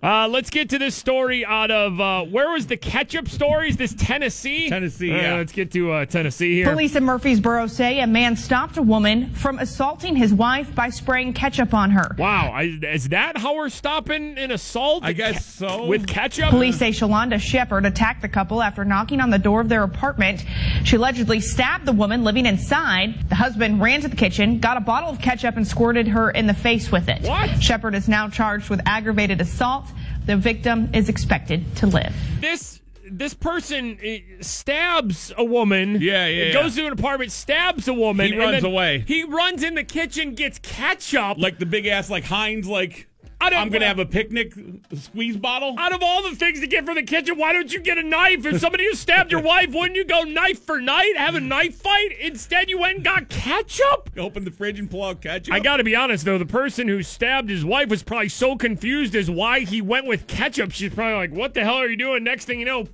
Uh, 0.00 0.28
let's 0.28 0.48
get 0.50 0.70
to 0.70 0.78
this 0.78 0.94
story 0.94 1.44
out 1.44 1.72
of 1.72 2.00
uh, 2.00 2.22
where 2.24 2.52
was 2.52 2.68
the 2.68 2.76
ketchup 2.76 3.28
story? 3.28 3.68
Is 3.68 3.76
this 3.76 3.92
Tennessee? 3.94 4.68
Tennessee, 4.68 5.10
Uh, 5.12 5.16
yeah. 5.16 5.34
let's 5.34 5.50
get 5.50 5.72
to 5.72 5.90
uh, 5.90 6.04
Tennessee 6.06 6.54
here. 6.54 6.70
Police 6.70 6.94
in 6.94 7.02
Murfreesboro 7.02 7.66
say 7.66 7.98
a 7.98 8.06
man 8.06 8.36
stopped 8.36 8.76
a 8.76 8.82
woman 8.82 9.34
from 9.34 9.58
assaulting 9.58 10.14
his 10.14 10.32
wife 10.32 10.72
by 10.72 10.88
spraying 10.90 11.32
ketchup 11.32 11.74
on 11.74 11.90
her. 11.90 12.14
Wow, 12.16 12.52
I, 12.54 12.78
is 12.80 13.08
that 13.08 13.36
how 13.38 13.56
we're 13.56 13.70
stopping 13.70 14.38
an 14.38 14.52
assault? 14.52 15.02
I 15.02 15.12
guess 15.14 15.44
so. 15.44 15.86
With 15.86 16.06
ketchup? 16.06 16.50
Police 16.50 16.78
say 16.78 16.90
Shalonda 16.90 17.40
Shepard 17.40 17.84
attacked 17.84 18.22
the 18.22 18.28
couple 18.28 18.62
after 18.62 18.84
knocking 18.84 19.20
on 19.20 19.30
the 19.30 19.38
door 19.38 19.60
of 19.60 19.68
their 19.68 19.82
apartment. 19.82 20.44
She 20.84 20.94
allegedly 20.94 21.40
stabbed 21.40 21.86
the 21.86 21.92
woman 21.92 22.22
living 22.22 22.46
inside. 22.46 23.28
The 23.30 23.34
husband 23.34 23.82
ran 23.82 24.02
to 24.02 24.08
the 24.08 24.14
kitchen, 24.16 24.60
got 24.60 24.76
a 24.76 24.80
bottle 24.80 25.10
of 25.10 25.18
ketchup, 25.20 25.56
and 25.56 25.66
squirted 25.66 26.06
her 26.06 26.30
in 26.30 26.46
the 26.46 26.54
face 26.54 26.92
with 26.92 27.08
it. 27.08 27.22
What? 27.22 27.60
Shepard 27.60 27.96
is 27.96 28.06
now 28.08 28.28
charged 28.28 28.70
with 28.70 28.80
aggravated 28.86 29.40
assault. 29.40 29.86
The 30.28 30.36
victim 30.36 30.90
is 30.92 31.08
expected 31.08 31.64
to 31.76 31.86
live. 31.86 32.14
this 32.42 32.82
this 33.10 33.32
person 33.32 33.98
eh, 34.02 34.18
stabs 34.42 35.32
a 35.38 35.42
woman. 35.42 36.02
Yeah, 36.02 36.26
yeah, 36.26 36.52
Goes 36.52 36.76
yeah. 36.76 36.82
to 36.82 36.86
an 36.88 36.92
apartment, 36.92 37.32
stabs 37.32 37.88
a 37.88 37.94
woman. 37.94 38.34
He 38.34 38.38
runs 38.38 38.60
then 38.60 38.70
away. 38.70 39.04
He 39.08 39.24
runs 39.24 39.62
in 39.62 39.74
the 39.74 39.84
kitchen, 39.84 40.34
gets 40.34 40.58
ketchup. 40.58 41.38
Like 41.38 41.58
the 41.58 41.64
big 41.64 41.86
ass, 41.86 42.10
like 42.10 42.24
Heinz, 42.24 42.68
like 42.68 43.08
I'm 43.40 43.70
gonna 43.70 43.86
have 43.86 43.98
a 43.98 44.06
picnic 44.06 44.52
squeeze 44.94 45.36
bottle. 45.36 45.74
Out 45.78 45.92
of 45.92 46.02
all 46.02 46.22
the 46.28 46.34
things 46.34 46.60
to 46.60 46.66
get 46.66 46.84
from 46.84 46.96
the 46.96 47.02
kitchen, 47.02 47.38
why 47.38 47.52
don't 47.52 47.72
you 47.72 47.80
get 47.80 47.98
a 47.98 48.02
knife? 48.02 48.44
If 48.44 48.60
somebody 48.60 48.84
who 48.84 48.94
stabbed 48.94 49.30
your 49.30 49.40
wife, 49.42 49.72
wouldn't 49.72 49.96
you 49.96 50.04
go 50.04 50.22
knife 50.22 50.64
for 50.64 50.80
knife, 50.80 51.16
have 51.16 51.34
a 51.34 51.40
knife 51.40 51.76
fight? 51.76 52.18
Instead, 52.20 52.68
you 52.68 52.78
went 52.78 52.96
and 52.96 53.04
got 53.04 53.28
ketchup? 53.28 54.10
Open 54.16 54.44
the 54.44 54.50
fridge 54.50 54.78
and 54.78 54.90
pull 54.90 55.04
out 55.04 55.20
ketchup. 55.20 55.54
I 55.54 55.60
gotta 55.60 55.84
be 55.84 55.94
honest 55.94 56.24
though, 56.24 56.38
the 56.38 56.46
person 56.46 56.88
who 56.88 57.02
stabbed 57.02 57.48
his 57.48 57.64
wife 57.64 57.88
was 57.88 58.02
probably 58.02 58.28
so 58.28 58.56
confused 58.56 59.14
as 59.14 59.30
why 59.30 59.60
he 59.60 59.80
went 59.82 60.06
with 60.06 60.26
ketchup. 60.26 60.72
She's 60.72 60.92
probably 60.92 61.14
like, 61.14 61.32
"What 61.32 61.54
the 61.54 61.64
hell 61.64 61.76
are 61.76 61.88
you 61.88 61.96
doing?" 61.96 62.24
Next 62.24 62.46
thing 62.46 62.58
you 62.58 62.66
know, 62.66 62.86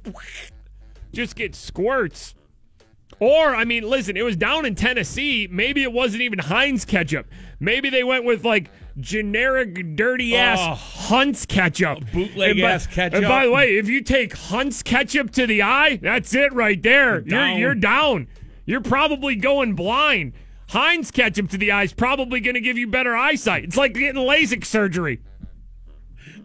just 1.13 1.37
get 1.37 1.55
squirts. 1.55 2.35
Or, 3.21 3.55
I 3.55 3.65
mean, 3.65 3.85
listen, 3.85 4.17
it 4.17 4.23
was 4.23 4.37
down 4.37 4.67
in 4.67 4.75
Tennessee. 4.75 5.47
Maybe 5.51 5.83
it 5.83 5.93
wasn't 5.93 6.23
even 6.23 6.39
Heinz 6.41 6.85
ketchup. 6.85 7.27
Maybe 7.61 7.89
they 7.89 8.03
went 8.03 8.25
with 8.25 8.45
like 8.45 8.71
generic, 9.01 9.97
dirty 9.97 10.37
ass 10.37 10.59
Oh. 10.61 10.75
Hunt's 10.75 11.47
ketchup. 11.47 11.99
bootleg 12.13 12.53
And 12.53 12.61
by- 12.63 12.71
ass 12.73 12.87
ketchup. 12.87 13.15
And 13.19 13.27
by 13.29 13.47
the 13.47 13.53
way, 13.53 13.77
if 13.77 13.89
you 13.89 14.01
take 14.03 14.35
Hunt's 14.37 14.83
ketchup 14.83 15.31
to 15.33 15.47
the 15.47 15.63
eye, 15.63 15.97
that's 16.01 16.35
it 16.35 16.53
right 16.53 16.81
there. 16.83 17.15
You're 17.15 17.21
down. 17.23 17.59
you're 17.59 17.75
down. 17.75 18.27
You're 18.67 18.81
probably 18.81 19.37
going 19.37 19.75
blind. 19.75 20.33
Heinz 20.71 21.11
ketchup 21.11 21.51
to 21.51 21.59
the 21.59 21.71
eye 21.73 21.83
is 21.83 21.93
probably 21.93 22.41
going 22.41 22.55
to 22.55 22.61
give 22.61 22.79
you 22.79 22.87
better 22.87 23.15
eyesight. 23.15 23.65
It's 23.65 23.77
like 23.77 23.93
getting 23.95 24.23
LASIK 24.23 24.65
surgery. 24.65 25.21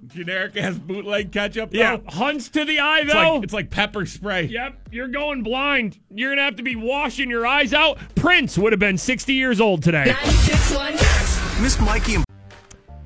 generic 0.08 0.58
ass 0.58 0.76
bootleg 0.76 1.32
ketchup. 1.32 1.70
Yeah, 1.72 1.98
though. 1.98 2.04
Hunts 2.10 2.50
to 2.50 2.66
the 2.66 2.80
eye 2.80 3.02
It's 3.02 3.14
though. 3.14 3.36
like, 3.36 3.44
it's 3.44 3.54
like 3.54 3.70
pepper 3.70 4.06
spray. 4.06 4.44
Yep, 4.46 4.90
you're 4.92 5.08
going 5.08 5.44
blind. 5.44 6.00
You're 6.10 6.32
gonna 6.32 6.42
have 6.44 6.56
to 6.58 6.64
be 6.64 6.76
washing 6.76 7.30
your 7.30 7.46
eyes 7.46 7.74
out. 7.74 8.00
Prince 8.16 8.58
would 8.58 8.74
have 8.74 8.80
been 8.80 8.98
60 8.98 9.34
years 9.34 9.62
old 9.62 9.84
today. 9.84 10.06
Miss 11.62 11.80
Mikey 11.80 12.16
and 12.16 12.26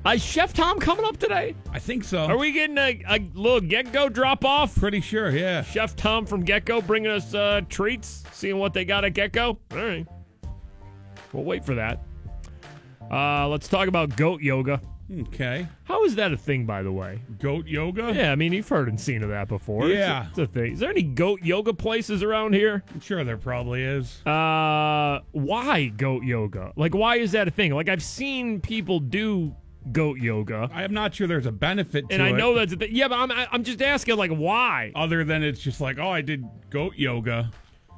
Is 0.06 0.22
Chef 0.22 0.52
Tom 0.52 0.78
coming 0.78 1.04
up 1.04 1.16
today? 1.16 1.54
I 1.72 1.78
think 1.78 2.04
so. 2.04 2.18
Are 2.24 2.36
we 2.36 2.52
getting 2.52 2.76
a, 2.78 3.02
a 3.08 3.18
little 3.34 3.60
get-go 3.60 4.08
drop-off? 4.10 4.76
Pretty 4.76 5.00
sure, 5.00 5.30
yeah. 5.30 5.62
Chef 5.62 5.96
Tom 5.96 6.26
from 6.26 6.44
Get-Go 6.44 6.82
bringing 6.82 7.10
us 7.10 7.34
uh, 7.34 7.62
treats, 7.68 8.22
seeing 8.32 8.58
what 8.58 8.74
they 8.74 8.84
got 8.84 9.04
at 9.04 9.14
Get-Go. 9.14 9.58
All 9.72 9.76
right. 9.76 10.06
We'll 11.32 11.44
wait 11.44 11.64
for 11.64 11.74
that. 11.74 12.00
Uh, 13.10 13.48
let's 13.48 13.66
talk 13.66 13.88
about 13.88 14.14
goat 14.16 14.40
yoga. 14.40 14.80
Okay. 15.20 15.66
How 15.84 16.04
is 16.04 16.14
that 16.14 16.32
a 16.32 16.36
thing, 16.36 16.64
by 16.64 16.82
the 16.82 16.92
way? 16.92 17.18
Goat 17.40 17.66
yoga? 17.66 18.12
Yeah, 18.14 18.30
I 18.30 18.36
mean, 18.36 18.52
you've 18.52 18.68
heard 18.68 18.88
and 18.88 18.98
seen 19.00 19.22
of 19.22 19.30
that 19.30 19.48
before. 19.48 19.86
It's 19.90 19.96
a- 19.96 19.98
Yeah. 19.98 20.26
It's 20.28 20.38
a, 20.38 20.46
thing. 20.46 20.72
Is 20.74 20.78
there 20.80 20.90
any 20.90 21.02
goat 21.02 21.42
yoga 21.42 21.74
places 21.74 22.22
around 22.22 22.54
here? 22.54 22.82
I'm 22.94 23.00
sure 23.00 23.24
there 23.24 23.36
probably 23.36 23.82
is. 23.82 24.24
Uh, 24.26 25.20
why 25.32 25.88
goat 25.96 26.22
yoga? 26.24 26.72
Like, 26.76 26.94
why 26.94 27.16
is 27.16 27.32
that 27.32 27.48
a 27.48 27.50
thing? 27.50 27.74
Like, 27.74 27.88
I've 27.88 28.02
seen 28.02 28.60
people 28.60 29.00
do 29.00 29.54
goat 29.92 30.18
yoga, 30.18 30.70
I'm 30.72 30.92
not 30.94 31.14
sure 31.14 31.26
there's 31.26 31.46
a 31.46 31.52
benefit 31.52 32.08
to 32.08 32.14
and 32.14 32.22
I 32.22 32.30
it. 32.30 32.32
know 32.34 32.54
that's 32.54 32.72
a 32.72 32.76
thing. 32.76 32.90
Yeah, 32.92 33.08
but 33.08 33.16
I'm 33.16 33.30
I'm 33.52 33.64
just 33.64 33.82
asking, 33.82 34.16
like, 34.16 34.30
why? 34.30 34.92
Other 34.94 35.24
than 35.24 35.42
it's 35.42 35.60
just 35.60 35.80
like, 35.80 35.98
oh, 35.98 36.08
I 36.08 36.20
did 36.20 36.44
goat 36.70 36.94
yoga 36.96 37.50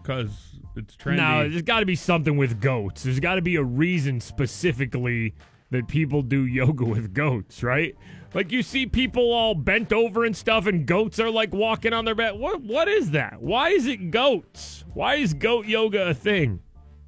because 0.02 0.30
it's 0.76 0.96
trendy. 0.96 1.16
No, 1.16 1.48
there's 1.48 1.62
got 1.62 1.80
to 1.80 1.86
be 1.86 1.96
something 1.96 2.36
with 2.36 2.60
goats. 2.60 3.02
There's 3.02 3.20
got 3.20 3.36
to 3.36 3.42
be 3.42 3.56
a 3.56 3.62
reason 3.62 4.20
specifically 4.20 5.34
that 5.70 5.88
people 5.88 6.22
do 6.22 6.46
yoga 6.46 6.84
with 6.84 7.14
goats, 7.14 7.62
right? 7.62 7.96
Like 8.34 8.52
you 8.52 8.62
see 8.62 8.86
people 8.86 9.32
all 9.32 9.54
bent 9.54 9.92
over 9.92 10.24
and 10.24 10.36
stuff, 10.36 10.66
and 10.66 10.86
goats 10.86 11.18
are 11.18 11.30
like 11.30 11.54
walking 11.54 11.92
on 11.92 12.04
their 12.04 12.14
back. 12.14 12.34
What 12.34 12.60
what 12.60 12.88
is 12.88 13.12
that? 13.12 13.40
Why 13.40 13.70
is 13.70 13.86
it 13.86 14.10
goats? 14.10 14.84
Why 14.92 15.14
is 15.16 15.32
goat 15.32 15.66
yoga 15.66 16.08
a 16.08 16.14
thing? 16.14 16.60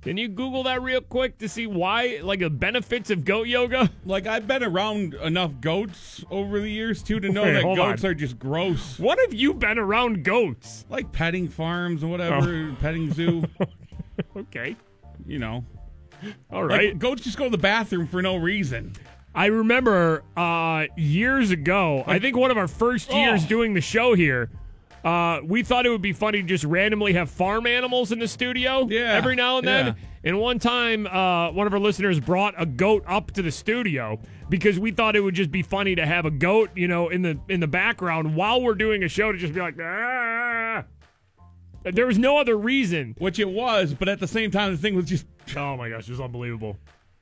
Can 0.03 0.17
you 0.17 0.29
Google 0.29 0.63
that 0.63 0.81
real 0.81 1.01
quick 1.01 1.39
to 1.39 1.49
see 1.49 1.67
why, 1.67 2.21
like 2.23 2.39
the 2.39 2.49
benefits 2.51 3.11
of 3.11 3.25
goat 3.25 3.49
yoga? 3.49 3.91
Like 4.05 4.27
I've 4.29 4.47
been 4.47 4.63
around 4.63 5.15
enough 5.15 5.53
goats 5.61 6.25
over 6.31 6.61
the 6.61 6.71
years 6.71 7.03
too 7.03 7.19
to 7.21 7.29
know 7.29 7.43
Wait, 7.43 7.53
that 7.55 7.63
goats 7.65 8.05
on. 8.05 8.11
are 8.11 8.15
just 8.15 8.39
gross. 8.39 8.99
What 8.99 9.19
have 9.19 9.35
you 9.35 9.53
been 9.55 9.77
around 9.79 10.23
goats? 10.25 10.85
Like 10.89 11.11
petting 11.11 11.49
farms 11.49 12.03
and 12.03 12.11
whatever, 12.13 12.73
petting 12.81 13.13
zoo. 13.13 13.45
Okay, 14.37 14.75
You 15.27 15.39
know, 15.39 15.65
All 16.51 16.65
right. 16.65 16.89
like, 16.91 16.99
goats 16.99 17.23
just 17.23 17.37
go 17.39 17.45
to 17.45 17.51
the 17.51 17.57
bathroom 17.59 18.07
for 18.09 18.21
no 18.21 18.35
reason. 18.37 18.93
I 19.33 19.47
remember 19.47 20.25
uh, 20.37 20.87
years 20.97 21.53
ago, 21.53 22.03
I 22.07 22.19
think 22.19 22.37
one 22.37 22.51
of 22.51 22.57
our 22.57 22.67
first 22.67 23.13
years 23.13 23.45
Oh. 23.45 23.49
doing 23.49 23.75
the 23.75 23.81
show 23.81 24.15
here, 24.15 24.51
uh, 25.09 25.41
we 25.45 25.63
thought 25.63 25.87
it 25.87 25.91
would 25.91 26.03
be 26.03 26.13
funny 26.13 26.43
to 26.43 26.47
just 26.47 26.65
randomly 26.65 27.13
have 27.15 27.31
farm 27.31 27.67
animals 27.67 28.13
in 28.13 28.19
the 28.19 28.29
studio 28.29 28.87
Yeah, 28.91 29.13
every 29.15 29.37
now 29.37 29.59
and 29.59 29.67
then. 29.67 29.87
yeah. 29.87 29.95
And 30.25 30.39
one 30.41 30.59
time, 30.59 31.07
uh, 31.07 31.51
one 31.53 31.67
of 31.67 31.73
our 31.73 31.79
listeners 31.79 32.19
brought 32.21 32.55
a 32.61 32.67
goat 32.67 33.05
up 33.07 33.31
to 33.33 33.43
the 33.43 33.53
studio 33.53 34.19
because 34.49 34.79
we 34.79 34.91
thought 34.91 35.15
it 35.17 35.21
would 35.21 35.35
just 35.35 35.51
be 35.51 35.63
funny 35.63 35.95
to 35.95 36.05
have 36.05 36.27
a 36.27 36.31
goat, 36.31 36.71
you 36.75 36.89
know, 36.89 37.09
in 37.09 37.23
the 37.23 37.39
in 37.49 37.61
the 37.61 37.69
background 37.69 38.35
while 38.35 38.61
we're 38.61 38.75
doing 38.75 39.05
a 39.05 39.09
show 39.09 39.31
to 39.33 39.39
just 39.39 39.55
be 39.55 39.61
like, 39.61 39.77
ah. 39.81 40.85
There 41.85 42.07
was 42.07 42.19
no 42.19 42.37
other 42.39 42.57
reason. 42.59 43.15
Which 43.19 43.39
it 43.39 43.49
was, 43.49 43.95
but 43.95 44.09
at 44.09 44.19
the 44.21 44.27
same 44.27 44.51
time, 44.51 44.73
the 44.73 44.79
thing 44.79 44.95
was 44.95 45.07
just 45.07 45.25
Oh 45.57 45.77
my 45.77 45.89
gosh, 45.89 46.09
it 46.09 46.11
was 46.11 46.21
unbelievable. 46.21 46.77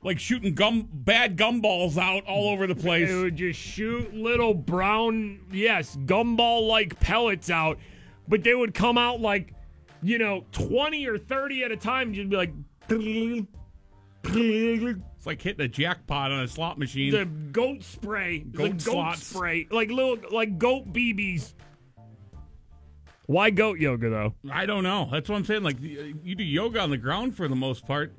Like 0.06 0.20
shooting 0.20 0.54
gum 0.54 0.88
bad 0.90 1.36
gumballs 1.36 1.98
out 1.98 2.24
all 2.26 2.48
over 2.50 2.68
the 2.68 2.76
place. 2.76 3.10
It 3.10 3.14
would 3.16 3.36
just 3.36 3.58
shoot 3.58 4.14
little 4.14 4.54
brown, 4.54 5.40
yes, 5.50 5.96
gumball 6.06 6.68
like 6.68 6.98
pellets 7.00 7.50
out, 7.50 7.78
but 8.28 8.44
they 8.44 8.54
would 8.54 8.72
come 8.72 8.96
out 8.96 9.20
like, 9.20 9.52
you 10.02 10.18
know, 10.18 10.44
20 10.52 11.06
or 11.08 11.18
30 11.18 11.64
at 11.64 11.72
a 11.72 11.76
time. 11.76 12.14
You'd 12.14 12.30
be 12.30 12.36
like, 12.36 12.52
It's 14.22 15.26
like 15.26 15.42
hitting 15.42 15.64
a 15.64 15.68
jackpot 15.68 16.30
on 16.30 16.44
a 16.44 16.48
slot 16.48 16.78
machine. 16.78 17.10
The 17.10 17.24
goat 17.24 17.82
spray. 17.82 18.44
the 18.48 18.68
Goat 18.70 18.84
goat 18.84 19.16
spray. 19.16 19.66
Like 19.72 19.90
little, 19.90 20.18
like 20.30 20.56
goat 20.56 20.92
BBs. 20.92 21.52
Why 23.26 23.50
goat 23.50 23.80
yoga, 23.80 24.08
though? 24.08 24.34
I 24.52 24.66
don't 24.66 24.84
know. 24.84 25.08
That's 25.10 25.28
what 25.28 25.34
I'm 25.34 25.44
saying. 25.44 25.64
Like 25.64 25.80
you 25.80 26.36
do 26.36 26.44
yoga 26.44 26.78
on 26.78 26.90
the 26.90 26.96
ground 26.96 27.36
for 27.36 27.48
the 27.48 27.56
most 27.56 27.84
part. 27.84 28.14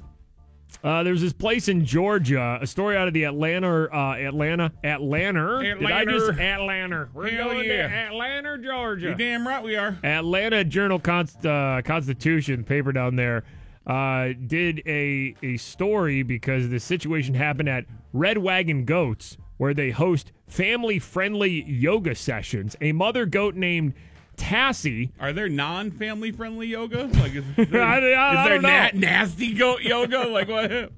Uh, 0.83 1.03
there's 1.03 1.21
this 1.21 1.33
place 1.33 1.67
in 1.67 1.85
Georgia, 1.85 2.59
a 2.61 2.67
story 2.67 2.95
out 2.95 3.07
of 3.07 3.13
the 3.13 3.23
Atlanta, 3.23 3.89
uh, 3.91 4.15
Atlanta, 4.15 4.71
Atlanta. 4.83 5.61
Did 5.61 5.83
I 5.85 6.05
just 6.05 6.29
Atlanta. 6.29 6.61
Atlanta? 6.61 7.09
We're 7.13 7.29
Hell 7.29 7.49
going 7.49 7.67
yeah. 7.67 7.87
to 7.87 7.93
Atlanta, 7.93 8.57
Georgia. 8.57 9.09
You 9.09 9.15
damn 9.15 9.47
right 9.47 9.63
we 9.63 9.75
are. 9.75 9.97
Atlanta 10.03 10.63
Journal 10.63 10.99
Const, 10.99 11.45
uh, 11.45 11.81
Constitution 11.83 12.63
paper 12.63 12.91
down 12.91 13.15
there 13.15 13.43
uh, 13.87 14.33
did 14.47 14.81
a 14.85 15.33
a 15.41 15.57
story 15.57 16.21
because 16.21 16.69
the 16.69 16.79
situation 16.79 17.33
happened 17.33 17.69
at 17.69 17.85
Red 18.13 18.37
Wagon 18.37 18.85
Goats, 18.85 19.37
where 19.57 19.73
they 19.73 19.89
host 19.89 20.33
family 20.47 20.99
friendly 20.99 21.63
yoga 21.63 22.13
sessions. 22.13 22.75
A 22.81 22.91
mother 22.91 23.25
goat 23.25 23.55
named 23.55 23.93
Tassie. 24.37 25.09
Are 25.19 25.33
there 25.33 25.49
non-family 25.49 26.31
friendly 26.31 26.67
yoga? 26.67 27.05
Like 27.05 27.35
is, 27.35 27.43
there, 27.69 27.81
I- 27.83 27.97
I- 28.13 28.43
is 28.43 28.49
there 28.49 28.61
na- 28.61 28.89
nasty 28.93 29.53
goat 29.53 29.81
yoga? 29.81 30.27
Like 30.27 30.47
what? 30.47 30.71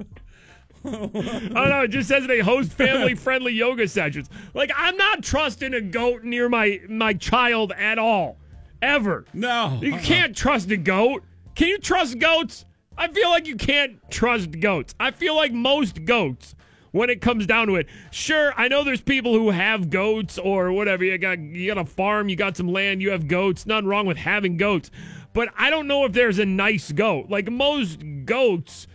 I 0.86 0.90
don't 0.92 1.54
know. 1.54 1.82
It 1.84 1.90
just 1.90 2.08
says 2.08 2.26
they 2.28 2.40
host 2.40 2.72
family 2.72 3.16
friendly 3.16 3.54
yoga 3.54 3.88
sessions. 3.88 4.30
Like 4.54 4.72
I'm 4.76 4.96
not 4.96 5.24
trusting 5.24 5.74
a 5.74 5.82
goat 5.82 6.24
near 6.24 6.48
my 6.48 6.80
my 6.88 7.14
child 7.14 7.74
at 7.78 8.00
all, 8.00 8.38
ever. 8.82 9.26
No, 9.34 9.80
You 9.82 9.94
uh-uh. 9.96 10.02
can't 10.02 10.36
trust 10.36 10.72
a 10.72 10.78
goat. 10.78 11.24
Can 11.56 11.68
you 11.68 11.80
trust 11.80 12.20
goats? 12.20 12.66
I 12.98 13.08
feel 13.10 13.30
like 13.30 13.48
you 13.48 13.56
can't 13.56 13.98
trust 14.10 14.52
goats. 14.60 14.96
I 15.00 15.12
feel 15.12 15.36
like 15.36 15.52
most 15.54 16.06
goats 16.06 16.56
when 16.92 17.10
it 17.10 17.22
comes 17.22 17.46
down 17.46 17.68
to 17.68 17.76
it. 17.76 17.88
Sure, 18.12 18.54
I 18.58 18.68
know 18.68 18.84
there's 18.84 19.02
people 19.02 19.34
who 19.34 19.50
have 19.50 19.90
goats 19.90 20.38
or 20.38 20.72
whatever. 20.72 21.04
You 21.04 21.18
got 21.18 21.40
you 21.40 21.74
got 21.74 21.82
a 21.82 21.86
farm, 21.86 22.30
you 22.30 22.36
got 22.36 22.58
some 22.58 22.68
land, 22.72 23.02
you 23.02 23.12
have 23.12 23.28
goats. 23.28 23.66
Nothing 23.66 23.88
wrong 23.88 24.06
with 24.06 24.18
having 24.18 24.58
goats. 24.58 24.92
But 25.34 25.50
I 25.58 25.70
don't 25.70 25.88
know 25.88 26.06
if 26.06 26.14
there's 26.14 26.40
a 26.40 26.46
nice 26.46 26.92
goat. 26.92 27.30
Like 27.30 27.50
most 27.52 28.02
goats 28.26 28.88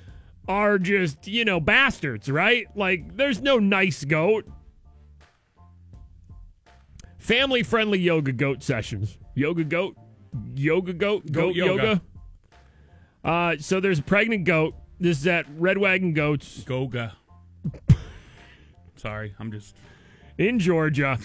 are 0.48 0.78
just, 0.78 1.26
you 1.26 1.44
know, 1.44 1.60
bastards, 1.60 2.30
right? 2.30 2.66
Like 2.76 3.16
there's 3.16 3.40
no 3.40 3.58
nice 3.58 4.04
goat. 4.04 4.46
Family 7.18 7.62
friendly 7.62 7.98
yoga 7.98 8.32
goat 8.32 8.62
sessions. 8.62 9.16
Yoga 9.34 9.64
goat? 9.64 9.96
Yoga 10.54 10.92
goat? 10.92 11.24
Goat, 11.26 11.32
Goat 11.32 11.54
yoga. 11.54 11.82
yoga? 11.82 12.02
Uh, 13.24 13.56
so 13.58 13.80
there's 13.80 14.00
a 14.00 14.02
pregnant 14.02 14.44
goat. 14.44 14.74
This 15.00 15.20
is 15.20 15.26
at 15.26 15.46
Red 15.56 15.78
Wagon 15.78 16.12
Goats 16.12 16.62
Goga. 16.64 17.16
Sorry, 19.04 19.34
I'm 19.38 19.52
just. 19.52 19.76
in 20.38 20.58
Georgia. 20.58 21.18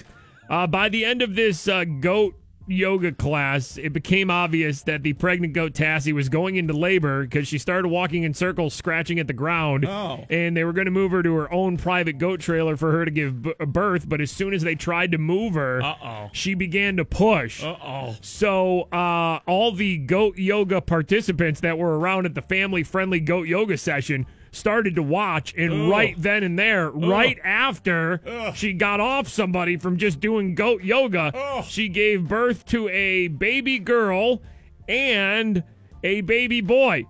Uh, 0.50 0.68
by 0.68 0.90
the 0.90 1.06
end 1.06 1.22
of 1.22 1.34
this 1.34 1.66
uh, 1.70 1.86
goat 1.86 2.36
yoga 2.68 3.12
class, 3.14 3.78
it 3.78 3.94
became 3.94 4.30
obvious 4.30 4.82
that 4.82 5.02
the 5.02 5.14
pregnant 5.14 5.54
goat 5.54 5.72
Tassie 5.72 6.12
was 6.12 6.28
going 6.28 6.58
into 6.58 6.74
labor 6.74 7.24
because 7.24 7.48
she 7.48 7.58
started 7.58 7.88
walking 7.88 8.24
in 8.24 8.34
circles, 8.34 8.74
scratching 8.74 9.18
at 9.18 9.28
the 9.28 9.34
ground. 9.34 9.86
Oh. 9.86 10.26
And 10.30 10.58
they 10.58 10.66
were 10.66 10.74
going 10.74 10.86
to 10.86 10.92
move 10.92 11.12
her 11.12 11.24
to 11.24 11.34
her 11.36 11.54
own 11.54 11.78
private 11.78 12.18
goat 12.18 12.42
trailer 12.42 12.76
for 12.76 12.92
her 12.92 13.06
to 13.06 13.12
give 13.12 13.42
b- 13.44 13.54
birth. 13.66 14.10
But 14.10 14.20
as 14.20 14.30
soon 14.30 14.54
as 14.54 14.62
they 14.62 14.76
tried 14.76 15.14
to 15.14 15.18
move 15.18 15.54
her, 15.54 15.82
Uh-oh. 15.82 16.30
she 16.34 16.56
began 16.56 16.98
to 16.98 17.06
push. 17.06 17.64
Uh 17.64 17.78
oh. 17.82 18.16
So 18.22 18.90
uh, 18.92 19.40
all 19.48 19.72
the 19.72 19.98
goat 20.00 20.38
yoga 20.38 20.82
participants 20.82 21.62
that 21.62 21.78
were 21.78 21.98
around 21.98 22.26
at 22.26 22.36
the 22.36 22.42
family 22.42 22.84
friendly 22.84 23.22
goat 23.22 23.48
yoga 23.48 23.78
session 23.78 24.26
started 24.52 24.96
to 24.96 25.04
watch 25.04 25.54
and 25.58 25.72
Ugh. 25.72 25.90
right 25.90 26.16
then 26.18 26.44
and 26.44 26.58
there 26.58 26.90
right 26.90 27.38
after 27.44 28.22
Ugh. 28.26 28.56
she 28.56 28.74
got 28.74 29.00
off 29.00 29.28
somebody 29.28 29.78
from 29.78 29.98
just 29.98 30.20
doing 30.20 30.56
goat 30.56 30.84
yoga 30.84 31.64
she 31.68 31.88
gave 31.90 32.28
birth 32.28 32.66
to 32.68 32.90
a 32.90 33.28
baby 33.28 33.78
girl 33.80 34.42
and 34.88 35.64
a 36.04 36.22
baby 36.22 36.62
boy 36.62 37.06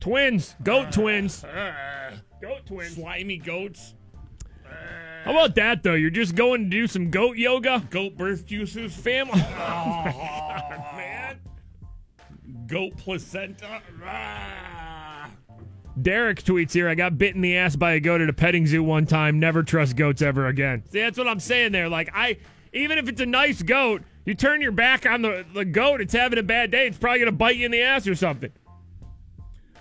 twins 0.00 0.54
goat 0.62 0.92
twins 0.92 1.44
goat 2.40 2.66
twins 2.66 2.94
Slimy 2.94 3.38
goats. 3.38 3.94
how 5.24 5.32
about 5.32 5.54
that 5.56 5.82
though 5.82 5.94
you're 5.94 6.10
just 6.10 6.34
going 6.34 6.64
to 6.64 6.70
do 6.70 6.86
some 6.86 7.10
goat 7.10 7.36
yoga 7.36 7.82
Goat 7.90 8.16
birth 8.16 8.46
juices. 8.46 8.94
family 8.94 9.40
man. 9.40 11.38
Goat 12.66 12.96
placenta. 12.96 13.80
Derek 16.00 16.42
tweets 16.42 16.72
here, 16.72 16.88
I 16.88 16.94
got 16.94 17.16
bit 17.16 17.34
in 17.34 17.40
the 17.40 17.56
ass 17.56 17.74
by 17.74 17.92
a 17.92 18.00
goat 18.00 18.20
at 18.20 18.28
a 18.28 18.32
petting 18.32 18.66
zoo 18.66 18.82
one 18.82 19.06
time. 19.06 19.40
Never 19.40 19.62
trust 19.62 19.96
goats 19.96 20.20
ever 20.20 20.46
again. 20.46 20.82
See, 20.90 21.00
that's 21.00 21.16
what 21.16 21.26
I'm 21.26 21.40
saying 21.40 21.72
there. 21.72 21.88
Like, 21.88 22.10
I, 22.14 22.38
even 22.72 22.98
if 22.98 23.08
it's 23.08 23.20
a 23.20 23.26
nice 23.26 23.62
goat, 23.62 24.02
you 24.24 24.34
turn 24.34 24.60
your 24.60 24.72
back 24.72 25.06
on 25.06 25.22
the, 25.22 25.46
the 25.54 25.64
goat, 25.64 26.00
it's 26.00 26.12
having 26.12 26.38
a 26.38 26.42
bad 26.42 26.70
day. 26.70 26.86
It's 26.86 26.98
probably 26.98 27.20
going 27.20 27.32
to 27.32 27.36
bite 27.36 27.56
you 27.56 27.64
in 27.64 27.72
the 27.72 27.80
ass 27.80 28.06
or 28.06 28.14
something. 28.14 28.52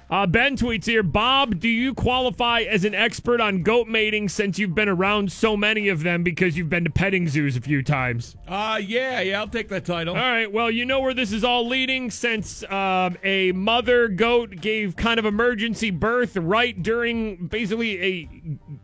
Uh, 0.08 0.28
ben 0.28 0.56
tweets 0.56 0.86
here, 0.86 1.02
Bob, 1.02 1.60
do 1.60 1.68
you 1.68 1.92
qualify 1.94 2.62
as 2.62 2.86
an 2.86 2.94
expert 2.94 3.42
on 3.42 3.64
goat 3.64 3.88
mating 3.88 4.30
since 4.30 4.60
you've 4.60 4.76
been 4.76 4.88
around 4.88 5.32
so 5.32 5.58
many 5.58 5.90
of 5.90 6.04
them 6.04 6.22
because 6.22 6.56
you've 6.56 6.70
been 6.70 6.84
to 6.84 6.92
petting 6.92 7.28
zoos 7.28 7.58
a 7.58 7.62
few 7.62 7.82
times? 7.82 8.36
Uh, 8.48 8.80
yeah, 8.84 9.20
yeah, 9.22 9.40
I'll 9.40 9.48
take 9.48 9.68
that 9.70 9.84
title. 9.84 10.16
All 10.16 10.22
right. 10.22 10.52
Well, 10.52 10.70
you 10.70 10.86
know 10.86 11.00
where 11.00 11.16
this 11.16 11.32
is 11.32 11.44
all 11.44 11.68
leading 11.68 12.12
since 12.12 12.64
um, 12.66 13.18
a 13.24 13.52
mother 13.54 14.08
goat 14.08 14.62
gave 14.62 14.96
kind 14.96 15.18
of 15.18 15.26
emergency 15.26 15.90
birth 15.90 16.38
right 16.38 16.82
during 16.84 17.48
basically 17.48 18.02
a 18.02 18.30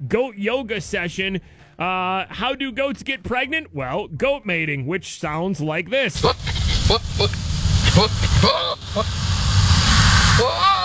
goat 0.07 0.38
yoga 0.38 0.82
session. 0.82 1.39
Uh, 1.78 2.26
how 2.30 2.55
do 2.55 2.72
goats 2.72 3.03
get 3.03 3.22
pregnant? 3.22 3.76
Well, 3.76 4.07
goat 4.07 4.45
mating, 4.45 4.88
which 4.88 5.19
sounds 5.19 5.61
like 5.61 5.91
this. 5.91 6.22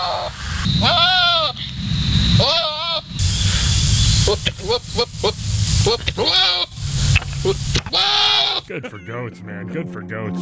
Good 8.67 8.91
for 8.91 8.99
goats, 8.99 9.41
man. 9.41 9.67
Good 9.67 9.89
for 9.91 10.01
goats. 10.01 10.39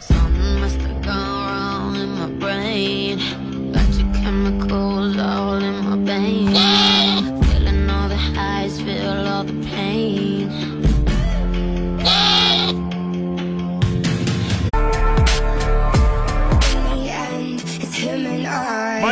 Something 0.00 0.60
must 0.60 0.76
have 0.76 1.02
gone 1.02 1.46
wrong 1.46 1.96
in 1.96 2.10
my 2.10 2.28
brain. 2.38 3.18
Chemicals 4.24 5.18
all 5.18 5.62
in 5.62 5.84
my 5.84 5.96
veins. 5.96 7.46
Feeling 7.46 7.90
all 7.90 8.08
the 8.08 8.16
highs, 8.16 8.80
feel 8.80 9.26
all 9.28 9.44
the 9.44 9.52
pain. 9.66 10.33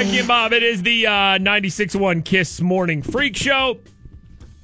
Mikey 0.03 0.19
and 0.19 0.27
Bob, 0.27 0.53
it 0.53 0.65
is 0.65 0.83
the 0.83 1.07
uh, 1.07 1.39
96.1 1.39 2.25
Kiss 2.25 2.61
Morning 2.61 3.03
Freak 3.03 3.37
Show. 3.37 3.79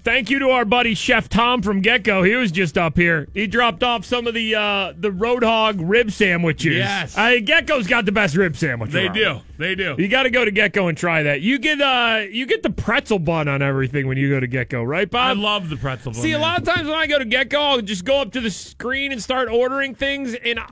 Thank 0.03 0.30
you 0.30 0.41
to 0.41 0.51
our 0.51 0.64
buddy 0.64 0.95
Chef 0.95 1.28
Tom 1.28 1.62
from 1.62 1.80
GetGo. 1.80 2.26
He 2.26 2.34
was 2.34 2.51
just 2.51 2.76
up 2.76 2.97
here. 2.97 3.28
He 3.34 3.47
dropped 3.47 3.84
off 3.84 4.05
some 4.05 4.26
of 4.26 4.34
the 4.34 4.57
uh, 4.57 4.95
the 4.97 5.11
Roadhog 5.11 5.76
rib 5.78 6.11
sandwiches. 6.11 6.78
Yes. 6.78 7.16
Uh, 7.16 7.36
GetGo's 7.41 7.86
got 7.86 8.05
the 8.05 8.11
best 8.11 8.34
rib 8.34 8.57
sandwich. 8.57 8.91
They 8.91 9.07
around. 9.07 9.14
do. 9.14 9.41
They 9.59 9.76
do. 9.76 9.95
You 9.97 10.09
got 10.09 10.24
to 10.24 10.30
go 10.30 10.45
to 10.45 10.51
GetGo 10.51 10.89
and 10.89 10.99
try 10.99 11.22
that. 11.22 11.41
You 11.41 11.61
get 11.61 11.80
uh 11.80 12.24
you 12.28 12.45
get 12.45 12.64
the 12.64 12.70
pretzel 12.70 13.20
bun 13.20 13.47
on 13.47 13.62
everything 13.62 14.09
when 14.09 14.16
you 14.16 14.30
go 14.30 14.41
to 14.41 14.49
GetGo, 14.49 14.84
right, 14.84 15.09
Bob? 15.09 15.36
I 15.36 15.41
love 15.41 15.68
the 15.68 15.76
pretzel 15.76 16.11
bun. 16.11 16.20
See, 16.20 16.32
a 16.32 16.39
lot 16.41 16.59
of 16.59 16.64
times 16.64 16.89
when 16.89 16.99
I 16.99 17.07
go 17.07 17.20
to 17.20 17.26
GetGo, 17.26 17.59
I'll 17.59 17.80
just 17.80 18.05
go 18.05 18.20
up 18.20 18.32
to 18.32 18.41
the 18.41 18.51
screen 18.51 19.12
and 19.12 19.22
start 19.22 19.49
ordering 19.49 19.95
things, 19.95 20.34
and 20.34 20.59
I, 20.59 20.66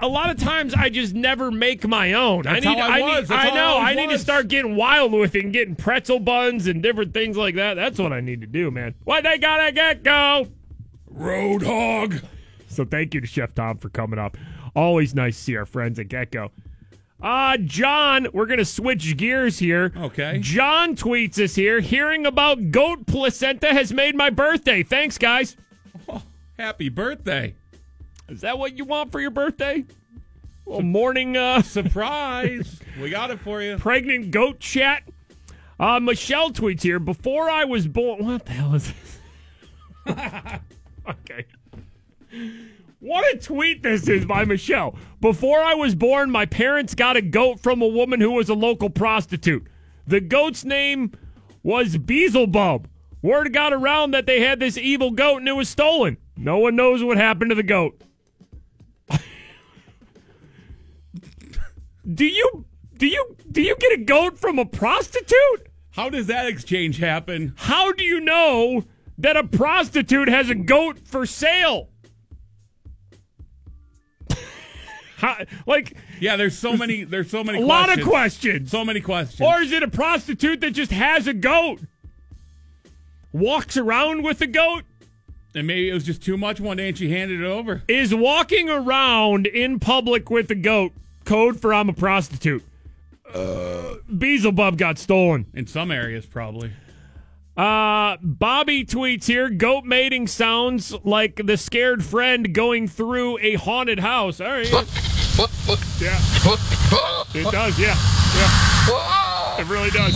a 0.00 0.08
lot 0.08 0.30
of 0.30 0.38
times 0.38 0.74
I 0.74 0.88
just 0.88 1.14
never 1.14 1.50
make 1.50 1.86
my 1.86 2.12
own. 2.12 2.42
That's 2.42 2.64
I 2.64 2.70
need, 2.70 2.78
how 2.78 2.90
I 2.90 2.98
need, 2.98 3.30
I 3.30 3.54
know. 3.54 3.76
I 3.76 3.90
I 3.90 3.94
need 3.94 4.10
to 4.10 4.18
start 4.18 4.48
getting 4.48 4.76
wild 4.76 5.12
with 5.12 5.34
it 5.34 5.44
and 5.44 5.52
getting 5.52 5.74
pretzel 5.74 6.20
buns 6.20 6.66
and 6.66 6.82
different 6.82 7.12
things 7.14 7.36
like 7.36 7.56
that. 7.56 7.74
That's 7.74 7.98
what 7.98 8.12
I 8.12 8.20
need 8.20 8.40
to 8.40 8.46
do, 8.46 8.70
man. 8.70 8.94
What 9.04 9.24
they 9.24 9.38
gotta 9.38 9.64
at 9.64 10.02
GetGo? 10.02 10.50
Roadhog. 11.14 12.24
So 12.68 12.84
thank 12.84 13.14
you 13.14 13.20
to 13.20 13.26
Chef 13.26 13.54
Tom 13.54 13.78
for 13.78 13.88
coming 13.88 14.18
up. 14.18 14.36
Always 14.76 15.14
nice 15.14 15.36
to 15.36 15.42
see 15.42 15.56
our 15.56 15.66
friends 15.66 15.98
at 15.98 16.08
GetGo. 16.08 16.50
Uh, 17.20 17.56
John, 17.64 18.28
we're 18.32 18.46
going 18.46 18.60
to 18.60 18.64
switch 18.64 19.16
gears 19.16 19.58
here. 19.58 19.92
Okay. 19.96 20.38
John 20.40 20.94
tweets 20.94 21.42
us 21.42 21.56
here. 21.56 21.80
Hearing 21.80 22.26
about 22.26 22.70
goat 22.70 23.06
placenta 23.06 23.72
has 23.72 23.92
made 23.92 24.14
my 24.14 24.30
birthday. 24.30 24.84
Thanks, 24.84 25.18
guys. 25.18 25.56
Happy 26.58 26.88
birthday. 26.88 27.56
Is 28.28 28.42
that 28.42 28.58
what 28.58 28.76
you 28.76 28.84
want 28.84 29.10
for 29.10 29.20
your 29.20 29.30
birthday? 29.30 29.84
A 30.70 30.82
morning 30.82 31.36
uh, 31.36 31.62
Surprise. 31.62 32.78
we 33.00 33.08
got 33.10 33.30
it 33.30 33.40
for 33.40 33.62
you. 33.62 33.78
pregnant 33.78 34.30
goat 34.30 34.60
chat. 34.60 35.02
Uh, 35.80 35.98
Michelle 36.00 36.50
tweets 36.50 36.82
here. 36.82 36.98
Before 36.98 37.48
I 37.48 37.64
was 37.64 37.86
born, 37.86 38.24
what 38.26 38.44
the 38.44 38.52
hell 38.52 38.74
is 38.74 38.92
this? 38.92 39.18
okay. 41.08 41.44
What 43.00 43.34
a 43.34 43.38
tweet 43.38 43.82
this 43.82 44.08
is 44.08 44.26
by 44.26 44.44
Michelle. 44.44 44.96
Before 45.20 45.60
I 45.60 45.74
was 45.74 45.94
born, 45.94 46.30
my 46.30 46.44
parents 46.46 46.94
got 46.94 47.16
a 47.16 47.22
goat 47.22 47.60
from 47.60 47.80
a 47.80 47.86
woman 47.86 48.20
who 48.20 48.32
was 48.32 48.48
a 48.48 48.54
local 48.54 48.90
prostitute. 48.90 49.66
The 50.06 50.20
goat's 50.20 50.64
name 50.64 51.12
was 51.62 51.96
Beelzebub. 51.96 52.88
Word 53.22 53.52
got 53.52 53.72
around 53.72 54.10
that 54.10 54.26
they 54.26 54.40
had 54.40 54.60
this 54.60 54.76
evil 54.76 55.12
goat 55.12 55.38
and 55.38 55.48
it 55.48 55.52
was 55.52 55.68
stolen. 55.68 56.18
No 56.36 56.58
one 56.58 56.76
knows 56.76 57.02
what 57.02 57.16
happened 57.16 57.50
to 57.50 57.54
the 57.54 57.62
goat. 57.62 58.02
Do 62.12 62.26
you 62.26 62.64
do 62.96 63.06
you 63.06 63.36
do 63.50 63.62
you 63.62 63.76
get 63.76 63.92
a 63.92 64.02
goat 64.02 64.38
from 64.38 64.58
a 64.58 64.64
prostitute? 64.64 65.68
How 65.90 66.08
does 66.10 66.26
that 66.26 66.46
exchange 66.46 66.98
happen? 66.98 67.54
How 67.56 67.92
do 67.92 68.04
you 68.04 68.20
know 68.20 68.84
that 69.18 69.36
a 69.36 69.44
prostitute 69.44 70.28
has 70.28 70.48
a 70.48 70.54
goat 70.54 70.98
for 71.04 71.26
sale? 71.26 71.88
How, 75.16 75.44
like 75.66 75.96
Yeah, 76.20 76.36
there's 76.36 76.56
so 76.56 76.76
many. 76.76 77.04
There's 77.04 77.30
so 77.30 77.42
many. 77.44 77.60
a 77.60 77.66
lot 77.66 77.88
of 77.88 78.04
questions. 78.04 78.08
questions. 78.08 78.70
So 78.70 78.84
many 78.84 79.00
questions. 79.00 79.40
Or 79.40 79.60
is 79.60 79.72
it 79.72 79.82
a 79.82 79.88
prostitute 79.88 80.60
that 80.60 80.70
just 80.70 80.92
has 80.92 81.26
a 81.26 81.34
goat? 81.34 81.80
Walks 83.32 83.76
around 83.76 84.22
with 84.22 84.40
a 84.40 84.46
goat? 84.46 84.84
and 85.54 85.66
maybe 85.66 85.88
it 85.88 85.94
was 85.94 86.04
just 86.04 86.22
too 86.22 86.36
much 86.36 86.60
one 86.60 86.76
day, 86.76 86.88
and 86.88 86.96
she 86.96 87.10
handed 87.10 87.40
it 87.40 87.46
over. 87.46 87.82
Is 87.88 88.14
walking 88.14 88.68
around 88.70 89.46
in 89.46 89.80
public 89.80 90.30
with 90.30 90.50
a 90.50 90.54
goat 90.54 90.92
code 91.28 91.60
for 91.60 91.74
I'm 91.74 91.90
a 91.90 91.92
prostitute? 91.92 92.64
Uh, 93.32 93.96
Beelzebub 94.16 94.78
got 94.78 94.98
stolen. 94.98 95.44
In 95.52 95.66
some 95.66 95.90
areas, 95.90 96.24
probably. 96.24 96.72
Uh, 97.54 98.16
Bobby 98.22 98.86
tweets 98.86 99.26
here 99.26 99.50
goat 99.50 99.84
mating 99.84 100.26
sounds 100.26 100.94
like 101.04 101.42
the 101.44 101.58
scared 101.58 102.02
friend 102.02 102.54
going 102.54 102.88
through 102.88 103.38
a 103.40 103.56
haunted 103.56 103.98
house. 103.98 104.40
All 104.40 104.48
right. 104.48 104.70
Yeah. 106.00 106.18
It 107.34 107.52
does, 107.52 107.78
yeah. 107.78 107.94
Yeah. 108.34 109.60
It 109.60 109.68
really 109.68 109.90
does. 109.90 110.14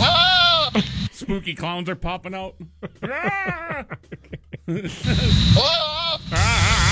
spooky 1.11 1.53
clowns 1.53 1.89
are 1.89 1.95
popping 1.95 2.33
out. 2.33 2.55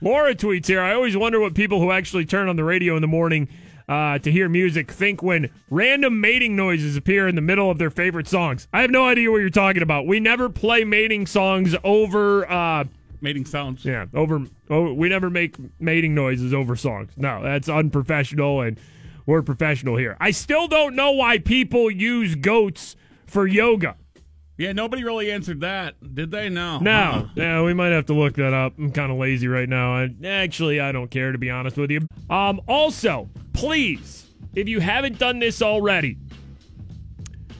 Laura 0.00 0.34
tweets 0.34 0.66
here. 0.66 0.80
I 0.80 0.94
always 0.94 1.16
wonder 1.16 1.40
what 1.40 1.54
people 1.54 1.80
who 1.80 1.90
actually 1.90 2.24
turn 2.26 2.48
on 2.48 2.56
the 2.56 2.64
radio 2.64 2.96
in 2.96 3.02
the 3.02 3.08
morning 3.08 3.48
uh, 3.88 4.18
to 4.18 4.32
hear 4.32 4.48
music 4.48 4.90
think 4.90 5.22
when 5.22 5.50
random 5.70 6.20
mating 6.20 6.56
noises 6.56 6.96
appear 6.96 7.28
in 7.28 7.34
the 7.34 7.40
middle 7.40 7.70
of 7.70 7.78
their 7.78 7.90
favorite 7.90 8.26
songs. 8.28 8.66
I 8.72 8.82
have 8.82 8.90
no 8.90 9.06
idea 9.06 9.30
what 9.30 9.38
you're 9.38 9.50
talking 9.50 9.82
about. 9.82 10.06
We 10.06 10.20
never 10.20 10.48
play 10.48 10.84
mating 10.84 11.26
songs 11.26 11.74
over. 11.84 12.50
Uh, 12.50 12.84
Mating 13.22 13.46
sounds. 13.46 13.82
yeah, 13.84 14.04
over. 14.12 14.42
Oh, 14.68 14.92
we 14.92 15.08
never 15.08 15.30
make 15.30 15.56
mating 15.80 16.14
noises 16.14 16.52
over 16.52 16.76
songs. 16.76 17.10
No, 17.16 17.42
that's 17.42 17.66
unprofessional, 17.68 18.60
and 18.60 18.78
we're 19.24 19.40
professional 19.40 19.96
here. 19.96 20.18
I 20.20 20.32
still 20.32 20.68
don't 20.68 20.94
know 20.94 21.12
why 21.12 21.38
people 21.38 21.90
use 21.90 22.34
goats 22.34 22.94
for 23.36 23.46
yoga. 23.46 23.94
Yeah, 24.56 24.72
nobody 24.72 25.04
really 25.04 25.30
answered 25.30 25.60
that, 25.60 25.94
did 26.14 26.30
they? 26.30 26.48
No. 26.48 26.78
No, 26.78 27.28
yeah, 27.34 27.60
we 27.60 27.74
might 27.74 27.90
have 27.92 28.06
to 28.06 28.14
look 28.14 28.32
that 28.36 28.54
up. 28.54 28.72
I'm 28.78 28.90
kind 28.90 29.12
of 29.12 29.18
lazy 29.18 29.46
right 29.46 29.68
now. 29.68 29.94
I, 29.94 30.08
actually, 30.24 30.80
I 30.80 30.90
don't 30.90 31.10
care 31.10 31.32
to 31.32 31.36
be 31.36 31.50
honest 31.50 31.76
with 31.76 31.90
you. 31.90 32.00
Um, 32.30 32.62
also, 32.66 33.28
please, 33.52 34.26
if 34.54 34.70
you 34.70 34.80
haven't 34.80 35.18
done 35.18 35.38
this 35.38 35.60
already, 35.60 36.16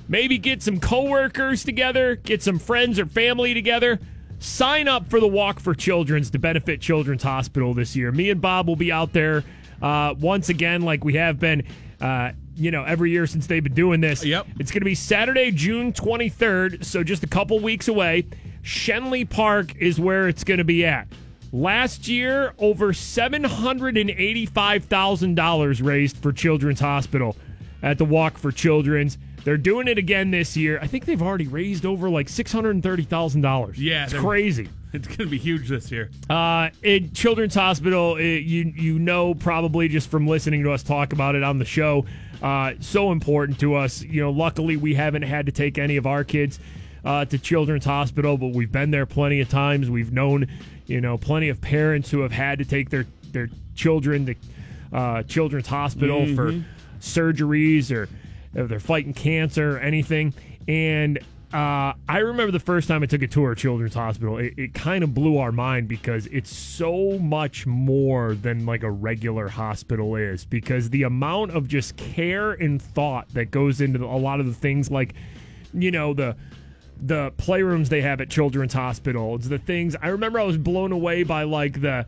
maybe 0.09 0.39
get 0.39 0.63
some 0.63 0.81
coworkers 0.81 1.63
together, 1.63 2.17
get 2.17 2.43
some 2.43 2.59
friends 2.59 2.99
or 2.99 3.05
family 3.05 3.53
together. 3.53 4.01
Sign 4.39 4.89
up 4.89 5.11
for 5.11 5.21
the 5.21 5.29
Walk 5.29 5.61
for 5.61 5.75
Children's 5.75 6.31
to 6.31 6.39
benefit 6.39 6.81
Children's 6.81 7.23
Hospital 7.23 7.75
this 7.75 7.95
year. 7.95 8.13
Me 8.13 8.31
and 8.31 8.41
Bob 8.41 8.67
will 8.67 8.77
be 8.77 8.91
out 8.91 9.13
there 9.13 9.45
uh, 9.83 10.15
once 10.19 10.49
again, 10.49 10.81
like 10.81 11.05
we 11.05 11.13
have 11.17 11.39
been. 11.39 11.65
Uh, 12.01 12.33
you 12.57 12.71
know, 12.71 12.85
every 12.85 13.11
year 13.11 13.27
since 13.27 13.47
they've 13.47 13.63
been 13.63 13.75
doing 13.75 14.01
this. 14.01 14.25
Yep. 14.25 14.47
It's 14.59 14.71
going 14.71 14.81
to 14.81 14.87
be 14.87 14.95
Saturday, 14.95 15.51
June 15.51 15.93
23rd, 15.93 16.85
so 16.85 17.05
just 17.05 17.23
a 17.23 17.27
couple 17.27 17.59
weeks 17.61 17.89
away. 17.89 18.27
Schenley 18.63 19.29
Park 19.29 19.77
is 19.77 20.01
where 20.01 20.29
it's 20.29 20.45
going 20.45 20.59
to 20.59 20.65
be 20.65 20.85
at. 20.85 21.07
Last 21.53 22.09
year, 22.09 22.55
over 22.59 22.93
$785,000 22.93 25.85
raised 25.85 26.17
for 26.17 26.33
Children's 26.33 26.81
Hospital 26.81 27.37
at 27.83 27.99
the 27.99 28.05
Walk 28.05 28.39
for 28.39 28.51
Children's. 28.51 29.19
They're 29.45 29.57
doing 29.57 29.87
it 29.87 29.97
again 29.97 30.33
this 30.33 30.57
year. 30.57 30.81
I 30.83 30.89
think 30.89 31.05
they've 31.05 31.23
already 31.23 31.47
raised 31.47 31.87
over 31.87 32.11
like 32.11 32.27
$630,000. 32.27 33.75
Yeah, 33.77 34.05
It's 34.05 34.15
crazy. 34.15 34.69
It's 34.93 35.07
going 35.07 35.19
to 35.19 35.27
be 35.27 35.39
huge 35.39 35.69
this 35.69 35.93
year. 35.93 36.11
Uh, 36.29 36.71
in 36.83 37.13
Children's 37.13 37.55
Hospital, 37.55 38.17
it, 38.17 38.39
you 38.41 38.73
you 38.75 38.99
know 38.99 39.35
probably 39.35 39.89
just 39.89 40.11
from 40.11 40.27
listening 40.27 40.63
to 40.65 40.73
us 40.73 40.83
talk 40.83 41.13
about 41.13 41.35
it 41.35 41.43
on 41.43 41.59
the 41.59 41.65
show, 41.65 42.07
uh, 42.47 42.75
so 42.81 43.11
important 43.11 43.59
to 43.61 43.75
us. 43.75 44.03
You 44.03 44.21
know, 44.23 44.31
luckily 44.31 44.77
we 44.77 44.95
haven't 44.95 45.23
had 45.23 45.47
to 45.47 45.53
take 45.53 45.79
any 45.79 45.97
of 45.97 46.07
our 46.07 46.23
kids 46.23 46.61
uh, 47.05 47.25
to 47.25 47.39
Children's 47.39 47.85
Hospital, 47.85 48.39
but 48.39 48.49
we've 48.49 48.71
been 48.71 48.91
there 48.93 49.07
plenty 49.07 49.41
of 49.41 49.49
times. 49.49 49.91
We've 49.91 50.13
known, 50.13 50.47
you 50.87 51.01
know, 51.01 51.19
plenty 51.19 51.49
of 51.49 51.61
parents 51.61 52.11
who 52.11 52.21
have 52.21 52.33
had 52.33 52.59
to 52.61 52.65
take 52.65 52.91
their 52.91 53.07
their 53.33 53.49
children 53.75 54.27
to 54.27 54.35
uh, 54.93 55.23
Children's 55.25 55.67
Hospital 55.67 56.25
for 56.35 56.53
Mhm. 56.53 56.63
surgeries 57.01 57.91
or 57.95 58.09
if 58.55 58.69
they're 58.69 58.81
fighting 58.81 59.13
cancer 59.13 59.77
or 59.77 59.79
anything. 59.81 60.33
And 60.69 61.19
uh, 61.57 61.95
I 62.07 62.19
remember 62.19 62.53
the 62.53 62.61
first 62.61 62.87
time 62.87 63.03
I 63.03 63.07
took 63.07 63.23
a 63.23 63.27
tour 63.27 63.53
of 63.53 63.57
Children's 63.57 63.95
Hospital. 63.95 64.37
It, 64.37 64.53
it 64.59 64.75
kind 64.75 65.03
of 65.03 65.15
blew 65.15 65.39
our 65.39 65.53
mind 65.53 65.89
because 65.89 66.27
it's 66.27 66.55
so 66.55 67.19
much 67.19 67.67
more 67.67 68.35
than 68.35 68.67
like 68.67 68.83
a 68.83 68.91
regular 68.91 69.49
hospital 69.49 70.17
is. 70.17 70.45
Because 70.45 70.91
the 70.91 71.05
amount 71.05 71.53
of 71.53 71.67
just 71.67 71.97
care 71.97 72.53
and 72.53 72.83
thought 72.83 73.33
that 73.33 73.51
goes 73.51 73.81
into 73.81 74.05
a 74.05 74.19
lot 74.19 74.39
of 74.39 74.45
the 74.45 74.53
things, 74.53 74.91
like 74.91 75.15
you 75.73 75.91
know 75.91 76.13
the 76.13 76.37
the 77.01 77.33
playrooms 77.39 77.89
they 77.89 78.03
have 78.03 78.21
at 78.21 78.29
Children's 78.29 78.75
Hospital. 78.75 79.35
It's 79.37 79.49
the 79.49 79.59
things 79.59 79.97
I 80.03 80.09
remember. 80.09 80.39
I 80.39 80.45
was 80.45 80.59
blown 80.59 80.93
away 80.93 81.23
by 81.23 81.45
like 81.45 81.81
the. 81.81 82.05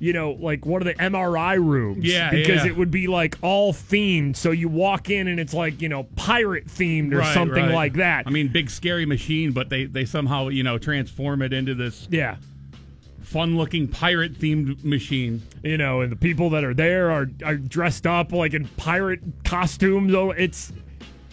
You 0.00 0.12
know, 0.14 0.32
like 0.32 0.66
one 0.66 0.80
of 0.80 0.86
the 0.86 0.94
MRI 0.94 1.56
rooms. 1.56 2.04
Yeah, 2.04 2.30
because 2.30 2.64
yeah. 2.64 2.70
it 2.70 2.76
would 2.76 2.90
be 2.90 3.06
like 3.06 3.36
all 3.42 3.72
themed. 3.72 4.34
So 4.34 4.50
you 4.50 4.68
walk 4.68 5.10
in 5.10 5.28
and 5.28 5.38
it's 5.38 5.54
like, 5.54 5.80
you 5.80 5.88
know, 5.88 6.04
pirate 6.16 6.66
themed 6.66 7.12
or 7.12 7.18
Right, 7.18 7.34
something 7.34 7.66
right. 7.66 7.74
like 7.74 7.92
that. 7.94 8.26
I 8.26 8.30
mean, 8.30 8.48
big 8.48 8.70
scary 8.70 9.04
machine, 9.06 9.52
but 9.52 9.68
they 9.68 9.84
they 9.84 10.06
somehow 10.06 10.48
you 10.48 10.62
know 10.62 10.78
transform 10.78 11.42
it 11.42 11.52
into 11.52 11.74
this 11.74 12.08
yeah 12.10 12.36
fun 13.22 13.56
looking 13.56 13.86
pirate 13.86 14.34
themed 14.34 14.82
machine. 14.82 15.42
You 15.62 15.76
know, 15.76 16.00
and 16.00 16.10
the 16.10 16.16
people 16.16 16.50
that 16.50 16.64
are 16.64 16.74
there 16.74 17.10
are 17.10 17.28
are 17.44 17.56
dressed 17.56 18.06
up 18.06 18.32
like 18.32 18.54
in 18.54 18.66
pirate 18.76 19.20
costumes. 19.44 20.14
Oh, 20.14 20.30
it's 20.30 20.72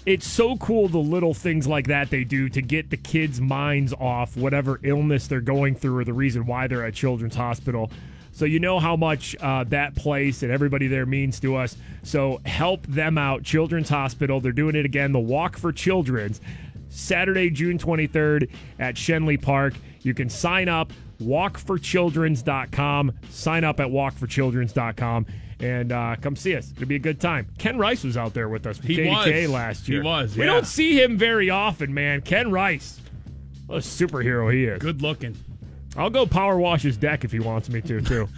it's 0.05 0.28
so 0.28 0.55
cool 0.57 0.88
the 0.88 0.97
little 0.97 1.34
things 1.34 1.68
like 1.68 1.88
that 1.88 2.09
they 2.09 2.24
do 2.24 2.47
to 2.49 2.61
get 2.61 2.89
the 2.89 2.97
kids' 2.97 3.41
minds 3.41 3.93
off 3.93 4.38
whatever 4.38 4.80
illness 4.84 5.28
they're 5.28 5.41
going 5.41 5.76
through 5.76 5.97
or 5.97 6.03
the 6.05 6.13
reason 6.13 6.45
why 6.45 6.68
they're 6.68 6.86
at 6.86 6.93
Children's 6.93 7.36
Hospital. 7.36 7.89
So 8.32 8.45
you 8.45 8.59
know 8.59 8.80
how 8.80 8.95
much 8.95 9.36
uh, 9.39 9.63
that 9.65 9.95
place 9.95 10.43
and 10.43 10.51
everybody 10.51 10.88
there 10.88 11.05
means 11.05 11.39
to 11.39 11.55
us. 11.55 11.75
So 12.03 12.39
help 12.45 12.86
them 12.88 13.17
out. 13.17 13.43
Children's 13.43 13.89
Hospital. 13.89 14.39
They're 14.39 14.51
doing 14.51 14.75
it 14.75 14.86
again. 14.86 15.11
The 15.11 15.19
Walk 15.19 15.57
for 15.57 15.71
Children's. 15.71 16.39
Saturday, 16.89 17.49
June 17.49 17.78
23rd 17.78 18.49
at 18.80 18.95
Schenley 18.95 19.41
Park. 19.41 19.73
You 20.01 20.13
can 20.13 20.30
sign 20.30 20.69
up, 20.69 20.91
walkforchildrens.com. 21.21 23.11
Sign 23.30 23.63
up 23.63 23.80
at 23.80 23.88
walkforchildrens.com 23.88 25.25
and 25.59 25.91
uh, 25.91 26.15
come 26.21 26.36
see 26.36 26.55
us. 26.55 26.71
It'll 26.75 26.88
be 26.88 26.95
a 26.95 26.99
good 26.99 27.19
time. 27.19 27.47
Ken 27.57 27.78
Rice 27.78 28.03
was 28.03 28.15
out 28.17 28.34
there 28.34 28.47
with 28.49 28.65
us 28.67 28.78
from 28.78 28.88
He 28.88 28.97
KDK 28.97 29.43
was. 29.43 29.51
last 29.51 29.89
year. 29.89 30.01
He 30.01 30.05
was, 30.07 30.38
We 30.38 30.45
don't 30.45 30.67
see 30.67 31.01
him 31.01 31.17
very 31.17 31.49
often, 31.49 31.93
man. 31.93 32.21
Ken 32.21 32.51
Rice. 32.51 32.99
What 33.65 33.78
a 33.78 33.82
superhero 33.82 34.53
he 34.53 34.65
is. 34.65 34.80
Good 34.80 35.01
looking. 35.01 35.36
I'll 35.98 36.10
go 36.10 36.26
power 36.26 36.58
wash 36.58 36.84
his 36.84 36.95
deck 36.95 37.24
if 37.26 37.32
he 37.32 37.39
wants 37.39 37.70
me 37.70 37.82
to, 37.82 38.00
too. 38.02 38.30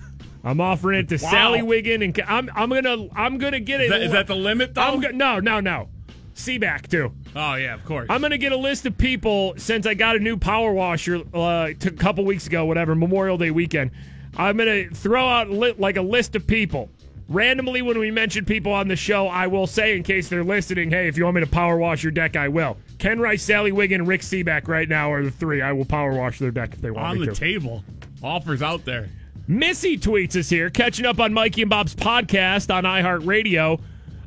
I'm 0.44 0.62
offering 0.62 1.00
it 1.00 1.10
to 1.10 1.16
Wow. 1.24 1.30
Sally 1.32 1.62
Wiggin, 1.62 2.02
and 2.02 2.20
I'm 2.26 2.50
I'm 2.56 2.70
gonna 2.70 3.08
I'm 3.14 3.38
gonna 3.38 3.60
get 3.60 3.82
it. 3.82 3.86
Is 3.86 3.90
that- 3.90 4.02
is 4.02 4.12
that 4.14 4.28
the 4.28 4.36
limit, 4.36 4.74
though? 4.74 4.82
I'm 4.82 5.02
go- 5.02 5.10
no, 5.12 5.40
no, 5.40 5.60
no. 5.60 5.90
Sebak 6.36 6.88
too. 6.88 7.12
Oh 7.36 7.56
yeah, 7.56 7.74
of 7.74 7.84
course. 7.84 8.08
I'm 8.10 8.22
gonna 8.22 8.38
get 8.38 8.54
a 8.54 8.58
list 8.58 8.86
of 8.86 8.98
people 8.98 9.54
since 9.58 9.86
I 9.86 9.94
got 9.94 10.16
a 10.16 10.20
new 10.20 10.38
power 10.38 10.72
washer 10.72 11.22
uh, 11.34 11.68
a 11.72 11.74
couple 11.74 12.24
weeks 12.24 12.48
ago, 12.48 12.64
whatever 12.66 12.96
Memorial 12.96 13.38
Day 13.38 13.52
weekend. 13.52 13.92
I'm 14.38 14.56
gonna 14.56 14.86
throw 14.90 15.28
out 15.28 15.50
li- 15.50 15.76
like 15.78 15.98
a 15.98 16.02
list 16.02 16.38
of 16.38 16.48
people 16.48 16.90
randomly 17.28 17.82
when 17.82 18.00
we 18.00 18.10
mention 18.10 18.46
people 18.46 18.72
on 18.72 18.88
the 18.88 18.96
show. 18.96 19.28
I 19.28 19.48
will 19.48 19.68
say 19.68 19.98
in 19.98 20.04
case 20.04 20.30
they're 20.30 20.46
listening, 20.46 20.90
hey, 20.92 21.10
if 21.10 21.18
you 21.18 21.26
want 21.26 21.36
me 21.36 21.42
to 21.42 21.48
power 21.48 21.78
wash 21.78 22.02
your 22.04 22.12
deck, 22.14 22.38
I 22.38 22.48
will. 22.48 22.78
Ken 23.00 23.20
Rice, 23.20 23.42
Sally 23.42 23.72
Wiggin, 23.72 24.06
Rick 24.06 24.22
Sebak 24.22 24.68
right 24.68 24.88
now 24.88 25.12
are 25.12 25.24
the 25.24 25.32
three. 25.32 25.62
I 25.62 25.72
will 25.72 25.86
power 25.86 26.14
wash 26.14 26.38
their 26.38 26.52
deck 26.52 26.74
if 26.74 26.82
they 26.82 26.92
want 26.92 27.16
to. 27.16 27.22
on 27.22 27.26
the 27.26 27.34
to. 27.34 27.40
table. 27.40 27.84
Offers 28.22 28.62
out 28.62 28.84
there. 28.86 29.08
Missy 29.48 29.98
tweets 29.98 30.36
us 30.36 30.50
here, 30.50 30.70
catching 30.70 31.06
up 31.06 31.20
on 31.20 31.34
Mikey 31.34 31.62
and 31.64 31.70
Bob's 31.70 31.96
podcast 31.96 32.72
on 32.74 32.84
iHeartRadio 32.84 33.82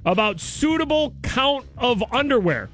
about 0.05 0.41
suitable 0.41 1.15
count 1.23 1.67
of 1.79 2.03
underwear. 2.13 2.69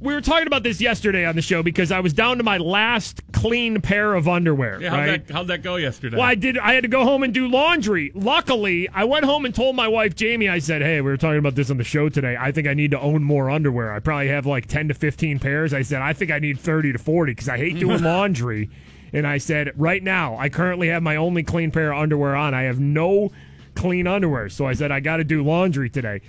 We 0.00 0.12
were 0.12 0.20
talking 0.20 0.46
about 0.46 0.62
this 0.62 0.80
yesterday 0.80 1.24
on 1.24 1.34
the 1.34 1.40
show 1.40 1.62
because 1.62 1.90
I 1.90 2.00
was 2.00 2.12
down 2.12 2.36
to 2.38 2.44
my 2.44 2.58
last 2.58 3.22
clean 3.32 3.80
pair 3.80 4.14
of 4.14 4.28
underwear. 4.28 4.80
Yeah, 4.80 4.90
how'd, 4.90 4.98
right? 4.98 5.26
that, 5.26 5.32
how'd 5.32 5.46
that 5.48 5.62
go 5.62 5.76
yesterday? 5.76 6.16
Well, 6.16 6.26
I 6.26 6.34
did. 6.34 6.58
I 6.58 6.74
had 6.74 6.82
to 6.82 6.88
go 6.88 7.04
home 7.04 7.22
and 7.22 7.32
do 7.32 7.48
laundry. 7.48 8.12
Luckily, 8.14 8.88
I 8.90 9.04
went 9.04 9.24
home 9.24 9.44
and 9.44 9.54
told 9.54 9.76
my 9.76 9.88
wife 9.88 10.14
Jamie. 10.14 10.48
I 10.48 10.58
said, 10.58 10.82
"Hey, 10.82 11.00
we 11.00 11.10
were 11.10 11.16
talking 11.16 11.38
about 11.38 11.54
this 11.54 11.70
on 11.70 11.78
the 11.78 11.84
show 11.84 12.08
today. 12.08 12.36
I 12.38 12.52
think 12.52 12.66
I 12.66 12.74
need 12.74 12.90
to 12.90 13.00
own 13.00 13.24
more 13.24 13.48
underwear. 13.48 13.92
I 13.92 14.00
probably 14.00 14.28
have 14.28 14.44
like 14.46 14.66
ten 14.66 14.88
to 14.88 14.94
fifteen 14.94 15.38
pairs." 15.38 15.72
I 15.72 15.82
said, 15.82 16.02
"I 16.02 16.12
think 16.12 16.30
I 16.30 16.38
need 16.38 16.58
thirty 16.58 16.92
to 16.92 16.98
forty 16.98 17.32
because 17.32 17.48
I 17.48 17.56
hate 17.56 17.78
doing 17.78 18.02
laundry." 18.02 18.68
And 19.12 19.26
I 19.26 19.38
said, 19.38 19.72
"Right 19.76 20.02
now, 20.02 20.36
I 20.36 20.48
currently 20.48 20.88
have 20.88 21.02
my 21.02 21.16
only 21.16 21.44
clean 21.44 21.70
pair 21.70 21.92
of 21.92 21.98
underwear 22.00 22.34
on. 22.34 22.52
I 22.52 22.62
have 22.62 22.80
no 22.80 23.30
clean 23.74 24.06
underwear. 24.06 24.48
So 24.48 24.66
I 24.66 24.74
said, 24.74 24.92
I 24.92 25.00
got 25.00 25.16
to 25.18 25.24
do 25.24 25.42
laundry 25.42 25.88
today." 25.88 26.20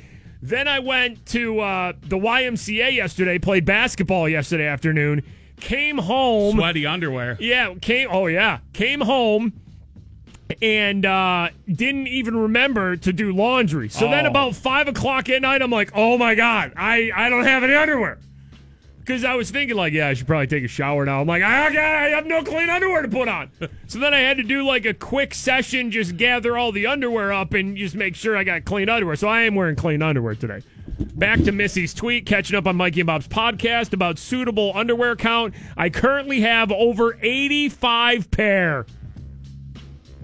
Then 0.47 0.67
I 0.67 0.77
went 0.79 1.25
to 1.27 1.59
uh, 1.59 1.93
the 2.03 2.17
YMCA 2.17 2.93
yesterday, 2.93 3.39
played 3.39 3.65
basketball 3.65 4.29
yesterday 4.29 4.67
afternoon, 4.67 5.23
came 5.59 5.97
home. 5.97 6.55
Sweaty 6.57 6.85
underwear. 6.85 7.35
Yeah, 7.39 7.73
came. 7.81 8.09
Oh 8.11 8.27
yeah, 8.27 8.59
came 8.73 9.01
home 9.01 9.53
and 10.61 11.03
uh, 11.03 11.49
didn't 11.67 12.07
even 12.07 12.35
remember 12.37 12.95
to 12.95 13.11
do 13.11 13.33
laundry. 13.33 13.89
So 13.89 14.07
then 14.07 14.27
Oh. 14.27 14.29
about 14.29 14.55
five 14.55 14.87
o'clock 14.87 15.29
at 15.29 15.41
night, 15.41 15.63
I'm 15.63 15.71
like, 15.71 15.91
oh 15.95 16.17
my 16.19 16.35
god, 16.35 16.73
I 16.77 17.09
I 17.15 17.29
don't 17.29 17.45
have 17.45 17.63
any 17.63 17.73
underwear. 17.73 18.19
Because 19.05 19.23
I 19.23 19.35
was 19.35 19.51
thinking, 19.51 19.77
like, 19.77 19.93
yeah, 19.93 20.07
I 20.07 20.15
should 20.15 20.25
probably 20.25 20.47
take 20.47 20.63
a 20.63 20.67
shower 20.67 21.05
now. 21.05 21.21
I'm 21.21 21.27
like, 21.27 21.43
I, 21.43 21.71
got 21.71 21.77
I 21.77 22.07
have 22.09 22.25
no 22.25 22.41
clean 22.41 22.71
underwear 22.71 23.03
to 23.03 23.07
put 23.07 23.27
on. 23.27 23.51
so 23.87 23.99
then 23.99 24.15
I 24.15 24.19
had 24.19 24.37
to 24.37 24.43
do 24.43 24.65
like 24.65 24.85
a 24.85 24.95
quick 24.95 25.35
session, 25.35 25.91
just 25.91 26.17
gather 26.17 26.57
all 26.57 26.71
the 26.71 26.87
underwear 26.87 27.31
up 27.31 27.53
and 27.53 27.77
just 27.77 27.93
make 27.93 28.15
sure 28.15 28.35
I 28.35 28.43
got 28.43 28.65
clean 28.65 28.89
underwear. 28.89 29.15
So 29.15 29.27
I 29.27 29.41
am 29.41 29.53
wearing 29.53 29.75
clean 29.75 30.01
underwear 30.01 30.33
today. 30.33 30.61
Back 30.97 31.43
to 31.43 31.51
Missy's 31.51 31.93
tweet, 31.93 32.25
catching 32.25 32.55
up 32.55 32.65
on 32.65 32.77
Mikey 32.77 33.01
and 33.01 33.07
Bob's 33.07 33.27
podcast 33.27 33.93
about 33.93 34.17
suitable 34.17 34.71
underwear 34.73 35.15
count. 35.15 35.53
I 35.77 35.91
currently 35.91 36.41
have 36.41 36.71
over 36.71 37.15
85 37.21 38.31
pair. 38.31 38.87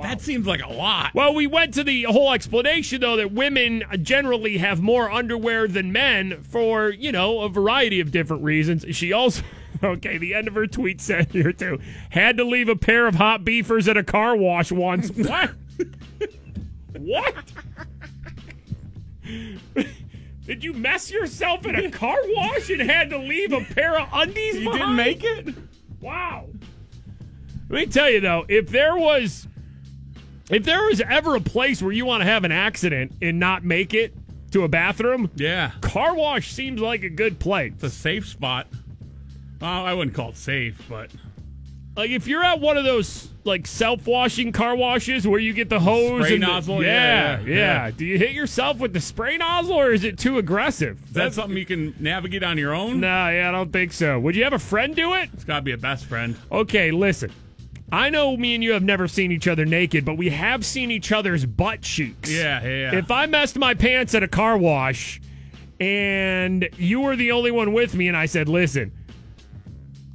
That 0.02 0.22
seems 0.22 0.47
like 0.47 0.64
a 0.64 0.72
lot. 0.72 1.14
Well, 1.14 1.34
we 1.34 1.47
went 1.47 1.74
to 1.76 1.84
the 1.84 2.04
whole 2.04 2.34
explanation, 2.34 3.02
though, 3.02 3.18
that 3.18 3.32
women 3.32 3.84
generally 4.02 4.58
have 4.58 4.82
more 4.82 5.12
underwear 5.12 5.68
than 5.68 5.91
men 5.91 6.41
for, 6.43 6.89
you 6.89 7.12
know, 7.12 7.41
a 7.41 7.49
variety 7.49 7.99
of 7.99 8.12
different 8.12 8.43
reasons. 8.43 8.86
She 8.91 9.14
also, 9.14 9.43
okay, 9.84 10.18
the 10.18 10.34
end 10.34 10.47
of 10.47 10.56
her 10.56 10.68
tweet 10.68 11.02
said 11.02 11.32
here, 11.32 11.54
too, 11.54 11.80
had 12.10 12.38
to 12.38 12.43
leave 12.43 12.70
a 12.70 12.76
pair 12.76 13.08
of 13.08 13.16
hot 13.16 13.45
beefers 13.45 13.88
at 13.88 13.97
a 13.97 14.04
car 14.04 14.36
wash 14.36 14.72
once. 14.72 15.10
what? 15.16 15.52
what? 16.97 17.36
Did 20.45 20.64
you 20.64 20.74
mess 20.74 21.12
yourself 21.12 21.66
in 21.66 21.76
a 21.76 21.91
car 21.91 22.18
wash 22.36 22.70
and 22.70 22.82
had 22.82 23.10
to 23.12 23.18
leave 23.18 23.54
a 23.54 23.62
pair 23.62 23.97
of 23.99 24.10
undies 24.12 24.56
You 24.56 24.72
didn't 24.72 24.95
make 24.95 25.24
it? 25.24 25.56
Wow. 26.02 26.49
Let 27.70 27.80
me 27.80 27.86
tell 27.86 28.10
you 28.10 28.20
though, 28.20 28.45
if 28.49 28.70
there 28.70 28.97
was 28.97 29.47
if 30.52 30.64
there 30.64 30.84
was 30.86 31.02
ever 31.02 31.36
a 31.36 31.41
place 31.41 31.82
where 31.82 31.91
you 31.91 32.06
want 32.06 32.22
to 32.22 32.26
have 32.26 32.43
an 32.43 32.52
accident 32.52 33.14
and 33.22 33.39
not 33.39 33.64
make 33.64 33.93
it 33.93 34.14
to 34.52 34.64
a 34.64 34.68
bathroom, 34.68 35.30
Yeah. 35.36 35.72
car 35.82 36.14
wash 36.14 36.52
seems 36.52 36.82
like 36.82 37.04
a 37.04 37.10
good 37.10 37.39
place. 37.39 37.72
It's 37.76 37.84
a 37.84 37.89
safe 37.89 38.28
spot. 38.28 38.68
Well, 39.62 39.86
I 39.86 39.93
wouldn't 39.93 40.16
call 40.16 40.30
it 40.30 40.38
safe, 40.38 40.82
but 40.89 41.10
Like 41.95 42.10
if 42.12 42.26
you're 42.26 42.43
at 42.43 42.60
one 42.62 42.78
of 42.78 42.84
those 42.86 43.28
like 43.43 43.66
self-washing 43.68 44.52
car 44.52 44.76
washes 44.76 45.28
where 45.28 45.39
you 45.39 45.52
get 45.52 45.68
the 45.68 45.80
hose 45.80 46.22
Spray 46.26 46.36
and 46.36 46.41
nozzle? 46.41 46.84
yeah, 46.84 46.91
Yeah, 46.91 47.39
yeah, 47.41 47.47
yeah, 47.49 47.56
yeah. 47.86 47.91
Do 47.91 48.06
you 48.06 48.18
hit 48.18 48.32
yourself 48.32 48.78
with 48.78 48.93
the 48.93 49.02
spray 49.02 49.36
nozzle 49.38 49.74
or 49.76 49.91
is 49.91 50.04
it 50.04 50.18
too 50.18 50.38
aggressive? 50.38 51.02
is 51.08 51.14
that 51.14 51.34
something 51.34 51.58
you 51.58 51.66
can 51.66 51.93
navigate 51.99 52.43
on 52.43 52.58
your 52.58 52.74
own? 52.74 52.99
No, 53.02 53.08
yeah, 53.30 53.49
I 53.49 53.52
don't 53.52 53.74
think 53.74 53.93
so. 53.93 54.20
Would 54.20 54.36
you 54.36 54.43
have 54.45 54.54
a 54.54 54.60
friend 54.60 54.95
do 54.95 55.14
it? 55.16 55.30
It's 55.34 55.43
got 55.43 55.58
to 55.58 55.62
be 55.64 55.72
a 55.74 55.78
best 55.78 56.06
friend. 56.06 56.36
Okay, 56.52 56.91
listen. 56.91 57.32
I 57.92 58.10
know 58.10 58.38
me 58.38 58.56
and 58.56 58.64
you 58.64 58.72
have 58.72 58.84
never 58.84 59.08
seen 59.08 59.32
each 59.32 59.48
other 59.48 59.66
naked, 59.66 60.06
but 60.06 60.16
we 60.18 60.30
have 60.30 60.66
seen 60.66 60.92
each 60.92 61.12
other's 61.12 61.46
butt 61.46 61.82
cheeks. 61.82 62.32
Yeah, 62.32 62.62
yeah, 62.64 62.92
yeah. 62.92 62.96
If 62.98 63.12
I 63.12 63.26
messed 63.26 63.58
my 63.58 63.74
pants 63.74 64.16
at 64.16 64.24
a 64.24 64.28
car 64.28 64.58
wash 64.58 65.20
and 65.80 66.70
you 66.78 67.02
were 67.02 67.16
the 67.16 67.32
only 67.32 67.52
one 67.52 67.74
with 67.74 67.94
me 67.96 68.08
and 68.08 68.16
I 68.16 68.28
said, 68.28 68.48
"Listen, 68.48 68.92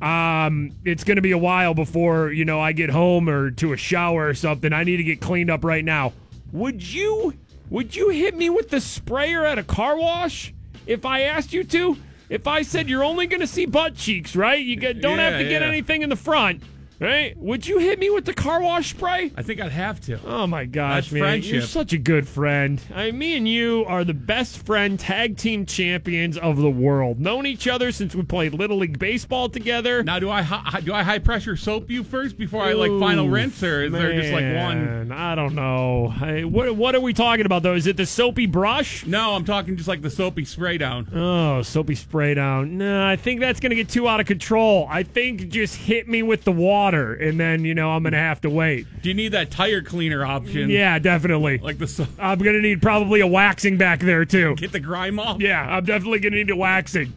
um 0.02 0.72
it's 0.84 1.04
going 1.04 1.16
to 1.16 1.22
be 1.22 1.32
a 1.32 1.38
while 1.38 1.74
before, 1.74 2.30
you 2.30 2.44
know, 2.44 2.60
I 2.60 2.72
get 2.72 2.90
home 2.90 3.28
or 3.28 3.50
to 3.52 3.72
a 3.72 3.76
shower 3.76 4.28
or 4.28 4.34
something. 4.34 4.72
I 4.72 4.84
need 4.84 4.98
to 4.98 5.04
get 5.04 5.20
cleaned 5.20 5.50
up 5.50 5.64
right 5.64 5.84
now." 5.84 6.12
Would 6.52 6.82
you 6.82 7.34
would 7.68 7.94
you 7.96 8.08
hit 8.10 8.36
me 8.36 8.48
with 8.48 8.70
the 8.70 8.80
sprayer 8.80 9.44
at 9.44 9.58
a 9.58 9.62
car 9.64 9.98
wash 9.98 10.54
if 10.86 11.04
I 11.04 11.22
asked 11.22 11.52
you 11.52 11.64
to? 11.64 11.96
If 12.28 12.46
I 12.46 12.62
said 12.62 12.88
you're 12.88 13.04
only 13.04 13.26
going 13.26 13.40
to 13.40 13.46
see 13.46 13.66
butt 13.66 13.94
cheeks, 13.96 14.34
right? 14.34 14.58
You 14.64 14.76
get, 14.76 15.00
don't 15.00 15.18
have 15.18 15.34
Yeah, 15.34 15.38
to 15.38 15.44
get 15.48 15.62
yeah. 15.62 15.68
anything 15.68 16.02
in 16.02 16.08
the 16.08 16.16
front, 16.16 16.60
right? 17.00 17.36
Would 17.36 17.66
you 17.66 17.78
hit 17.78 17.98
me 17.98 18.10
with 18.10 18.24
the 18.24 18.34
car 18.34 18.60
wash 18.60 18.90
spray? 18.90 19.32
I 19.36 19.42
think 19.42 19.60
I'd 19.60 19.72
have 19.72 20.00
to. 20.02 20.18
Oh 20.26 20.46
my 20.46 20.64
gosh, 20.64 21.10
That's 21.10 21.12
man! 21.12 21.42
You're 21.42 21.62
such 21.62 21.92
a 21.92 21.98
good 21.98 22.26
friend. 22.26 22.80
I, 22.94 23.10
me 23.10 23.36
and 23.36 23.48
you 23.48 23.84
are 23.86 24.04
the 24.04 24.14
best 24.14 24.64
friend 24.64 24.98
tag 24.98 25.36
team 25.36 25.66
champions 25.66 26.38
of 26.38 26.56
the 26.56 26.70
world. 26.70 27.20
Known 27.20 27.46
each 27.46 27.68
other 27.68 27.92
since 27.92 28.14
we 28.14 28.22
played 28.22 28.54
little 28.54 28.78
league 28.78 28.98
baseball 28.98 29.48
together. 29.48 30.02
Now, 30.02 30.18
do 30.18 30.30
I 30.30 30.42
hi- 30.42 30.80
do 30.80 30.92
I 30.92 31.02
high 31.02 31.18
pressure 31.18 31.56
soap 31.56 31.90
you 31.90 32.04
first 32.04 32.38
before 32.38 32.62
I 32.62 32.72
like 32.72 32.90
final 33.00 33.26
Ooh, 33.26 33.30
rinse, 33.30 33.62
or 33.62 33.84
is 33.84 33.92
there 33.92 34.12
just 34.20 34.32
like 34.32 34.44
one? 34.44 34.84
man, 34.84 35.12
I 35.12 35.34
don't 35.34 35.54
know. 35.54 36.08
Hey, 36.18 36.44
what 36.44 36.74
what 36.76 36.94
are 36.94 37.00
we 37.00 37.12
talking 37.12 37.46
about 37.46 37.62
though? 37.62 37.74
Is 37.74 37.86
it 37.86 37.96
the 37.96 38.06
soapy 38.06 38.46
brush? 38.46 39.04
No, 39.06 39.34
I'm 39.34 39.44
talking 39.44 39.76
just 39.76 39.88
like 39.88 40.02
the 40.02 40.10
soapy 40.10 40.44
spray 40.44 40.78
down. 40.78 41.08
Oh, 41.14 41.62
soapy 41.62 41.94
spray 41.94 42.34
down. 42.34 42.78
No, 42.78 43.06
I 43.06 43.16
think 43.16 43.40
that's 43.40 43.60
gonna 43.60 43.74
get 43.74 43.88
too 43.88 44.08
out 44.08 44.20
of 44.20 44.26
control. 44.26 44.86
I 44.90 45.02
think 45.02 45.48
just 45.48 45.76
hit 45.76 46.08
me 46.08 46.22
with 46.22 46.44
the 46.44 46.52
water, 46.52 46.85
and 46.94 47.38
then 47.38 47.64
you 47.64 47.74
know 47.74 47.90
I'm 47.90 48.02
gonna 48.02 48.16
have 48.16 48.40
to 48.42 48.50
wait. 48.50 48.86
Do 49.02 49.08
you 49.08 49.14
need 49.14 49.32
that 49.32 49.50
tire 49.50 49.82
cleaner 49.82 50.24
option? 50.24 50.70
Yeah, 50.70 50.98
definitely. 50.98 51.58
Like 51.58 51.78
the 51.78 52.08
I'm 52.18 52.38
gonna 52.38 52.60
need 52.60 52.82
probably 52.82 53.20
a 53.20 53.26
waxing 53.26 53.76
back 53.76 54.00
there 54.00 54.24
too. 54.24 54.54
get 54.56 54.72
the 54.72 54.80
grime 54.80 55.18
off. 55.18 55.40
Yeah, 55.40 55.62
I'm 55.62 55.84
definitely 55.84 56.20
gonna 56.20 56.36
need 56.36 56.50
a 56.50 56.56
waxing. 56.56 57.12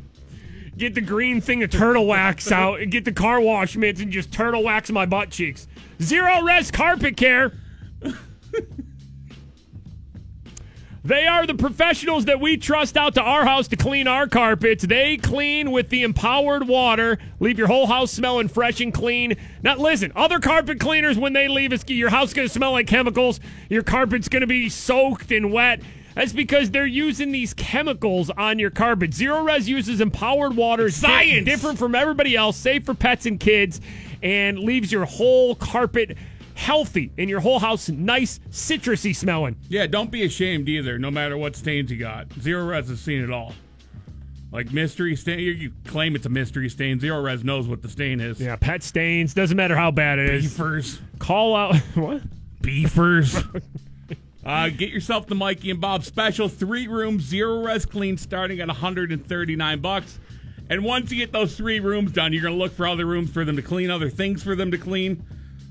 Get 0.78 0.96
the 0.96 1.02
green 1.02 1.42
thing 1.42 1.62
of 1.64 1.72
turtle 1.72 2.06
wax 2.06 2.52
out 2.54 2.80
and 2.80 2.90
get 2.90 3.04
the 3.04 3.12
car 3.12 3.42
wash 3.42 3.76
mitts 3.76 4.00
and 4.00 4.12
just 4.12 4.32
turtle 4.32 4.64
wax 4.64 4.90
my 4.90 5.06
butt 5.06 5.30
cheeks. 5.30 5.68
Zerorez 6.00 6.72
carpet 6.72 7.18
care. 7.18 7.52
They 11.04 11.28
are 11.28 11.48
the 11.48 11.54
professionals 11.54 12.26
that 12.26 12.42
we 12.42 12.58
trust 12.58 12.98
out 12.98 13.16
to 13.16 13.22
our 13.22 13.46
house 13.46 13.70
to 13.70 13.78
clean 13.78 14.08
our 14.08 14.28
carpets. 14.28 14.84
They 14.84 15.16
clean 15.16 15.72
with 15.72 15.90
the 15.90 16.04
empowered 16.04 16.68
water, 16.68 17.18
leave 17.40 17.58
your 17.58 17.68
whole 17.68 17.88
house 17.88 18.12
smelling 18.12 18.50
fresh 18.50 18.82
and 18.82 18.94
clean. 18.94 19.38
Now, 19.64 19.78
listen, 19.78 20.12
other 20.16 20.40
carpet 20.40 20.80
cleaners, 20.80 21.18
when 21.18 21.32
they 21.32 21.48
leave, 21.48 21.72
your 21.90 22.10
house 22.10 22.30
is 22.30 22.34
going 22.34 22.48
to 22.50 22.54
smell 22.54 22.74
like 22.74 22.88
chemicals. 22.88 23.40
Your 23.70 23.84
carpet's 23.84 24.28
going 24.28 24.42
to 24.42 24.48
be 24.48 24.68
soaked 24.68 25.32
and 25.32 25.54
wet. 25.54 25.82
That's 26.16 26.34
because 26.34 26.70
they're 26.70 26.86
using 26.86 27.32
these 27.32 27.54
chemicals 27.54 28.30
on 28.32 28.60
your 28.60 28.72
carpet. 28.72 29.12
Zerorez 29.12 29.68
uses 29.68 30.02
empowered 30.02 30.54
water. 30.54 30.90
Science! 30.90 31.46
different 31.46 31.80
from 31.80 31.96
everybody 31.96 32.36
else, 32.36 32.58
safe 32.58 32.84
for 32.84 32.94
pets 32.94 33.26
and 33.26 33.40
kids, 33.40 33.80
and 34.22 34.60
leaves 34.60 34.92
your 34.92 35.06
whole 35.06 35.56
carpet 35.56 36.18
healthy 36.60 37.12
and 37.18 37.30
your 37.30 37.40
whole 37.40 37.58
house 37.58 37.90
nice, 37.90 38.40
citrusy 38.52 39.16
smelling. 39.16 39.56
Yeah, 39.70 39.88
don't 39.88 40.12
be 40.12 40.24
ashamed 40.24 40.68
either, 40.68 41.00
no 41.00 41.10
matter 41.10 41.38
what 41.38 41.56
stains 41.56 41.90
you 41.90 41.98
got. 41.98 42.30
Zerorez 42.30 42.90
has 42.90 43.00
seen 43.00 43.24
it 43.24 43.32
all. 43.32 43.54
Like 44.52 44.72
mystery 44.74 45.16
stain, 45.16 45.40
you, 45.40 45.72
claim 45.86 46.16
it's 46.16 46.26
a 46.26 46.30
mystery 46.30 46.70
stain. 46.70 47.00
Zerorez 47.00 47.44
knows 47.44 47.68
what 47.68 47.82
the 47.82 47.90
stain 47.90 48.20
is. 48.20 48.42
Yeah, 48.42 48.56
pet 48.56 48.84
stains. 48.84 49.34
Doesn't 49.34 49.56
matter 49.56 49.76
how 49.76 49.92
bad 49.92 50.20
it 50.20 50.30
is. 50.30 50.44
Beefers. 50.44 51.00
Call 51.18 51.56
out. 51.56 51.76
What? 51.96 52.24
Beefers. 52.62 53.38
uh, 54.46 54.70
get 54.70 54.90
yourself 54.90 55.28
the 55.28 55.36
Mikey 55.36 55.72
and 55.72 55.80
Bob 55.80 56.04
special. 56.04 56.50
Three 56.50 56.88
rooms, 56.88 57.32
Zerorez 57.32 57.90
clean, 57.90 58.18
starting 58.18 58.60
at 58.60 58.68
139 58.68 59.80
bucks. 59.80 60.20
And 60.70 60.84
once 60.84 61.10
you 61.10 61.18
get 61.18 61.32
those 61.32 61.56
three 61.56 61.80
rooms 61.80 62.12
done, 62.12 62.34
you're 62.34 62.42
going 62.42 62.54
to 62.54 62.60
look 62.60 62.74
for 62.74 62.86
other 62.86 63.06
rooms 63.06 63.32
for 63.32 63.46
them 63.46 63.56
to 63.56 63.62
clean, 63.62 63.90
other 63.90 64.10
things 64.10 64.44
for 64.44 64.56
them 64.56 64.72
to 64.72 64.78
clean. 64.78 65.26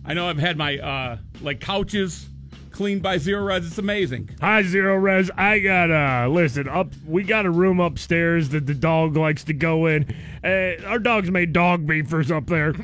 I 0.08 0.14
know 0.14 0.26
I've 0.26 0.38
had 0.38 0.56
my 0.56 0.78
uh, 0.78 1.18
like 1.42 1.60
couches 1.60 2.26
cleaned 2.70 3.02
by 3.02 3.18
Zerorez. 3.18 3.66
It's 3.66 3.76
amazing. 3.76 4.30
Hi, 4.40 4.62
Zerorez. 4.62 5.28
I 5.36 5.58
got 5.58 5.90
uh 5.90 6.28
listen 6.28 6.66
up. 6.66 6.90
We 7.06 7.24
got 7.24 7.44
a 7.44 7.50
room 7.50 7.78
upstairs 7.78 8.48
that 8.48 8.64
the 8.64 8.72
dog 8.74 9.18
likes 9.18 9.44
to 9.44 9.52
go 9.52 9.84
in. 9.84 10.06
Uh, 10.42 10.82
our 10.86 10.98
dog's 10.98 11.30
made 11.30 11.52
dog 11.52 11.86
beefers 11.86 12.30
up 12.30 12.46
there. 12.46 12.74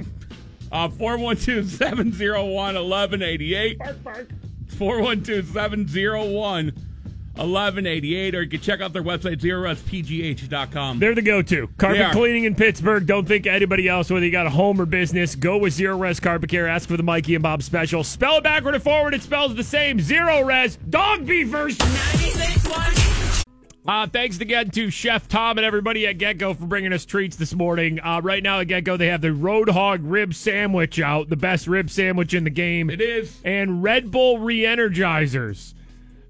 Uh, 0.70 0.90
412 0.90 1.70
701 1.70 2.74
1188. 2.74 3.78
412 4.76 5.46
701 5.46 6.72
1188. 7.36 8.34
Or 8.34 8.42
you 8.42 8.48
can 8.48 8.60
check 8.60 8.80
out 8.80 8.92
their 8.92 9.02
website, 9.02 9.40
zerorezpgh.com. 9.40 10.98
They're 10.98 11.14
the 11.14 11.22
go-to 11.22 11.68
carpet 11.78 12.12
cleaning 12.12 12.44
in 12.44 12.54
Pittsburgh. 12.54 13.06
Don't 13.06 13.26
think 13.26 13.46
anybody 13.46 13.88
else. 13.88 14.10
Whether 14.10 14.26
you 14.26 14.32
got 14.32 14.46
a 14.46 14.50
home 14.50 14.80
or 14.80 14.86
business, 14.86 15.34
go 15.34 15.58
with 15.58 15.76
Zerorez 15.76 16.20
Carpet 16.20 16.50
Care. 16.50 16.68
Ask 16.68 16.88
for 16.88 16.96
the 16.96 17.02
Mikey 17.02 17.34
and 17.34 17.42
Bob 17.42 17.62
special. 17.62 18.04
Spell 18.04 18.38
it 18.38 18.44
backward 18.44 18.74
and 18.74 18.84
forward. 18.84 19.14
It 19.14 19.22
spells 19.22 19.54
the 19.54 19.64
same. 19.64 19.98
Zerorez 19.98 20.78
dog 20.90 21.26
beavers. 21.26 21.76
Uh, 23.86 24.06
thanks 24.06 24.40
again 24.40 24.70
to 24.70 24.88
Chef 24.88 25.28
Tom 25.28 25.58
and 25.58 25.64
everybody 25.66 26.06
at 26.06 26.16
GetGo 26.16 26.56
for 26.56 26.64
bringing 26.64 26.94
us 26.94 27.04
treats 27.04 27.36
this 27.36 27.52
morning. 27.52 28.00
Uh, 28.00 28.18
right 28.22 28.42
now 28.42 28.60
at 28.60 28.68
GetGo, 28.68 28.96
they 28.96 29.08
have 29.08 29.20
the 29.20 29.28
Roadhog 29.28 30.00
rib 30.02 30.32
sandwich 30.32 30.98
out, 31.00 31.28
the 31.28 31.36
best 31.36 31.66
rib 31.66 31.90
sandwich 31.90 32.32
in 32.32 32.44
the 32.44 32.50
game. 32.50 32.88
It 32.88 33.02
is. 33.02 33.38
And 33.44 33.82
Red 33.82 34.10
Bull 34.10 34.38
re-energizers. 34.38 35.74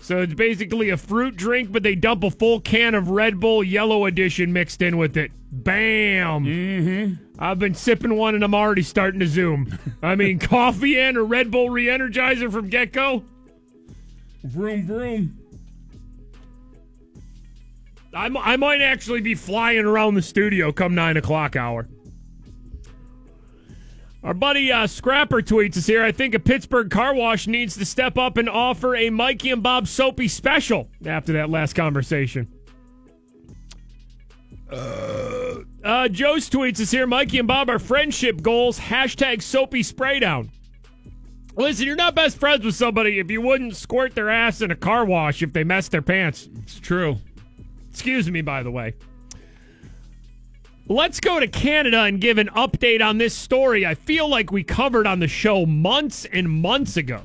So 0.05 0.21
it's 0.21 0.35
basically 0.35 0.91
a 0.91 0.99
fruit 0.99 1.35
drink, 1.35 1.73
but 1.73 1.83
they 1.83 1.95
dump 1.95 2.25
a 2.25 2.31
full 2.31 2.61
can 2.61 2.95
of 2.95 3.09
Red 3.09 3.41
Bull 3.41 3.65
Yellow 3.65 4.05
Edition 4.05 4.53
mixed 4.53 4.83
in 4.83 4.99
with 4.99 5.17
it. 5.17 5.31
Bam! 5.51 6.45
Mm-hmm. 6.45 7.15
I've 7.39 7.59
been 7.59 7.75
sipping 7.75 8.15
one 8.15 8.35
and 8.35 8.45
I'm 8.45 8.55
already 8.55 8.83
starting 8.83 9.19
to 9.21 9.27
zoom. 9.27 9.79
I 10.03 10.15
mean, 10.15 10.39
coffee 10.41 11.01
and 11.01 11.17
a 11.17 11.23
Red 11.23 11.51
Bull 11.51 11.71
re-energizer 11.71 12.53
from 12.53 12.69
GetGo. 12.69 13.25
Vroom, 14.43 14.87
vroom. 14.87 15.39
I 18.15 18.57
might 18.59 18.83
actually 18.83 19.23
be 19.23 19.35
flying 19.35 19.87
around 19.87 20.17
the 20.17 20.23
studio 20.23 20.71
come 20.71 20.95
9 20.95 21.17
o'clock 21.17 21.57
hour. 21.57 21.89
Our 24.25 24.33
buddy 24.33 24.72
uh, 24.72 24.87
Scrapper 24.87 25.43
tweets 25.43 25.77
us 25.77 25.87
here. 25.87 26.03
I 26.03 26.11
think 26.11 26.35
a 26.35 26.39
Pittsburgh 26.39 26.91
car 26.91 27.14
wash 27.14 27.47
needs 27.47 27.77
to 27.77 27.85
step 27.85 28.16
up 28.16 28.39
and 28.39 28.49
offer 28.49 28.97
a 28.97 29.11
Mikey 29.11 29.51
and 29.51 29.62
Bob 29.62 29.87
Soapy 29.87 30.29
special 30.29 30.89
after 31.05 31.35
that 31.35 31.51
last 31.51 31.75
conversation. 31.75 32.49
Uh, 34.72 36.09
Joe's 36.09 36.49
tweets 36.49 36.81
us 36.81 36.91
here. 36.91 37.07
Mikey 37.07 37.39
and 37.39 37.47
Bob 37.47 37.68
are 37.68 37.79
friendship 37.79 38.41
goals. 38.41 38.81
Hashtag 38.81 39.43
Soapy 39.43 39.83
Spray 39.83 40.20
Down. 40.20 40.51
Listen, 41.57 41.85
you're 41.87 41.95
not 41.95 42.14
best 42.14 42.39
friends 42.39 42.64
with 42.64 42.75
somebody 42.75 43.18
if 43.18 43.31
you 43.31 43.43
wouldn't 43.43 43.77
squirt 43.77 44.14
their 44.14 44.31
ass 44.31 44.62
in 44.62 44.70
a 44.70 44.77
car 44.77 45.05
wash 45.05 45.43
if 45.43 45.53
they 45.53 45.64
messed 45.64 45.91
their 45.91 46.03
pants. 46.03 46.49
It's 46.62 46.81
true. 46.81 47.18
Excuse 47.91 48.31
me, 48.31 48.41
by 48.41 48.62
the 48.62 48.70
way. 48.70 48.95
Let's 50.87 51.18
go 51.18 51.41
to 51.41 51.49
Canada 51.49 52.03
and 52.03 52.20
give 52.20 52.37
an 52.39 52.49
update 52.49 53.03
on 53.03 53.16
this 53.16 53.35
story 53.35 53.87
I 53.87 53.95
feel 53.95 54.28
like 54.28 54.53
we 54.53 54.62
covered 54.62 55.07
on 55.07 55.18
the 55.18 55.28
show 55.28 55.64
months 55.64 56.26
and 56.26 56.49
months 56.51 56.97
ago. 56.97 57.22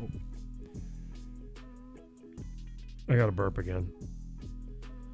I 3.10 3.16
got 3.16 3.28
a 3.28 3.32
burp 3.32 3.58
again. 3.58 3.92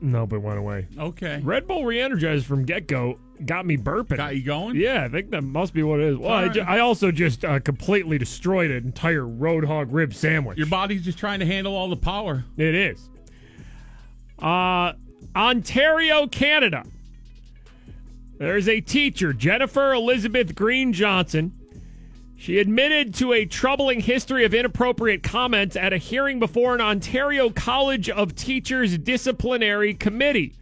Nope, 0.02 0.34
it 0.34 0.38
went 0.40 0.60
away. 0.60 0.88
Okay. 1.00 1.40
Red 1.44 1.68
Bull 1.68 1.84
Reenergized 1.84 2.44
from 2.44 2.66
get 2.66 2.88
go 2.88 3.18
got 3.46 3.66
me 3.66 3.78
burping. 3.78 4.18
Got 4.18 4.36
you 4.36 4.44
going? 4.44 4.76
Yeah, 4.76 5.04
I 5.06 5.10
think 5.10 5.32
that 5.32 5.42
must 5.44 5.74
be 5.74 5.82
what 5.84 6.00
it 6.00 6.08
is. 6.10 6.18
Well, 6.18 6.32
I, 6.32 6.44
All 6.44 6.50
ju- 6.50 6.60
right. 6.62 6.70
I 6.70 6.80
also 6.80 7.12
just 7.12 7.44
uh, 7.44 7.60
completely 7.60 8.18
destroyed 8.18 8.70
an 8.70 8.86
entire 8.86 9.24
Roadhog 9.24 9.88
rib 9.90 10.14
sandwich. 10.14 10.58
Your 10.58 10.68
body's 10.68 11.04
just 11.04 11.18
trying 11.18 11.40
to 11.40 11.46
handle 11.46 11.76
all 11.76 11.90
the 11.90 11.96
power. 11.96 12.44
It 12.58 12.76
is. 12.76 13.10
Uh, 14.38 14.94
Ontario, 15.36 16.28
Canada. 16.28 16.84
There's 18.38 18.68
a 18.68 18.82
teacher, 18.82 19.34
Jennifer 19.34 19.94
Elizabeth 19.94 20.56
Green 20.56 20.92
Johnson. 20.94 21.54
She 22.38 22.60
admitted 22.60 23.14
to 23.16 23.32
a 23.34 23.46
troubling 23.46 24.02
history 24.02 24.44
of 24.44 24.54
inappropriate 24.54 25.24
comments 25.24 25.76
at 25.78 25.94
a 25.94 25.98
hearing 25.98 26.40
before 26.40 26.76
an 26.76 26.82
Ontario 26.82 27.50
College 27.50 28.10
of 28.10 28.36
Teachers 28.36 28.98
disciplinary 28.98 29.94
committee. 29.94 30.54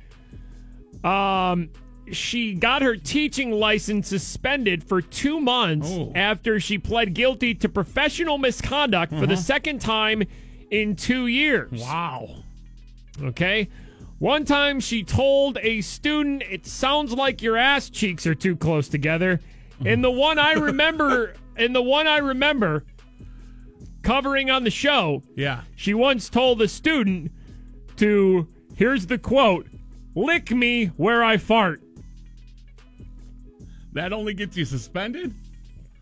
Um, 1.03 1.69
she 2.11 2.53
got 2.53 2.84
her 2.84 2.95
teaching 2.95 3.51
license 3.51 4.07
suspended 4.07 4.84
for 4.84 5.01
two 5.01 5.39
months 5.39 5.91
after 6.13 6.59
she 6.59 6.78
pled 6.78 7.15
guilty 7.15 7.55
to 7.55 7.69
professional 7.69 8.38
misconduct 8.38 9.11
for 9.13 9.26
the 9.26 9.34
Uh-huh. 9.34 9.41
second 9.41 9.82
time 9.82 10.24
in 10.69 10.95
two 10.95 11.26
years. 11.28 11.71
Wow. 11.82 12.30
Okay. 13.21 13.67
One 14.20 14.45
time 14.45 14.80
she 14.80 15.03
told 15.03 15.57
a 15.61 15.82
student, 15.82 16.43
it 16.49 16.66
sounds 16.66 17.11
like 17.14 17.41
your 17.41 17.57
ass 17.57 17.89
cheeks 17.89 18.26
are 18.26 18.36
too 18.36 18.55
close 18.55 18.88
together. 18.88 19.39
And 19.86 20.03
the 20.03 20.11
one 20.11 20.39
I 20.39 20.53
remember, 20.53 21.36
and 21.57 21.76
the 21.76 21.82
one 21.82 22.07
I 22.07 22.20
remember 22.20 22.86
covering 24.01 24.49
on 24.49 24.64
the 24.64 24.70
show, 24.70 25.24
Yeah. 25.36 25.61
she 25.76 25.93
once 25.93 26.30
told 26.30 26.61
a 26.61 26.68
student 26.68 27.32
to, 27.97 28.47
here's 28.76 29.05
the 29.07 29.18
quote, 29.18 29.68
lick 30.16 30.51
me 30.51 30.88
where 30.97 31.24
I 31.24 31.38
fart. 31.38 31.82
That 33.93 34.11
only 34.14 34.34
gets 34.34 34.57
you 34.57 34.66
suspended? 34.66 35.34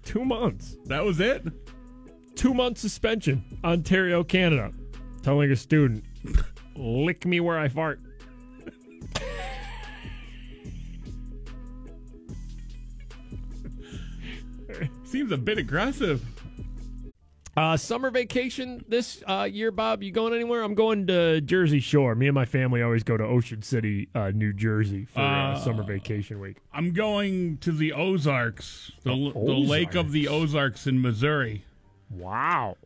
Two 0.04 0.26
months. 0.26 0.78
That 0.86 1.04
was 1.04 1.20
it? 1.20 1.44
Two 2.36 2.54
month 2.54 2.78
suspension. 2.78 3.44
Ontario, 3.64 4.24
Canada. 4.24 4.72
Telling 5.22 5.52
a 5.52 5.56
student, 5.56 6.04
lick 6.76 7.26
me 7.26 7.40
where 7.40 7.58
I 7.60 7.68
fart. 7.68 8.00
Seems 15.04 15.32
a 15.32 15.38
bit 15.38 15.58
aggressive. 15.58 16.24
Uh, 17.58 17.76
summer 17.76 18.10
vacation 18.10 18.82
this 18.88 19.22
uh, 19.28 19.44
year, 19.44 19.72
Bob. 19.72 20.02
You 20.02 20.12
going 20.12 20.34
anywhere? 20.34 20.64
I'm 20.64 20.74
going 20.74 21.06
to 21.08 21.42
Jersey 21.42 21.82
Shore. 21.82 22.16
Me 22.16 22.28
and 22.28 22.34
my 22.34 22.46
family 22.46 22.82
always 22.82 23.04
go 23.04 23.18
to 23.18 23.26
Ocean 23.26 23.62
City, 23.62 24.08
uh, 24.16 24.32
New 24.34 24.54
Jersey 24.54 25.04
for 25.04 25.20
uh, 25.20 25.52
Uh, 25.52 25.60
summer 25.60 25.84
vacation 25.84 26.40
week. 26.40 26.58
I'm 26.74 26.94
going 26.94 27.58
to 27.58 27.74
the 27.74 27.92
Ozarks, 27.92 28.94
the, 29.04 29.10
The 29.10 29.34
the 29.34 29.54
lake 29.54 29.96
of 29.96 30.14
the 30.14 30.30
Ozarks 30.30 30.88
in 30.88 31.02
Missouri. 31.02 31.66
Wow. 32.10 32.78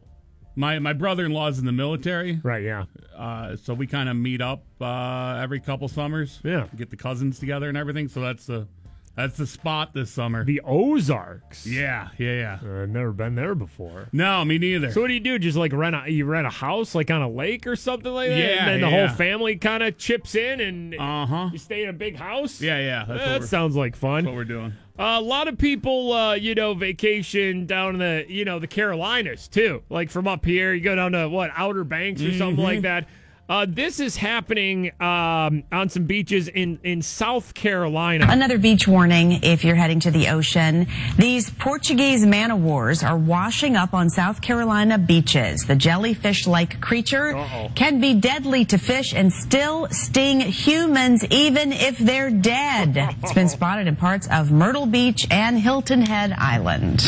My 0.56 0.80
my 0.80 0.94
brother-in-law's 0.94 1.60
in 1.60 1.66
the 1.66 1.72
military. 1.72 2.40
Right, 2.44 2.64
yeah. 2.64 2.86
Uh, 3.16 3.56
so 3.56 3.74
we 3.74 3.88
kind 3.88 4.10
of 4.10 4.16
meet 4.16 4.42
up 4.42 4.64
uh, 4.80 5.40
every 5.42 5.60
couple 5.60 5.88
summers. 5.88 6.40
Yeah. 6.44 6.68
Get 6.76 6.90
the 6.90 6.98
cousins 6.98 7.40
together 7.40 7.70
and 7.70 7.78
everything. 7.78 8.08
So 8.08 8.22
that's 8.22 8.46
the 8.46 8.68
that's 9.16 9.38
the 9.38 9.48
spot 9.48 9.94
this 9.94 10.12
summer. 10.12 10.44
The 10.44 10.62
Ozarks. 10.66 11.66
Yeah, 11.66 12.10
yeah, 12.18 12.34
yeah. 12.34 12.60
Uh, 12.64 12.84
I've 12.84 12.90
never 12.90 13.12
been 13.12 13.36
there 13.36 13.56
before. 13.56 14.08
No, 14.12 14.44
me 14.46 14.58
neither. 14.58 14.92
So 14.92 15.02
what 15.02 15.08
do 15.08 15.14
you 15.14 15.20
do? 15.20 15.40
Just 15.40 15.58
like 15.58 15.74
rent 15.74 15.96
a 15.96 16.12
you 16.12 16.26
rent 16.26 16.48
a 16.48 16.50
house 16.50 16.96
like 16.96 17.10
on 17.12 17.22
a 17.22 17.30
lake 17.30 17.66
or 17.68 17.76
something 17.76 18.12
like 18.12 18.30
that? 18.30 18.38
Yeah, 18.40 18.46
And 18.60 18.68
then 18.68 18.82
the 18.90 18.96
yeah. 18.96 19.08
whole 19.08 19.16
family 19.16 19.56
kind 19.56 19.84
of 19.84 19.98
chips 19.98 20.36
in 20.36 20.60
and 20.62 20.96
Uh-huh. 20.96 21.50
you 21.52 21.58
stay 21.58 21.84
in 21.84 21.90
a 21.90 21.94
big 21.94 22.16
house? 22.16 22.62
Yeah, 22.62 22.80
yeah. 22.80 23.06
That 23.06 23.44
sounds 23.46 23.76
like 23.76 23.96
fun. 23.96 24.24
That's 24.24 24.28
what 24.28 24.36
we're 24.36 24.44
doing. 24.46 24.74
a 24.98 25.20
lot 25.22 25.48
of 25.48 25.58
people, 25.58 26.14
uh, 26.14 26.34
you 26.36 26.56
know, 26.56 26.74
vacation 26.74 27.66
down 27.66 27.96
in 27.96 28.00
the, 28.00 28.26
you 28.30 28.46
know, 28.46 28.60
the 28.60 28.68
Carolinas 28.68 29.48
too. 29.48 29.84
Like 29.90 30.10
from 30.10 30.28
up 30.28 30.46
here, 30.46 30.74
you 30.74 30.82
go 30.82 30.96
down 30.96 31.12
to 31.14 31.28
what 31.30 31.52
Outer 31.56 31.84
Banks 31.84 32.22
or 32.22 32.32
something 32.34 32.64
Mhm. 32.64 32.68
like 32.68 32.82
that. 32.82 33.08
Uh, 33.48 33.66
this 33.70 34.00
is 34.00 34.18
happening 34.18 34.92
um, 35.00 35.64
on 35.72 35.88
some 35.88 36.06
beaches 36.06 36.48
in 36.48 36.80
in 36.84 37.02
South 37.04 37.54
Carolina. 37.54 38.26
Another 38.28 38.58
beach 38.58 38.88
warning 38.88 39.44
if 39.44 39.64
you're 39.64 39.76
heading 39.76 40.00
to 40.00 40.10
the 40.10 40.30
ocean. 40.30 40.88
These 41.18 41.52
Portuguese 41.52 42.26
man 42.26 42.50
o' 42.50 42.56
wars 42.56 43.04
are 43.04 43.18
washing 43.18 43.76
up 43.76 43.94
on 43.94 44.10
South 44.10 44.42
Carolina 44.42 44.98
beaches. 44.98 45.66
The 45.66 45.76
jellyfish 45.76 46.48
like 46.48 46.82
creature 46.82 47.34
can 47.76 48.02
be 48.02 48.16
deadly 48.16 48.66
to 48.66 48.80
fish 48.80 49.14
and 49.14 49.32
still 49.32 49.90
sting 49.92 50.40
humans 50.40 51.24
even 51.30 51.72
if 51.72 52.00
they're 52.00 52.32
dead. 52.32 52.98
It's 53.22 53.34
been 53.34 53.50
spotted 53.60 53.86
in 53.86 53.96
parts 53.96 54.28
of 54.32 54.52
Myrtle 54.52 54.88
Beach 54.88 55.28
and 55.30 55.60
Hilton 55.60 56.02
Head 56.02 56.34
Island. 56.36 57.04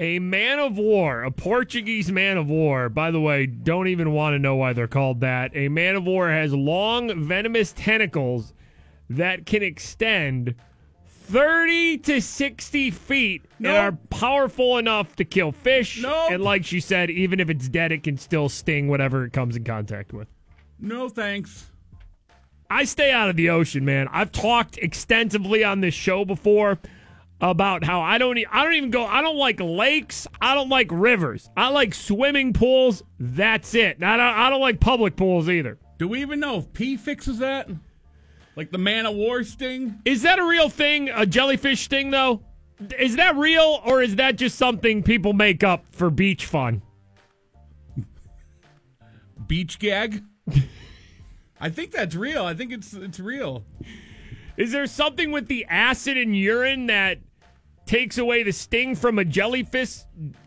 A 0.00 0.18
man 0.18 0.58
of 0.58 0.78
war, 0.78 1.24
a 1.24 1.30
Portuguese 1.30 2.10
man 2.10 2.38
of 2.38 2.48
war. 2.48 2.88
By 2.88 3.10
the 3.10 3.20
way, 3.20 3.44
don't 3.44 3.86
even 3.88 4.12
want 4.12 4.32
to 4.32 4.38
know 4.38 4.56
why 4.56 4.72
they're 4.72 4.88
called 4.88 5.20
that. 5.20 5.50
A 5.54 5.68
man 5.68 5.94
of 5.94 6.04
war 6.04 6.30
has 6.30 6.54
long, 6.54 7.22
venomous 7.22 7.74
tentacles 7.74 8.54
that 9.10 9.44
can 9.44 9.62
extend 9.62 10.54
30 11.04 11.98
to 11.98 12.20
60 12.22 12.90
feet 12.92 13.44
and 13.58 13.66
are 13.66 13.92
powerful 14.08 14.78
enough 14.78 15.14
to 15.16 15.24
kill 15.26 15.52
fish. 15.52 16.02
And 16.02 16.42
like 16.42 16.64
she 16.64 16.80
said, 16.80 17.10
even 17.10 17.38
if 17.38 17.50
it's 17.50 17.68
dead, 17.68 17.92
it 17.92 18.02
can 18.02 18.16
still 18.16 18.48
sting 18.48 18.88
whatever 18.88 19.26
it 19.26 19.34
comes 19.34 19.54
in 19.54 19.64
contact 19.64 20.14
with. 20.14 20.28
No 20.78 21.10
thanks. 21.10 21.66
I 22.70 22.84
stay 22.84 23.12
out 23.12 23.28
of 23.28 23.36
the 23.36 23.50
ocean, 23.50 23.84
man. 23.84 24.08
I've 24.10 24.32
talked 24.32 24.78
extensively 24.78 25.62
on 25.62 25.82
this 25.82 25.92
show 25.92 26.24
before 26.24 26.78
about 27.40 27.84
how 27.84 28.00
I 28.00 28.18
don't 28.18 28.36
e- 28.38 28.46
I 28.50 28.64
don't 28.64 28.74
even 28.74 28.90
go 28.90 29.04
I 29.04 29.22
don't 29.22 29.36
like 29.36 29.60
lakes, 29.60 30.26
I 30.40 30.54
don't 30.54 30.68
like 30.68 30.88
rivers. 30.90 31.48
I 31.56 31.68
like 31.68 31.94
swimming 31.94 32.52
pools. 32.52 33.02
That's 33.18 33.74
it. 33.74 34.02
I 34.02 34.16
don't, 34.16 34.20
I 34.20 34.50
don't 34.50 34.60
like 34.60 34.80
public 34.80 35.16
pools 35.16 35.48
either. 35.48 35.78
Do 35.98 36.08
we 36.08 36.20
even 36.22 36.40
know 36.40 36.58
if 36.58 36.72
pee 36.72 36.96
fixes 36.96 37.38
that? 37.38 37.68
Like 38.56 38.70
the 38.70 38.78
man 38.78 39.06
of 39.06 39.14
war 39.14 39.44
sting? 39.44 40.00
Is 40.04 40.22
that 40.22 40.38
a 40.38 40.44
real 40.44 40.68
thing? 40.68 41.08
A 41.10 41.24
jellyfish 41.24 41.82
sting 41.82 42.10
though? 42.10 42.42
Is 42.98 43.16
that 43.16 43.36
real 43.36 43.80
or 43.84 44.02
is 44.02 44.16
that 44.16 44.36
just 44.36 44.56
something 44.56 45.02
people 45.02 45.32
make 45.32 45.62
up 45.62 45.84
for 45.90 46.10
beach 46.10 46.46
fun? 46.46 46.82
Beach 49.46 49.78
gag? 49.78 50.22
I 51.60 51.68
think 51.68 51.92
that's 51.92 52.14
real. 52.14 52.44
I 52.44 52.54
think 52.54 52.72
it's 52.72 52.92
it's 52.94 53.20
real. 53.20 53.64
Is 54.56 54.72
there 54.72 54.86
something 54.86 55.30
with 55.30 55.48
the 55.48 55.64
acid 55.66 56.16
in 56.16 56.34
urine 56.34 56.86
that 56.86 57.18
takes 57.90 58.18
away 58.18 58.44
the 58.44 58.52
sting 58.52 58.94
from 58.94 59.18
a 59.18 59.24
jellyfish 59.24 59.96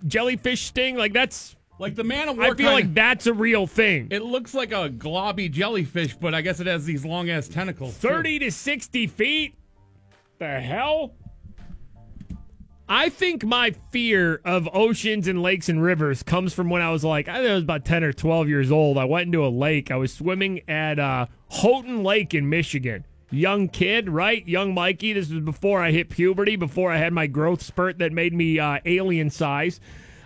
jellyfish 0.07 0.61
sting? 0.61 0.95
Like 0.95 1.11
that's 1.11 1.57
Like 1.77 1.95
the 1.95 2.03
man 2.03 2.29
of 2.29 2.37
war 2.37 2.45
I 2.45 2.53
feel 2.53 2.71
like 2.71 2.93
that's 2.93 3.27
a 3.27 3.33
real 3.33 3.67
thing. 3.67 4.07
It 4.11 4.23
looks 4.23 4.53
like 4.53 4.71
a 4.71 4.89
globby 4.89 5.51
jellyfish, 5.51 6.15
but 6.15 6.33
I 6.33 6.41
guess 6.41 6.61
it 6.61 6.67
has 6.67 6.85
these 6.85 7.03
long 7.03 7.29
ass 7.29 7.49
tentacles. 7.49 7.99
too. 7.99 8.07
30 8.07 8.39
to 8.39 8.51
60 8.51 9.07
feet? 9.07 9.55
The 10.39 10.59
hell? 10.61 11.15
I 12.87 13.09
think 13.09 13.43
my 13.43 13.71
fear 13.91 14.41
of 14.45 14.69
oceans 14.73 15.27
and 15.27 15.41
lakes 15.41 15.67
and 15.67 15.81
rivers 15.81 16.23
comes 16.23 16.53
from 16.53 16.69
when 16.69 16.81
I 16.81 16.91
was 16.91 17.03
like, 17.03 17.27
I 17.27 17.37
think 17.37 17.49
I 17.49 17.53
was 17.55 17.63
about 17.63 17.85
10 17.85 18.03
or 18.03 18.13
12 18.13 18.47
years 18.47 18.71
old. 18.71 18.97
I 18.97 19.05
went 19.05 19.27
into 19.27 19.45
a 19.45 19.49
lake. 19.49 19.91
I 19.91 19.95
was 19.95 20.13
swimming 20.13 20.61
at 20.69 20.99
uh, 20.99 21.25
Houghton 21.49 22.03
Lake 22.03 22.33
in 22.33 22.47
Michigan. 22.49 23.05
Young 23.31 23.67
kid, 23.67 24.09
right? 24.09 24.47
Young 24.47 24.73
Mikey. 24.73 25.13
This 25.13 25.29
was 25.29 25.39
before 25.39 25.81
I 25.81 25.91
hit 25.91 26.09
puberty, 26.09 26.55
before 26.55 26.91
I 26.91 26.97
had 26.97 27.13
my 27.13 27.27
growth 27.27 27.61
spurt 27.61 27.97
that 27.99 28.11
made 28.11 28.33
me 28.33 28.59
uh, 28.59 28.79
alien 28.85 29.29
size. 29.29 29.79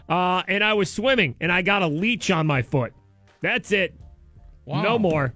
Uh, 0.10 0.44
and 0.48 0.64
I 0.64 0.74
was 0.74 0.92
swimming, 0.92 1.36
and 1.40 1.52
I 1.52 1.62
got 1.62 1.82
a 1.82 1.88
leech 1.88 2.32
on 2.32 2.48
my 2.48 2.62
foot. 2.62 2.94
That's 3.42 3.72
it. 3.72 3.94
Wow. 4.66 4.82
No 4.82 5.00
more. 5.00 5.34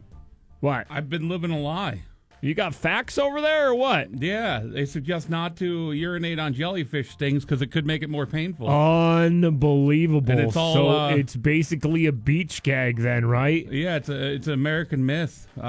What? 0.59 0.87
I've 0.89 1.09
been 1.09 1.29
living 1.29 1.51
a 1.51 1.59
lie. 1.59 2.03
You 2.43 2.55
got 2.55 2.73
facts 2.73 3.19
over 3.19 3.39
there 3.39 3.69
or 3.69 3.75
what? 3.75 4.19
Yeah, 4.19 4.61
they 4.63 4.85
suggest 4.85 5.29
not 5.29 5.55
to 5.57 5.91
urinate 5.91 6.39
on 6.39 6.53
jellyfish 6.53 7.11
stings 7.11 7.45
because 7.45 7.61
it 7.61 7.67
could 7.67 7.85
make 7.85 8.01
it 8.01 8.09
more 8.09 8.25
painful. 8.25 8.67
Unbelievable. 8.67 10.31
And 10.31 10.39
it's 10.41 10.55
all, 10.55 10.73
so 10.73 10.89
uh, 10.89 11.09
it's 11.09 11.35
basically 11.35 12.07
a 12.07 12.11
beach 12.11 12.63
gag 12.63 12.97
then, 12.99 13.25
right? 13.25 13.71
Yeah, 13.71 13.97
it's 13.97 14.09
a 14.09 14.33
it's 14.33 14.47
an 14.47 14.53
American 14.53 15.05
myth. 15.05 15.47
Uh, 15.55 15.61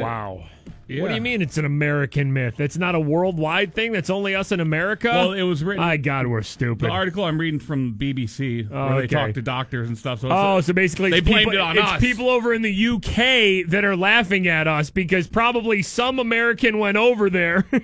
wow. 0.00 0.44
Yeah. 0.88 1.02
What 1.02 1.08
do 1.08 1.14
you 1.16 1.20
mean 1.20 1.42
it's 1.42 1.58
an 1.58 1.64
American 1.64 2.32
myth? 2.32 2.60
It's 2.60 2.76
not 2.76 2.94
a 2.94 3.00
worldwide 3.00 3.74
thing. 3.74 3.90
That's 3.92 4.08
only 4.10 4.34
us 4.36 4.52
in 4.52 4.60
America. 4.60 5.08
Well, 5.08 5.32
it 5.32 5.42
was 5.42 5.64
written. 5.64 5.82
My 5.82 5.96
God, 5.96 6.28
we're 6.28 6.42
stupid. 6.42 6.86
The 6.86 6.92
article 6.92 7.24
I'm 7.24 7.38
reading 7.40 7.58
from 7.58 7.94
BBC, 7.94 8.70
where 8.70 8.80
Oh, 8.80 8.88
they 8.90 9.04
okay. 9.04 9.06
talk 9.08 9.34
to 9.34 9.42
doctors 9.42 9.88
and 9.88 9.98
stuff. 9.98 10.20
So 10.20 10.28
Oh, 10.30 10.60
so 10.60 10.72
basically, 10.72 11.10
they 11.10 11.20
blamed 11.20 11.50
people, 11.50 11.54
it 11.54 11.60
on 11.60 11.76
it's 11.78 11.86
us. 11.88 12.00
people 12.00 12.30
over 12.30 12.54
in 12.54 12.62
the 12.62 12.70
UK 12.88 13.68
that 13.70 13.84
are 13.84 13.96
laughing 13.96 14.46
at 14.46 14.68
us 14.68 14.90
because 14.90 15.26
probably 15.26 15.82
some 15.82 16.18
American 16.20 16.78
went 16.78 16.96
over 16.96 17.28
there. 17.30 17.66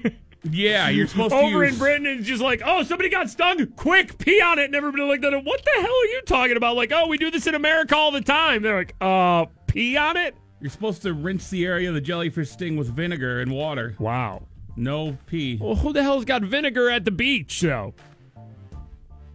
Yeah, 0.51 0.89
you're 0.89 1.07
supposed 1.07 1.31
to 1.31 1.37
over 1.37 1.65
use- 1.65 1.75
in 1.75 1.79
Britain 1.79 2.05
and 2.05 2.19
it's 2.19 2.29
just 2.29 2.43
like, 2.43 2.63
oh, 2.65 2.83
somebody 2.83 3.09
got 3.11 3.31
stung. 3.31 3.65
Quick, 3.77 4.19
pee 4.19 4.41
on 4.41 4.59
it. 4.59 4.65
And 4.65 4.75
everybody 4.75 5.05
like 5.05 5.21
that. 5.21 5.31
What 5.45 5.65
the 5.65 5.71
hell 5.81 5.85
are 5.85 6.07
you 6.07 6.21
talking 6.27 6.57
about? 6.57 6.75
Like, 6.75 6.91
oh, 6.93 7.07
we 7.07 7.17
do 7.17 7.31
this 7.31 7.47
in 7.47 7.55
America 7.55 7.95
all 7.95 8.11
the 8.11 8.23
time. 8.23 8.61
They're 8.63 8.75
like, 8.77 8.97
uh, 9.01 9.47
pee 9.69 9.97
on 9.97 10.17
it. 10.17 10.35
You're 10.63 10.71
supposed 10.71 11.03
to 11.03 11.13
rinse 11.13 11.51
the 11.51 11.67
area 11.67 11.89
of 11.89 11.97
the 11.97 12.01
jellyfish 12.01 12.49
sting 12.49 12.77
with 12.77 12.87
vinegar 12.87 13.41
and 13.41 13.51
water. 13.51 13.97
Wow. 13.99 14.43
No 14.77 15.19
pee. 15.27 15.59
Well, 15.61 15.75
who 15.75 15.93
the 15.93 16.05
hell's 16.05 16.25
got 16.25 16.43
vinegar 16.43 16.89
at 16.89 17.05
the 17.05 17.11
beach, 17.11 17.61
though? 17.61 17.95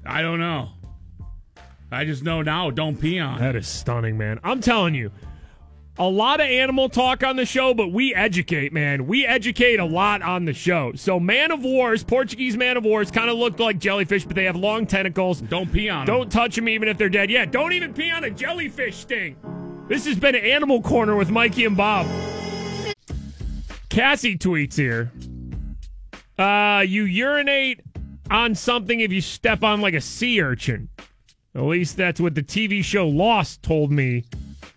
I 0.05 0.21
don't 0.21 0.39
know. 0.39 0.69
I 1.91 2.05
just 2.05 2.23
know 2.23 2.41
now. 2.43 2.69
Don't 2.71 2.95
pee 2.95 3.19
on. 3.19 3.39
That 3.39 3.57
is 3.57 3.67
stunning, 3.67 4.17
man. 4.17 4.39
I'm 4.41 4.61
telling 4.61 4.95
you, 4.95 5.11
a 5.99 6.07
lot 6.07 6.39
of 6.39 6.47
animal 6.47 6.87
talk 6.87 7.23
on 7.25 7.35
the 7.35 7.45
show, 7.45 7.73
but 7.73 7.89
we 7.89 8.15
educate, 8.15 8.71
man. 8.71 9.05
We 9.05 9.25
educate 9.25 9.81
a 9.81 9.85
lot 9.85 10.21
on 10.21 10.45
the 10.45 10.53
show. 10.53 10.93
So, 10.95 11.19
man 11.19 11.51
of 11.51 11.61
wars, 11.61 12.05
Portuguese 12.05 12.55
man 12.55 12.77
of 12.77 12.85
wars, 12.85 13.11
kind 13.11 13.29
of 13.29 13.35
look 13.35 13.59
like 13.59 13.79
jellyfish, 13.79 14.23
but 14.23 14.37
they 14.37 14.45
have 14.45 14.55
long 14.55 14.87
tentacles. 14.87 15.41
Don't 15.41 15.69
pee 15.73 15.89
on 15.89 16.05
them. 16.05 16.15
Don't 16.15 16.31
touch 16.31 16.55
them 16.55 16.69
even 16.69 16.87
if 16.87 16.97
they're 16.97 17.09
dead. 17.09 17.29
Yeah, 17.29 17.43
don't 17.43 17.73
even 17.73 17.93
pee 17.93 18.11
on 18.11 18.23
a 18.23 18.29
jellyfish 18.29 18.95
sting. 18.95 19.35
This 19.87 20.05
has 20.05 20.19
been 20.19 20.35
Animal 20.35 20.81
Corner 20.81 21.15
with 21.15 21.29
Mikey 21.29 21.63
and 21.63 21.77
Bob. 21.77 22.05
Cassie 23.87 24.37
tweets 24.37 24.75
here. 24.75 25.13
Uh, 26.37 26.81
you 26.81 27.03
urinate 27.03 27.79
on 28.29 28.53
something 28.53 28.99
if 28.99 29.13
you 29.13 29.21
step 29.21 29.63
on 29.63 29.79
like 29.79 29.93
a 29.93 30.01
sea 30.01 30.41
urchin. 30.41 30.89
At 31.55 31.63
least 31.63 31.95
that's 31.95 32.19
what 32.19 32.35
the 32.35 32.43
TV 32.43 32.83
show 32.83 33.07
Lost 33.07 33.63
told 33.63 33.89
me 33.89 34.25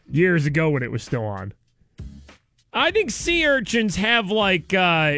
years 0.09 0.47
ago 0.47 0.71
when 0.71 0.85
it 0.85 0.93
was 0.93 1.03
still 1.03 1.25
on. 1.25 1.53
I 2.73 2.93
think 2.93 3.11
sea 3.11 3.45
urchins 3.47 3.97
have 3.97 4.31
like 4.31 4.73
uh 4.73 5.17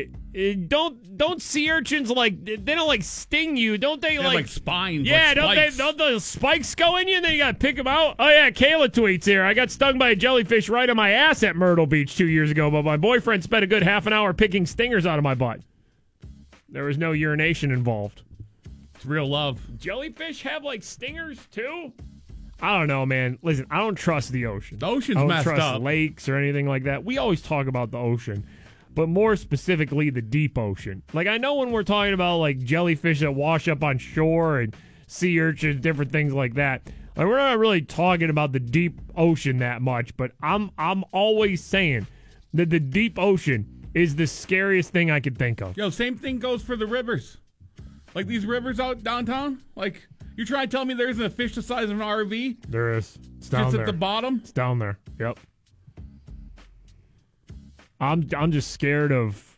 don't 0.69 1.02
don't 1.23 1.41
sea 1.41 1.71
urchins 1.71 2.11
like 2.11 2.45
they 2.45 2.57
don't 2.57 2.87
like 2.89 3.03
sting 3.03 3.57
you, 3.57 3.79
don't 3.79 4.01
they? 4.03 4.15
have, 4.17 4.25
like, 4.25 4.35
like, 4.35 4.49
spines, 4.49 5.07
Yeah, 5.09 5.29
like 5.29 5.35
don't 5.37 5.53
spikes. 5.53 5.77
they? 5.77 5.83
Don't 5.85 5.99
the 5.99 6.19
spikes 6.21 6.75
go 6.75 6.97
in 6.97 7.09
you 7.09 7.17
and 7.17 7.25
then 7.25 7.33
you 7.33 7.39
gotta 7.39 7.57
pick 7.59 7.77
them 7.77 7.87
out? 7.87 8.17
Oh 8.19 8.29
yeah, 8.29 8.51
Kayla 8.51 8.89
tweets 8.89 9.25
here. 9.25 9.45
I 9.45 9.55
got 9.55 9.71
stung 9.71 9.99
by 9.99 10.11
a 10.11 10.17
jellyfish 10.17 10.69
right 10.69 10.89
on 10.91 10.97
my 10.97 11.11
ass 11.11 11.43
at 11.43 11.57
Myrtle 11.57 11.87
Beach 11.87 12.17
two 12.17 12.29
years 12.29 12.51
ago, 12.51 12.71
but 12.71 12.85
my 12.85 12.97
boyfriend 12.97 13.43
spent 13.43 13.63
a 13.65 13.67
good 13.67 13.83
half 13.83 14.07
an 14.07 14.13
hour 14.13 14.33
picking 14.35 14.67
stingers 14.67 15.07
out 15.07 15.19
of 15.19 15.23
my 15.25 15.35
butt. 15.35 15.61
There 16.69 16.85
was 16.85 16.99
no 16.99 17.13
urination 17.13 17.71
involved. 17.71 18.23
It's 18.95 19.07
real 19.07 19.27
love. 19.29 19.61
Jellyfish 19.79 20.43
have 20.43 20.65
like 20.65 20.83
stingers 20.83 21.39
too? 21.51 21.93
I 22.61 22.79
don't 22.79 22.87
know, 22.87 23.05
man. 23.05 23.39
Listen, 23.43 23.67
I 23.71 23.79
don't 23.79 23.97
trust 23.97 24.31
the 24.31 24.47
ocean. 24.47 24.79
The 24.79 24.87
ocean's 24.87 25.17
I 25.17 25.21
don't 25.21 25.29
messed 25.29 25.45
trust 25.45 25.61
up. 25.61 25.83
lakes 25.83 26.29
or 26.29 26.37
anything 26.37 26.67
like 26.69 26.85
that. 26.85 27.05
We 27.05 27.19
always 27.19 27.43
talk 27.43 27.67
about 27.67 27.91
the 27.91 27.99
ocean, 27.99 28.47
but 28.95 29.09
more 29.09 29.37
specifically 29.37 30.11
the 30.11 30.23
deep 30.23 30.59
ocean. 30.59 31.03
Like 31.13 31.27
I 31.27 31.39
know 31.39 31.55
when 31.55 31.71
we're 31.73 31.83
talking 31.83 32.15
about 32.15 32.39
like 32.39 32.59
jellyfish 32.59 33.21
that 33.21 33.35
wash 33.35 33.69
up 33.69 33.83
on 33.83 33.99
shore 33.99 34.61
and 34.61 34.75
sea 35.07 35.41
urchins, 35.41 35.81
different 35.81 36.13
things 36.13 36.33
like 36.33 36.55
that. 36.55 36.83
Like 37.17 37.27
we're 37.27 37.37
not 37.39 37.59
really 37.59 37.83
talking 37.83 38.31
about 38.31 38.53
the 38.53 38.61
deep 38.61 39.01
ocean 39.17 39.59
that 39.59 39.83
much, 39.83 40.17
but 40.17 40.33
I'm 40.43 40.71
I'm 40.79 41.05
always 41.13 41.63
saying 41.63 42.07
that 42.55 42.71
the 42.71 42.81
deep 42.81 43.19
ocean 43.19 43.67
is 43.95 44.17
the 44.17 44.27
scariest 44.27 44.91
thing 44.91 45.11
I 45.11 45.21
could 45.21 45.37
think 45.37 45.61
of. 45.61 45.77
Yo, 45.77 45.91
same 45.91 46.17
thing 46.17 46.39
goes 46.39 46.63
for 46.63 46.77
the 46.77 46.87
rivers. 46.87 47.37
Like 48.15 48.27
these 48.27 48.47
rivers 48.47 48.81
out 48.81 49.03
downtown. 49.03 49.63
Like 49.77 50.07
you 50.37 50.45
try 50.47 50.65
to 50.65 50.71
tell 50.71 50.85
me 50.85 50.95
there 50.95 51.09
isn't 51.09 51.25
a 51.25 51.31
fish 51.31 51.55
the 51.55 51.63
size 51.63 51.85
of 51.85 51.91
an 51.91 51.99
RV 51.99 52.65
There 52.69 52.95
is. 52.97 53.19
It's 53.39 53.49
down 53.49 53.65
just 53.65 53.73
there. 53.73 53.83
at 53.83 53.87
the 53.87 53.93
bottom. 53.93 54.41
It's 54.43 54.53
down 54.53 54.79
there. 54.79 54.99
Yep. 55.19 55.39
I'm 58.03 58.29
I'm 58.37 58.53
just 58.53 58.71
scared 58.73 59.13
of 59.13 59.57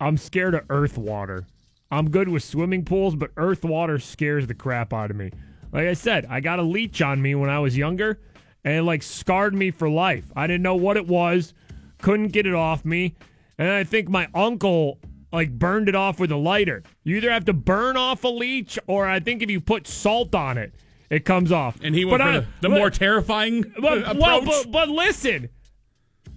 I'm 0.00 0.16
scared 0.16 0.54
of 0.54 0.62
earth 0.70 0.96
water. 0.96 1.46
I'm 1.90 2.10
good 2.10 2.28
with 2.28 2.42
swimming 2.42 2.84
pools, 2.84 3.14
but 3.14 3.30
earth 3.36 3.64
water 3.64 3.98
scares 3.98 4.46
the 4.46 4.54
crap 4.54 4.92
out 4.92 5.10
of 5.10 5.16
me. 5.16 5.30
Like 5.72 5.86
I 5.88 5.94
said, 5.94 6.26
I 6.30 6.40
got 6.40 6.58
a 6.58 6.62
leech 6.62 7.02
on 7.02 7.20
me 7.20 7.34
when 7.34 7.50
I 7.50 7.58
was 7.58 7.76
younger 7.76 8.20
and 8.64 8.74
it 8.74 8.82
like 8.82 9.02
scarred 9.02 9.54
me 9.54 9.70
for 9.70 9.88
life. 9.88 10.24
I 10.34 10.46
didn't 10.46 10.62
know 10.62 10.74
what 10.76 10.96
it 10.96 11.06
was, 11.06 11.54
couldn't 11.98 12.28
get 12.28 12.46
it 12.46 12.54
off 12.54 12.84
me, 12.84 13.14
and 13.58 13.68
I 13.68 13.84
think 13.84 14.08
my 14.08 14.28
uncle 14.34 14.98
like 15.32 15.50
burned 15.58 15.88
it 15.88 15.94
off 15.96 16.18
with 16.20 16.30
a 16.30 16.36
lighter. 16.36 16.82
You 17.04 17.16
either 17.16 17.30
have 17.32 17.44
to 17.46 17.52
burn 17.52 17.96
off 17.96 18.22
a 18.24 18.28
leech 18.28 18.78
or 18.86 19.06
I 19.08 19.18
think 19.20 19.42
if 19.42 19.50
you 19.50 19.60
put 19.60 19.86
salt 19.86 20.34
on 20.34 20.56
it, 20.56 20.72
it 21.10 21.24
comes 21.24 21.52
off. 21.52 21.78
And 21.82 21.94
he 21.94 22.04
went 22.04 22.18
But 22.20 22.24
for 22.24 22.28
I- 22.30 22.40
the, 22.40 22.46
the 22.62 22.68
but- 22.68 22.78
more 22.78 22.90
terrifying 22.90 23.62
but, 23.80 23.98
approach. 24.02 24.18
well, 24.18 24.44
but, 24.44 24.70
but 24.72 24.88
listen, 24.88 25.48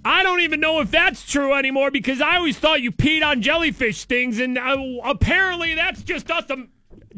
I 0.05 0.23
don't 0.23 0.41
even 0.41 0.59
know 0.59 0.79
if 0.79 0.91
that's 0.91 1.25
true 1.29 1.53
anymore 1.53 1.91
because 1.91 2.21
I 2.21 2.37
always 2.37 2.57
thought 2.57 2.81
you 2.81 2.91
peed 2.91 3.23
on 3.25 3.41
jellyfish 3.41 3.97
stings, 3.99 4.39
and 4.39 4.57
uh, 4.57 4.77
apparently 5.03 5.75
that's 5.75 6.01
just 6.03 6.31
us 6.31 6.49
um, 6.49 6.69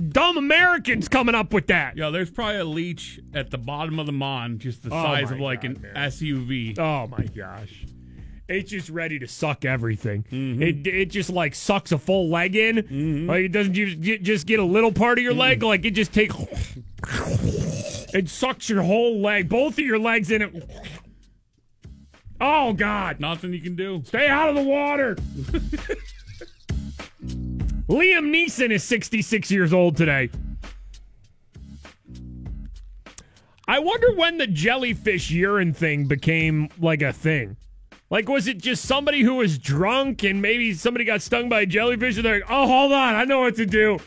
dumb 0.10 0.38
Americans 0.38 1.08
coming 1.08 1.36
up 1.36 1.54
with 1.54 1.68
that. 1.68 1.96
Yeah, 1.96 2.10
there's 2.10 2.32
probably 2.32 2.58
a 2.58 2.66
leech 2.66 3.20
at 3.34 3.52
the 3.52 3.58
bottom 3.60 4.00
of 4.00 4.08
the 4.08 4.12
mon, 4.12 4.58
just 4.58 4.82
the 4.84 4.90
Oh 4.90 5.04
size 5.04 5.30
of 5.32 5.40
like 5.40 5.62
God, 5.62 5.72
an 5.78 5.82
man. 5.82 5.96
SUV. 6.10 6.80
Oh 6.80 7.08
my 7.08 7.26
gosh. 7.26 7.86
It's 8.50 8.70
just 8.70 8.90
ready 8.90 9.18
to 9.20 9.28
suck 9.30 9.64
everything. 9.64 10.24
Mm-hmm. 10.30 10.62
It 10.62 10.88
it 10.88 11.06
just 11.06 11.30
like 11.30 11.56
sucks 11.56 11.94
a 11.94 11.98
full 11.98 12.28
leg 12.30 12.56
in. 12.58 13.26
Like 13.28 13.46
it 13.46 13.52
doesn't 13.54 13.74
ju- 13.74 14.18
just 14.18 14.46
get 14.46 14.60
a 14.60 14.64
little 14.66 14.92
part 14.92 15.18
of 15.20 15.24
your 15.24 15.34
Mm. 15.34 15.38
leg. 15.38 15.64
Like 15.64 15.86
it 15.86 15.92
just 15.92 16.12
takes. 16.12 16.36
It 18.14 18.28
sucks 18.28 18.68
your 18.70 18.82
whole 18.84 19.22
leg, 19.22 19.48
both 19.48 19.74
of 19.74 19.86
your 19.86 20.00
legs 20.00 20.32
in 20.32 20.42
it. 20.42 20.70
Oh 22.44 22.74
God! 22.74 23.20
Nothing 23.20 23.54
you 23.54 23.62
can 23.62 23.76
do. 23.76 24.02
Stay 24.04 24.28
out 24.28 24.50
of 24.50 24.56
the 24.56 24.64
water. 24.64 25.16
Liam 27.88 28.34
Neeson 28.34 28.72
is 28.72 28.84
66 28.84 29.52
years 29.52 29.72
old 29.72 29.96
today. 29.96 30.32
I 33.68 33.78
wonder 33.78 34.16
when 34.16 34.40
the 34.40 34.48
jellyfish 34.48 35.30
urine 35.30 35.72
thing 35.74 36.06
became 36.06 36.70
like 36.80 37.04
a 37.04 37.14
thing. 37.14 37.58
Like, 38.10 38.28
was 38.28 38.48
it 38.48 38.58
just 38.58 38.86
somebody 38.86 39.22
who 39.22 39.36
was 39.36 39.60
drunk 39.60 40.24
and 40.24 40.42
maybe 40.42 40.74
somebody 40.74 41.06
got 41.06 41.22
stung 41.22 41.48
by 41.48 41.62
a 41.62 41.66
jellyfish 41.66 42.18
and 42.18 42.26
they're 42.26 42.40
like, 42.40 42.50
oh, 42.50 42.66
hold 42.68 42.92
on, 42.92 43.16
I 43.16 43.24
know 43.24 43.42
what 43.42 43.56
to 43.58 43.68
do. 43.68 44.00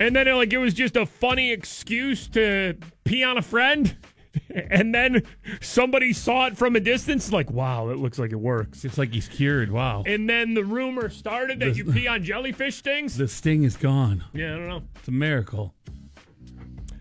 And 0.00 0.16
then, 0.16 0.26
it, 0.26 0.32
like, 0.32 0.52
it 0.52 0.58
was 0.58 0.72
just 0.72 0.96
a 0.96 1.04
funny 1.04 1.52
excuse 1.52 2.26
to 2.28 2.74
pee 3.04 3.22
on 3.22 3.36
a 3.38 3.42
friend. 3.42 3.94
And 4.70 4.94
then 4.94 5.22
somebody 5.60 6.12
saw 6.12 6.46
it 6.46 6.56
from 6.56 6.76
a 6.76 6.80
distance, 6.80 7.32
like, 7.32 7.50
wow, 7.50 7.88
it 7.88 7.98
looks 7.98 8.18
like 8.18 8.30
it 8.32 8.36
works. 8.40 8.84
It's 8.84 8.98
like 8.98 9.12
he's 9.12 9.28
cured. 9.28 9.70
Wow. 9.72 10.04
And 10.06 10.28
then 10.28 10.54
the 10.54 10.64
rumor 10.64 11.08
started 11.08 11.58
that 11.60 11.70
The- 11.72 11.76
you 11.78 11.84
pee 11.92 12.06
on 12.06 12.22
jellyfish 12.22 12.76
stings. 12.76 13.16
The 13.16 13.26
sting 13.28 13.64
is 13.64 13.76
gone. 13.76 14.24
Yeah, 14.32 14.54
I 14.54 14.56
don't 14.58 14.68
know. 14.68 14.82
It's 14.96 15.08
a 15.08 15.12
miracle. 15.12 15.74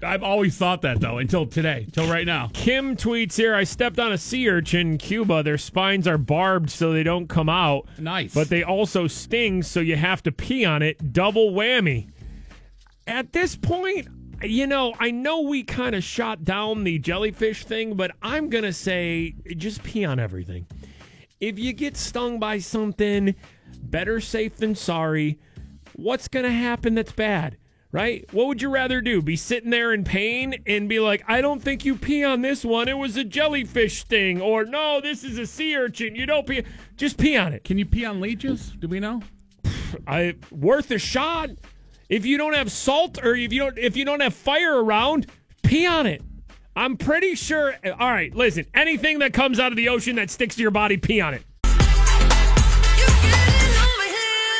I've 0.01 0.23
always 0.23 0.55
thought 0.57 0.81
that 0.83 1.01
though, 1.01 1.17
until 1.17 1.45
today, 1.45 1.85
till 1.91 2.07
right 2.09 2.25
now. 2.25 2.49
Kim 2.53 2.95
tweets 2.95 3.35
here 3.35 3.53
I 3.53 3.65
stepped 3.65 3.99
on 3.99 4.13
a 4.13 4.17
sea 4.17 4.49
urchin 4.49 4.91
in 4.93 4.97
Cuba. 4.97 5.43
Their 5.43 5.57
spines 5.57 6.07
are 6.07 6.17
barbed 6.17 6.69
so 6.69 6.93
they 6.93 7.03
don't 7.03 7.27
come 7.27 7.49
out. 7.49 7.85
Nice. 7.97 8.33
But 8.33 8.47
they 8.49 8.63
also 8.63 9.07
sting, 9.07 9.61
so 9.61 9.81
you 9.81 9.97
have 9.97 10.23
to 10.23 10.31
pee 10.31 10.63
on 10.63 10.81
it. 10.81 11.11
Double 11.11 11.51
whammy. 11.51 12.09
At 13.07 13.33
this 13.33 13.55
point, 13.57 14.07
you 14.43 14.67
know, 14.67 14.93
I 14.99 15.11
know 15.11 15.41
we 15.41 15.63
kind 15.63 15.95
of 15.95 16.03
shot 16.03 16.43
down 16.43 16.83
the 16.83 16.99
jellyfish 16.99 17.65
thing, 17.65 17.95
but 17.95 18.11
I'm 18.21 18.49
going 18.49 18.63
to 18.63 18.73
say 18.73 19.35
just 19.57 19.83
pee 19.83 20.05
on 20.05 20.19
everything. 20.19 20.65
If 21.39 21.57
you 21.57 21.73
get 21.73 21.97
stung 21.97 22.39
by 22.39 22.59
something, 22.59 23.35
better 23.83 24.19
safe 24.19 24.57
than 24.57 24.75
sorry. 24.75 25.39
What's 25.95 26.27
going 26.27 26.45
to 26.45 26.51
happen 26.51 26.95
that's 26.95 27.11
bad? 27.11 27.57
Right? 27.91 28.31
What 28.33 28.45
would 28.45 28.61
you 28.61 28.69
rather 28.69 29.01
do? 29.01 29.19
Be 29.19 29.35
sitting 29.35 29.71
there 29.71 29.93
in 29.93 30.03
pain 30.03 30.61
and 30.67 30.87
be 30.87 30.99
like, 30.99 31.23
I 31.27 31.41
don't 31.41 31.59
think 31.59 31.85
you 31.85 31.95
pee 31.95 32.23
on 32.23 32.41
this 32.41 32.63
one. 32.63 32.87
It 32.87 32.97
was 32.97 33.17
a 33.17 33.23
jellyfish 33.23 34.01
sting. 34.01 34.41
Or 34.41 34.63
no, 34.63 35.01
this 35.01 35.23
is 35.23 35.39
a 35.39 35.47
sea 35.47 35.75
urchin. 35.75 36.15
You 36.15 36.27
don't 36.27 36.45
pee. 36.45 36.63
Just 36.97 37.17
pee 37.17 37.35
on 37.35 37.51
it. 37.51 37.63
Can 37.63 37.79
you 37.79 37.87
pee 37.87 38.05
on 38.05 38.21
leeches? 38.21 38.73
Do 38.77 38.87
we 38.87 38.99
know? 38.99 39.21
I 40.05 40.35
worth 40.51 40.91
a 40.91 40.99
shot. 40.99 41.49
If 42.09 42.25
you 42.25 42.37
don't 42.39 42.53
have 42.53 42.71
salt 42.71 43.23
or 43.23 43.35
if 43.35 43.53
you 43.53 43.59
don't 43.59 43.77
if 43.77 43.95
you 43.95 44.03
don't 44.03 44.19
have 44.19 44.33
fire 44.33 44.83
around, 44.83 45.27
pee 45.63 45.85
on 45.85 46.07
it. 46.07 46.23
I'm 46.75 46.97
pretty 46.97 47.35
sure. 47.35 47.75
All 47.85 48.11
right, 48.11 48.33
listen. 48.33 48.65
Anything 48.73 49.19
that 49.19 49.31
comes 49.31 49.59
out 49.59 49.71
of 49.71 49.75
the 49.75 49.89
ocean 49.89 50.15
that 50.15 50.31
sticks 50.31 50.55
to 50.55 50.61
your 50.61 50.71
body, 50.71 50.97
pee 50.97 51.21
on 51.21 51.35
it. 51.35 51.43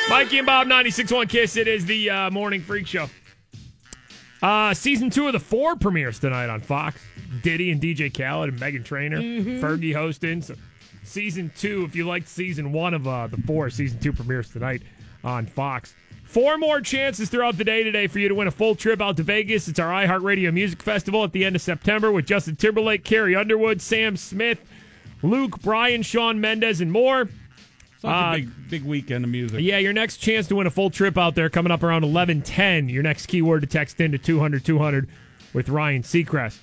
Mikey 0.10 0.39
and 0.39 0.45
Bob, 0.45 0.68
96.1 0.68 1.30
Kiss. 1.30 1.56
It 1.56 1.68
is 1.68 1.86
the 1.86 2.10
uh, 2.10 2.32
Morning 2.32 2.62
Freak 2.62 2.88
Show. 2.88 3.08
Uh, 4.41 4.74
season 4.74 5.10
two 5.10 5.28
of 5.28 5.34
The 5.34 5.39
Four 5.39 5.76
premieres 5.76 6.20
tonight 6.20 6.50
on 6.50 6.62
Fox. 6.62 7.00
Diddy 7.43 7.72
and 7.72 7.80
DJ 7.82 8.12
Khaled 8.12 8.50
and 8.50 8.60
Meghan 8.60 8.84
Trainor. 8.84 9.20
Fergie 9.62 9.93
hosting. 9.93 10.41
So 10.41 10.56
season 11.04 11.52
two, 11.58 11.84
if 11.84 11.95
you 11.95 12.06
liked 12.08 12.28
season 12.28 12.72
one 12.72 12.93
of 12.93 13.08
uh, 13.08 13.28
The 13.28 13.38
Four, 13.38 13.70
season 13.70 14.00
two 14.00 14.14
premieres 14.14 14.50
tonight 14.50 14.82
on 15.24 15.45
Fox. 15.45 15.93
Four 16.30 16.60
more 16.60 16.80
chances 16.80 17.28
throughout 17.28 17.58
the 17.58 17.64
day 17.64 17.84
today 17.84 18.06
for 18.06 18.20
you 18.20 18.30
to 18.30 18.36
win 18.36 18.48
a 18.48 18.52
full 18.52 18.76
trip 18.76 19.02
out 19.02 19.18
to 19.18 19.24
Vegas. 19.24 19.68
It's 19.68 19.80
our 19.80 19.90
iHeartRadio 19.92 20.54
Music 20.54 20.80
Festival 20.84 21.24
at 21.24 21.32
the 21.32 21.44
end 21.44 21.56
of 21.56 21.62
September 21.64 22.12
with 22.12 22.28
Justin 22.28 22.56
Timberlake, 22.56 23.04
Carrie 23.04 23.36
Underwood, 23.36 23.82
Sam 23.82 24.16
Smith, 24.16 24.60
Luke, 25.24 25.60
Bryan, 25.64 26.04
Shawn 26.04 26.40
Mendes, 26.40 26.82
and 26.82 26.92
more. 26.92 27.22
It's 27.22 28.06
Uh, 28.06 28.08
a 28.08 28.36
big, 28.38 28.50
big 28.70 28.84
weekend 28.84 29.26
of 29.26 29.32
music. 29.32 29.62
Yeah, 29.62 29.80
your 29.80 29.92
next 29.92 30.18
chance 30.18 30.48
to 30.50 30.56
win 30.56 30.68
a 30.68 30.70
full 30.70 30.92
trip 30.92 31.18
out 31.18 31.34
there 31.34 31.50
coming 31.50 31.72
up 31.72 31.82
around 31.82 32.04
1110. 32.04 32.90
Your 32.90 33.02
next 33.02 33.26
keyword 33.26 33.62
to 33.62 33.68
text 33.68 34.00
into 34.00 34.20
200 34.20 34.64
200 34.64 35.08
with 35.54 35.68
Ryan 35.68 36.04
Seacrest. 36.04 36.60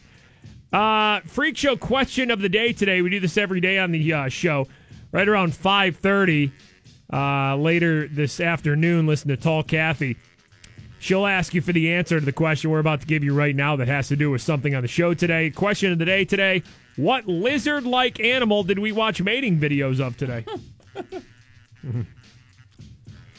Uh, 0.72 1.20
freak 1.26 1.56
show 1.56 1.76
question 1.76 2.30
of 2.30 2.40
the 2.40 2.48
day 2.48 2.72
today. 2.72 3.02
We 3.02 3.10
do 3.10 3.18
this 3.18 3.36
every 3.36 3.60
day 3.60 3.78
on 3.80 3.90
the 3.90 4.12
uh, 4.12 4.28
show, 4.28 4.68
right 5.10 5.26
around 5.28 5.56
five 5.56 5.96
thirty. 5.96 6.52
Uh, 7.12 7.56
later 7.56 8.08
this 8.08 8.40
afternoon, 8.40 9.06
listen 9.06 9.28
to 9.28 9.36
Tall 9.36 9.62
Kathy. 9.62 10.16
She'll 10.98 11.26
ask 11.26 11.54
you 11.54 11.60
for 11.60 11.72
the 11.72 11.92
answer 11.92 12.18
to 12.18 12.24
the 12.26 12.32
question 12.32 12.70
we're 12.70 12.80
about 12.80 13.00
to 13.02 13.06
give 13.06 13.22
you 13.22 13.34
right 13.34 13.54
now 13.54 13.76
that 13.76 13.86
has 13.86 14.08
to 14.08 14.16
do 14.16 14.30
with 14.30 14.42
something 14.42 14.74
on 14.74 14.82
the 14.82 14.88
show 14.88 15.14
today. 15.14 15.50
Question 15.50 15.92
of 15.92 15.98
the 15.98 16.04
day 16.04 16.24
today: 16.24 16.62
What 16.96 17.26
lizard-like 17.26 18.18
animal 18.18 18.64
did 18.64 18.78
we 18.78 18.92
watch 18.92 19.22
mating 19.22 19.58
videos 19.60 20.00
of 20.00 20.16
today? 20.16 20.44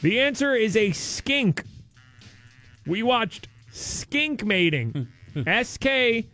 the 0.02 0.20
answer 0.20 0.54
is 0.54 0.76
a 0.76 0.92
skink. 0.92 1.64
We 2.86 3.02
watched 3.02 3.48
skink 3.70 4.44
mating. 4.44 5.08
S 5.46 5.76
K 5.76 6.26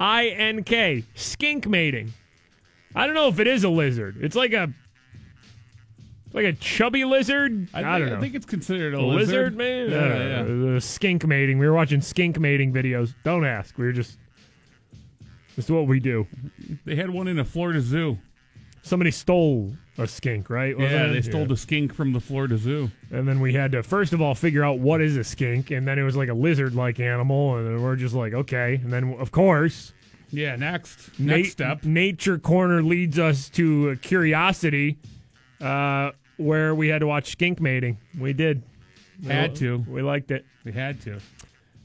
I 0.00 0.26
N 0.26 0.64
K. 0.64 1.04
Skink 1.14 1.66
mating. 1.66 2.12
I 2.94 3.06
don't 3.06 3.14
know 3.14 3.28
if 3.28 3.38
it 3.40 3.46
is 3.46 3.64
a 3.64 3.68
lizard. 3.68 4.18
It's 4.20 4.36
like 4.36 4.52
a 4.52 4.72
like 6.34 6.44
a 6.44 6.52
chubby 6.52 7.04
lizard. 7.04 7.68
I, 7.72 7.78
I, 7.78 7.82
think, 7.82 7.98
don't 8.00 8.08
know. 8.10 8.16
I 8.16 8.20
think 8.20 8.34
it's 8.34 8.44
considered 8.46 8.92
a, 8.94 8.98
a 8.98 9.00
lizard, 9.00 9.56
man. 9.56 9.90
Yeah, 9.90 10.16
yeah. 10.16 10.42
the 10.42 10.80
skink 10.80 11.26
mating. 11.26 11.58
We 11.58 11.66
were 11.66 11.72
watching 11.72 12.00
skink 12.02 12.38
mating 12.38 12.72
videos. 12.72 13.14
Don't 13.24 13.46
ask. 13.46 13.78
We 13.78 13.86
were 13.86 13.92
just. 13.92 14.18
This 15.56 15.66
is 15.66 15.70
what 15.70 15.86
we 15.86 16.00
do. 16.00 16.26
They 16.84 16.96
had 16.96 17.08
one 17.08 17.28
in 17.28 17.38
a 17.38 17.44
Florida 17.44 17.80
zoo. 17.80 18.18
Somebody 18.82 19.12
stole 19.12 19.72
a 19.96 20.06
skink, 20.06 20.50
right? 20.50 20.76
Wasn't 20.76 20.92
Yeah, 20.92 21.06
it? 21.06 21.12
they 21.14 21.22
stole 21.22 21.46
the 21.46 21.56
skink 21.56 21.94
from 21.94 22.12
the 22.12 22.20
Florida 22.20 22.58
Zoo. 22.58 22.90
And 23.12 23.26
then 23.26 23.40
we 23.40 23.54
had 23.54 23.72
to 23.72 23.82
first 23.82 24.12
of 24.12 24.20
all 24.20 24.34
figure 24.34 24.62
out 24.64 24.80
what 24.80 25.00
is 25.00 25.16
a 25.16 25.24
skink, 25.24 25.70
and 25.70 25.86
then 25.88 25.98
it 25.98 26.02
was 26.02 26.16
like 26.16 26.28
a 26.28 26.34
lizard-like 26.34 27.00
animal, 27.00 27.56
and 27.56 27.66
then 27.66 27.80
we're 27.82 27.96
just 27.96 28.14
like, 28.14 28.34
okay. 28.34 28.74
And 28.82 28.92
then 28.92 29.14
of 29.14 29.30
course, 29.30 29.92
Yeah, 30.30 30.56
next 30.56 31.18
Na- 31.18 31.36
next 31.36 31.52
step. 31.52 31.84
Nature 31.84 32.36
Corner 32.38 32.82
leads 32.82 33.18
us 33.18 33.48
to 33.50 33.96
Curiosity, 34.02 34.98
uh, 35.62 36.10
where 36.36 36.74
we 36.74 36.88
had 36.88 37.00
to 37.00 37.06
watch 37.06 37.30
skink 37.30 37.60
mating. 37.60 37.98
We 38.18 38.32
did. 38.32 38.62
We 39.22 39.28
Had 39.28 39.54
to. 39.56 39.84
We 39.88 40.02
liked 40.02 40.30
it. 40.30 40.44
We 40.64 40.72
had 40.72 41.00
to. 41.02 41.20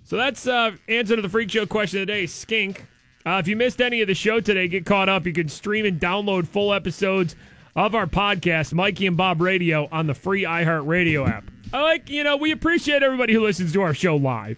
So 0.04 0.18
that's 0.18 0.48
uh, 0.48 0.72
answer 0.88 1.16
to 1.16 1.22
the 1.22 1.30
freak 1.30 1.52
show 1.52 1.66
question 1.66 2.02
of 2.02 2.08
the 2.08 2.14
day. 2.14 2.26
Skink. 2.26 2.86
Uh, 3.26 3.38
if 3.40 3.48
you 3.48 3.56
missed 3.56 3.82
any 3.82 4.02
of 4.02 4.08
the 4.08 4.16
show 4.16 4.40
today, 4.40 4.68
get 4.68 4.86
caught 4.86 5.10
up. 5.10 5.26
You 5.26 5.34
can 5.34 5.48
stream 5.48 5.86
and 5.86 6.00
download 6.00 6.48
full 6.48 6.74
episodes 6.74 7.36
of 7.76 7.94
our 7.94 8.08
podcast, 8.08 8.74
Mikey 8.74 9.06
and 9.08 9.16
Bob 9.16 9.42
Radio, 9.42 9.88
on 9.92 10.08
the 10.08 10.14
free 10.14 10.44
iHeartRadio 10.44 11.28
app. 11.30 11.44
I 11.72 11.82
like, 11.82 12.10
you 12.10 12.24
know, 12.24 12.38
we 12.38 12.52
appreciate 12.52 13.04
everybody 13.04 13.34
who 13.34 13.44
listens 13.44 13.72
to 13.74 13.82
our 13.82 13.94
show 13.94 14.16
live. 14.16 14.58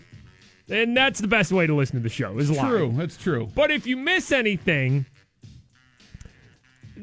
And 0.69 0.95
that's 0.95 1.19
the 1.19 1.27
best 1.27 1.51
way 1.51 1.67
to 1.67 1.75
listen 1.75 1.97
to 1.97 2.01
the 2.01 2.07
show 2.07 2.37
is 2.37 2.49
live. 2.49 2.69
True, 2.69 2.93
that's 2.95 3.17
true. 3.17 3.49
But 3.53 3.71
if 3.71 3.85
you 3.85 3.97
miss 3.97 4.31
anything, 4.31 5.05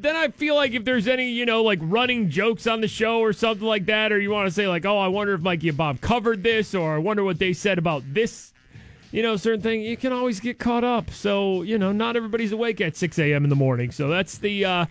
then 0.03 0.17
I 0.17 0.29
feel 0.29 0.55
like 0.55 0.73
if 0.73 0.85
there's 0.85 1.07
any, 1.07 1.31
you 1.31 1.47
know, 1.47 1.63
like 1.63 1.79
running 1.83 2.31
jokes 2.31 2.67
on 2.67 2.81
the 2.81 2.89
show 2.89 3.21
or 3.21 3.33
something 3.33 3.67
like 3.67 3.87
that, 3.87 4.13
or 4.13 4.21
you 4.21 4.31
want 4.31 4.49
to 4.49 4.55
say 4.55 4.69
like, 4.69 4.85
oh, 4.85 4.99
I 4.99 5.09
wonder 5.09 5.35
if 5.35 5.41
Mikey 5.41 5.69
and 5.69 5.79
Bob 5.79 6.01
covered 6.01 6.43
this, 6.43 6.75
or 6.75 6.95
I 6.95 6.99
wonder 6.99 7.25
what 7.25 7.39
they 7.39 7.53
said 7.53 7.79
about 7.79 8.03
this, 8.13 8.53
you 9.13 9.23
know, 9.23 9.37
certain 9.37 9.63
thing, 9.63 9.83
you 9.83 9.97
can 9.97 10.13
always 10.13 10.41
get 10.41 10.59
caught 10.59 10.85
up. 10.85 11.11
So, 11.11 11.63
you 11.63 11.79
know, 11.79 11.93
not 11.93 12.17
everybody's 12.17 12.53
awake 12.53 12.81
at 12.81 12.97
6 12.97 13.19
a.m. 13.19 13.45
in 13.45 13.51
the 13.51 13.57
morning. 13.57 13.91
So 13.91 14.09
that's 14.09 14.39
the, 14.39 14.65
uh, 14.65 14.87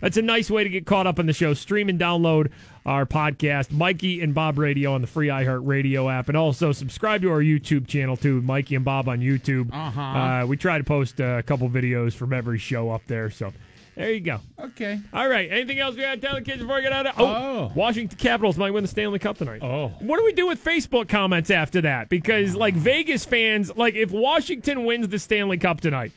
that's 0.00 0.16
a 0.16 0.22
nice 0.22 0.50
way 0.50 0.64
to 0.64 0.70
get 0.70 0.86
caught 0.86 1.06
up 1.06 1.18
on 1.18 1.26
the 1.26 1.32
show. 1.32 1.54
Stream 1.54 1.88
and 1.88 2.00
download 2.00 2.50
our 2.86 3.04
podcast, 3.06 3.70
Mikey 3.70 4.22
and 4.22 4.34
Bob 4.34 4.58
Radio 4.58 4.94
on 4.94 5.02
the 5.02 5.06
free 5.06 5.28
iHeart 5.28 5.60
Radio 5.66 6.08
app. 6.08 6.28
And 6.28 6.36
also 6.36 6.72
subscribe 6.72 7.22
to 7.22 7.30
our 7.30 7.40
YouTube 7.40 7.86
channel, 7.86 8.16
too, 8.16 8.40
Mikey 8.40 8.74
and 8.76 8.84
Bob 8.84 9.08
on 9.08 9.20
YouTube. 9.20 9.72
Uh-huh. 9.72 10.00
Uh, 10.00 10.46
we 10.46 10.56
try 10.56 10.78
to 10.78 10.84
post 10.84 11.20
a 11.20 11.42
couple 11.46 11.68
videos 11.68 12.14
from 12.14 12.32
every 12.32 12.58
show 12.58 12.90
up 12.90 13.02
there. 13.06 13.30
So 13.30 13.52
there 14.00 14.12
you 14.14 14.20
go. 14.20 14.40
Okay. 14.58 14.98
All 15.12 15.28
right. 15.28 15.52
Anything 15.52 15.78
else 15.78 15.94
we 15.94 16.00
got 16.00 16.14
to 16.14 16.20
tell 16.22 16.34
the 16.34 16.40
kids 16.40 16.62
before 16.62 16.76
we 16.76 16.82
get 16.82 16.92
out 16.92 17.06
of 17.06 17.14
Oh. 17.20 17.70
Washington 17.74 18.16
Capitals 18.16 18.56
might 18.56 18.70
win 18.70 18.82
the 18.82 18.88
Stanley 18.88 19.18
Cup 19.18 19.36
tonight. 19.36 19.62
Oh. 19.62 19.88
What 19.98 20.16
do 20.18 20.24
we 20.24 20.32
do 20.32 20.46
with 20.46 20.64
Facebook 20.64 21.06
comments 21.06 21.50
after 21.50 21.82
that? 21.82 22.08
Because, 22.08 22.56
like, 22.56 22.72
Vegas 22.72 23.26
fans, 23.26 23.76
like, 23.76 23.94
if 23.94 24.10
Washington 24.10 24.86
wins 24.86 25.06
the 25.08 25.18
Stanley 25.18 25.58
Cup 25.58 25.82
tonight, 25.82 26.12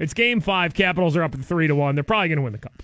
it's 0.00 0.14
game 0.14 0.40
five. 0.40 0.74
Capitals 0.74 1.16
are 1.16 1.22
up 1.22 1.32
at 1.32 1.40
three 1.44 1.68
to 1.68 1.76
one. 1.76 1.94
They're 1.94 2.02
probably 2.02 2.26
going 2.28 2.38
to 2.38 2.42
win 2.42 2.52
the 2.54 2.58
cup. 2.58 2.82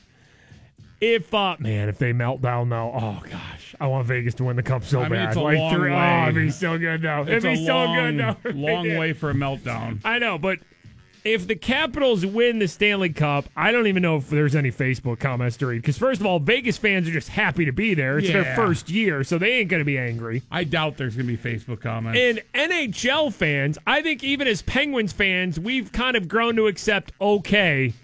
If, 1.00 1.34
uh, 1.34 1.56
man, 1.58 1.88
if 1.88 1.98
they 1.98 2.12
melt 2.12 2.40
down, 2.40 2.68
though, 2.68 2.92
oh, 2.94 3.22
gosh. 3.28 3.74
I 3.80 3.88
want 3.88 4.06
Vegas 4.06 4.34
to 4.34 4.44
win 4.44 4.54
the 4.54 4.62
cup 4.62 4.84
so 4.84 5.00
I 5.00 5.08
mean, 5.08 5.18
bad. 5.18 5.28
it's 5.30 5.36
a 5.36 5.40
like, 5.40 5.58
long 5.58 5.74
three, 5.74 5.90
way. 5.90 5.96
Oh, 5.96 6.22
it'd 6.28 6.34
be 6.36 6.50
so 6.50 6.78
good, 6.78 7.02
though. 7.02 7.22
It'd 7.26 7.42
be 7.42 7.54
a 7.54 7.56
so 7.66 7.74
long, 7.74 8.16
good, 8.16 8.36
though. 8.44 8.50
long 8.54 8.96
way 8.96 9.14
for 9.14 9.30
a 9.30 9.34
meltdown. 9.34 9.98
I 10.04 10.20
know, 10.20 10.38
but 10.38 10.60
if 11.24 11.46
the 11.46 11.56
Capitals 11.56 12.26
win 12.26 12.58
the 12.58 12.68
Stanley 12.68 13.08
Cup, 13.08 13.46
I 13.56 13.72
don't 13.72 13.86
even 13.86 14.02
know 14.02 14.16
if 14.16 14.28
there's 14.28 14.54
any 14.54 14.70
Facebook 14.70 15.18
comments 15.18 15.56
to 15.56 15.66
read. 15.66 15.80
Because 15.80 15.96
first 15.96 16.20
of 16.20 16.26
all, 16.26 16.38
Vegas 16.38 16.76
fans 16.76 17.08
are 17.08 17.12
just 17.12 17.30
happy 17.30 17.64
to 17.64 17.72
be 17.72 17.94
there. 17.94 18.18
It's 18.18 18.28
their 18.28 18.54
first 18.54 18.90
year, 18.90 19.24
so 19.24 19.38
they 19.38 19.52
ain't 19.52 19.70
going 19.70 19.80
to 19.80 19.86
be 19.86 19.98
angry. 19.98 20.42
I 20.50 20.64
doubt 20.64 20.98
there's 20.98 21.16
going 21.16 21.26
to 21.26 21.36
be 21.36 21.42
Facebook 21.42 21.80
comments. 21.80 22.20
And 22.20 22.42
NHL 22.54 23.32
fans, 23.32 23.78
I 23.86 24.02
think 24.02 24.22
even 24.22 24.46
as 24.46 24.60
Penguins 24.62 25.14
fans, 25.14 25.58
we've 25.58 25.90
kind 25.92 26.14
of 26.16 26.28
grown 26.28 26.56
to 26.56 26.66
accept 26.66 27.12
okay. 27.18 27.94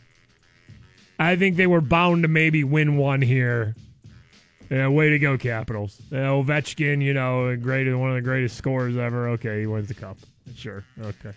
I 1.19 1.37
think 1.37 1.57
they 1.57 1.67
were 1.67 1.83
bound 1.83 2.23
to 2.23 2.29
maybe 2.29 2.65
win 2.65 2.97
one 2.97 3.21
here. 3.21 3.77
Yeah, 4.71 4.89
way 4.89 5.11
to 5.11 5.19
go, 5.19 5.37
Capitals. 5.37 6.01
Uh, 6.11 6.15
Ovechkin, 6.15 7.03
you 7.03 7.13
know, 7.13 7.55
great, 7.57 7.93
one 7.95 8.09
of 8.09 8.15
the 8.15 8.23
greatest 8.23 8.57
scorers 8.57 8.97
ever. 8.97 9.29
Okay, 9.31 9.61
he 9.61 9.67
wins 9.67 9.89
the 9.89 9.95
cup. 9.95 10.17
Sure. 10.55 10.85
Okay. 11.03 11.33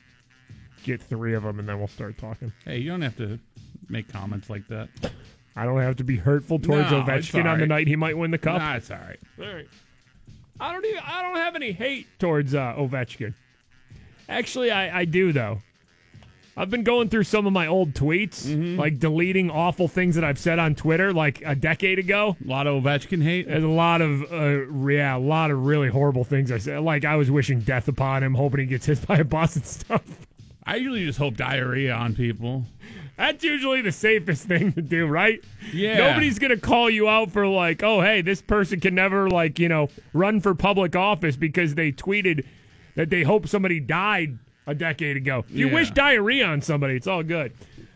Get 0.83 1.01
three 1.01 1.33
of 1.33 1.43
them, 1.43 1.59
and 1.59 1.67
then 1.67 1.77
we'll 1.79 1.87
start 1.87 2.17
talking. 2.17 2.51
hey, 2.65 2.77
you 2.79 2.89
don't 2.89 3.01
have 3.01 3.17
to 3.17 3.39
make 3.89 4.07
comments 4.11 4.49
like 4.49 4.67
that. 4.67 4.89
I 5.55 5.65
don't 5.65 5.79
have 5.81 5.97
to 5.97 6.03
be 6.03 6.17
hurtful 6.17 6.59
towards 6.59 6.89
No, 6.91 6.99
it's 7.07 7.29
Ovechkin 7.29 7.45
on 7.45 7.57
the 7.57 7.63
right. 7.63 7.67
night 7.69 7.87
he 7.87 7.95
might 7.95 8.17
win 8.17 8.31
the 8.31 8.37
cup. 8.37 8.57
Nah, 8.59 8.75
it's 8.75 8.89
all 8.91 8.97
right. 8.97 9.19
All 9.39 9.53
right. 9.53 9.67
I 10.59 10.71
don't 10.71 10.85
even. 10.85 11.01
I 11.05 11.21
don't 11.21 11.35
have 11.37 11.55
any 11.55 11.71
hate 11.71 12.07
towards 12.19 12.53
uh, 12.55 12.73
Ovechkin. 12.77 13.33
Actually, 14.29 14.71
I, 14.71 14.99
I 15.01 15.05
do 15.05 15.31
though. 15.31 15.59
I've 16.55 16.69
been 16.69 16.83
going 16.83 17.09
through 17.09 17.23
some 17.23 17.47
of 17.47 17.53
my 17.53 17.65
old 17.65 17.93
tweets, 17.95 18.45
Mm-hmm. 18.45 18.79
like 18.79 18.99
deleting 18.99 19.49
awful 19.49 19.87
things 19.87 20.13
that 20.15 20.23
I've 20.23 20.37
said 20.37 20.59
on 20.59 20.75
Twitter, 20.75 21.11
like 21.11 21.41
a 21.43 21.55
decade 21.55 21.97
ago. 21.97 22.37
A 22.45 22.47
lot 22.47 22.67
of 22.67 22.83
Ovechkin 22.83 23.23
hate. 23.23 23.47
There's 23.47 23.63
a 23.63 23.67
lot 23.67 24.01
of 24.01 24.31
uh, 24.31 24.71
yeah, 24.87 25.15
a 25.15 25.17
lot 25.17 25.49
of 25.49 25.65
really 25.65 25.89
horrible 25.89 26.23
things 26.23 26.51
I 26.51 26.59
said. 26.59 26.81
Like 26.81 27.05
I 27.05 27.15
was 27.15 27.31
wishing 27.31 27.59
death 27.61 27.87
upon 27.87 28.21
him, 28.23 28.35
hoping 28.35 28.59
he 28.61 28.65
gets 28.67 28.85
hit 28.85 29.05
by 29.07 29.17
a 29.17 29.23
bus 29.23 29.55
and 29.55 29.65
stuff. 29.65 30.03
I 30.65 30.77
usually 30.77 31.05
just 31.05 31.19
hope 31.19 31.35
diarrhea 31.35 31.93
on 31.93 32.15
people. 32.15 32.65
That's 33.17 33.43
usually 33.43 33.81
the 33.81 33.91
safest 33.91 34.47
thing 34.47 34.71
to 34.73 34.81
do, 34.81 35.05
right? 35.05 35.39
Yeah. 35.71 35.97
Nobody's 35.97 36.39
gonna 36.39 36.57
call 36.57 36.89
you 36.89 37.07
out 37.09 37.31
for 37.31 37.45
like, 37.47 37.83
oh 37.83 38.01
hey, 38.01 38.21
this 38.21 38.41
person 38.41 38.79
can 38.79 38.95
never 38.95 39.29
like, 39.29 39.59
you 39.59 39.69
know, 39.69 39.89
run 40.13 40.39
for 40.41 40.55
public 40.55 40.95
office 40.95 41.35
because 41.35 41.75
they 41.75 41.91
tweeted 41.91 42.45
that 42.95 43.09
they 43.09 43.23
hope 43.23 43.47
somebody 43.47 43.79
died 43.79 44.37
a 44.65 44.73
decade 44.73 45.17
ago. 45.17 45.43
If 45.49 45.55
you 45.55 45.67
Yeah. 45.67 45.73
wish 45.73 45.91
diarrhea 45.91 46.45
on 46.45 46.61
somebody, 46.61 46.95
it's 46.95 47.07
all 47.07 47.23
good. 47.23 47.51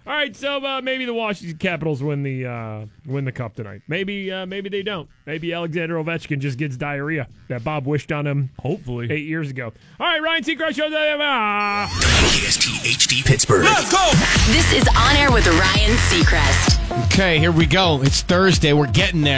All 0.08 0.14
right, 0.14 0.34
so 0.34 0.66
uh, 0.66 0.82
maybe 0.82 1.04
the 1.04 1.14
Washington 1.14 1.58
Capitals 1.58 2.02
win 2.02 2.24
the 2.24 2.46
uh, 2.46 2.86
win 3.06 3.26
the 3.26 3.32
cup 3.34 3.56
tonight. 3.56 3.82
Maybe 3.90 4.32
uh, 4.32 4.46
maybe 4.46 4.70
they 4.70 4.82
don't. 4.82 5.10
Maybe 5.26 5.52
Alexander 5.52 5.96
Ovechkin 5.96 6.40
just 6.40 6.58
gets 6.58 6.78
diarrhea 6.78 7.28
that 7.50 7.66
Bob 7.66 7.86
wished 7.86 8.14
on 8.14 8.26
him. 8.26 8.50
Hopefully, 8.58 9.12
eight 9.12 9.26
years 9.26 9.50
ago. 9.50 9.74
All 10.00 10.08
right, 10.08 10.24
Ryan 10.24 10.44
Seacrest 10.44 10.76
shows. 10.76 10.94
Ah. 10.96 11.90
KST 11.92 12.88
HD 12.88 13.26
Pittsburgh. 13.26 13.66
Let's 13.66 13.92
go! 13.92 14.10
This 14.54 14.72
is 14.72 14.88
On 14.96 15.16
Air 15.18 15.30
with 15.30 15.46
Ryan 15.46 15.98
Seacrest. 15.98 16.78
Okay, 17.08 17.38
here 17.38 17.52
we 17.52 17.66
go. 17.66 18.02
It's 18.02 18.22
Thursday. 18.22 18.72
We're 18.72 18.88
getting 18.88 19.22
there. 19.22 19.26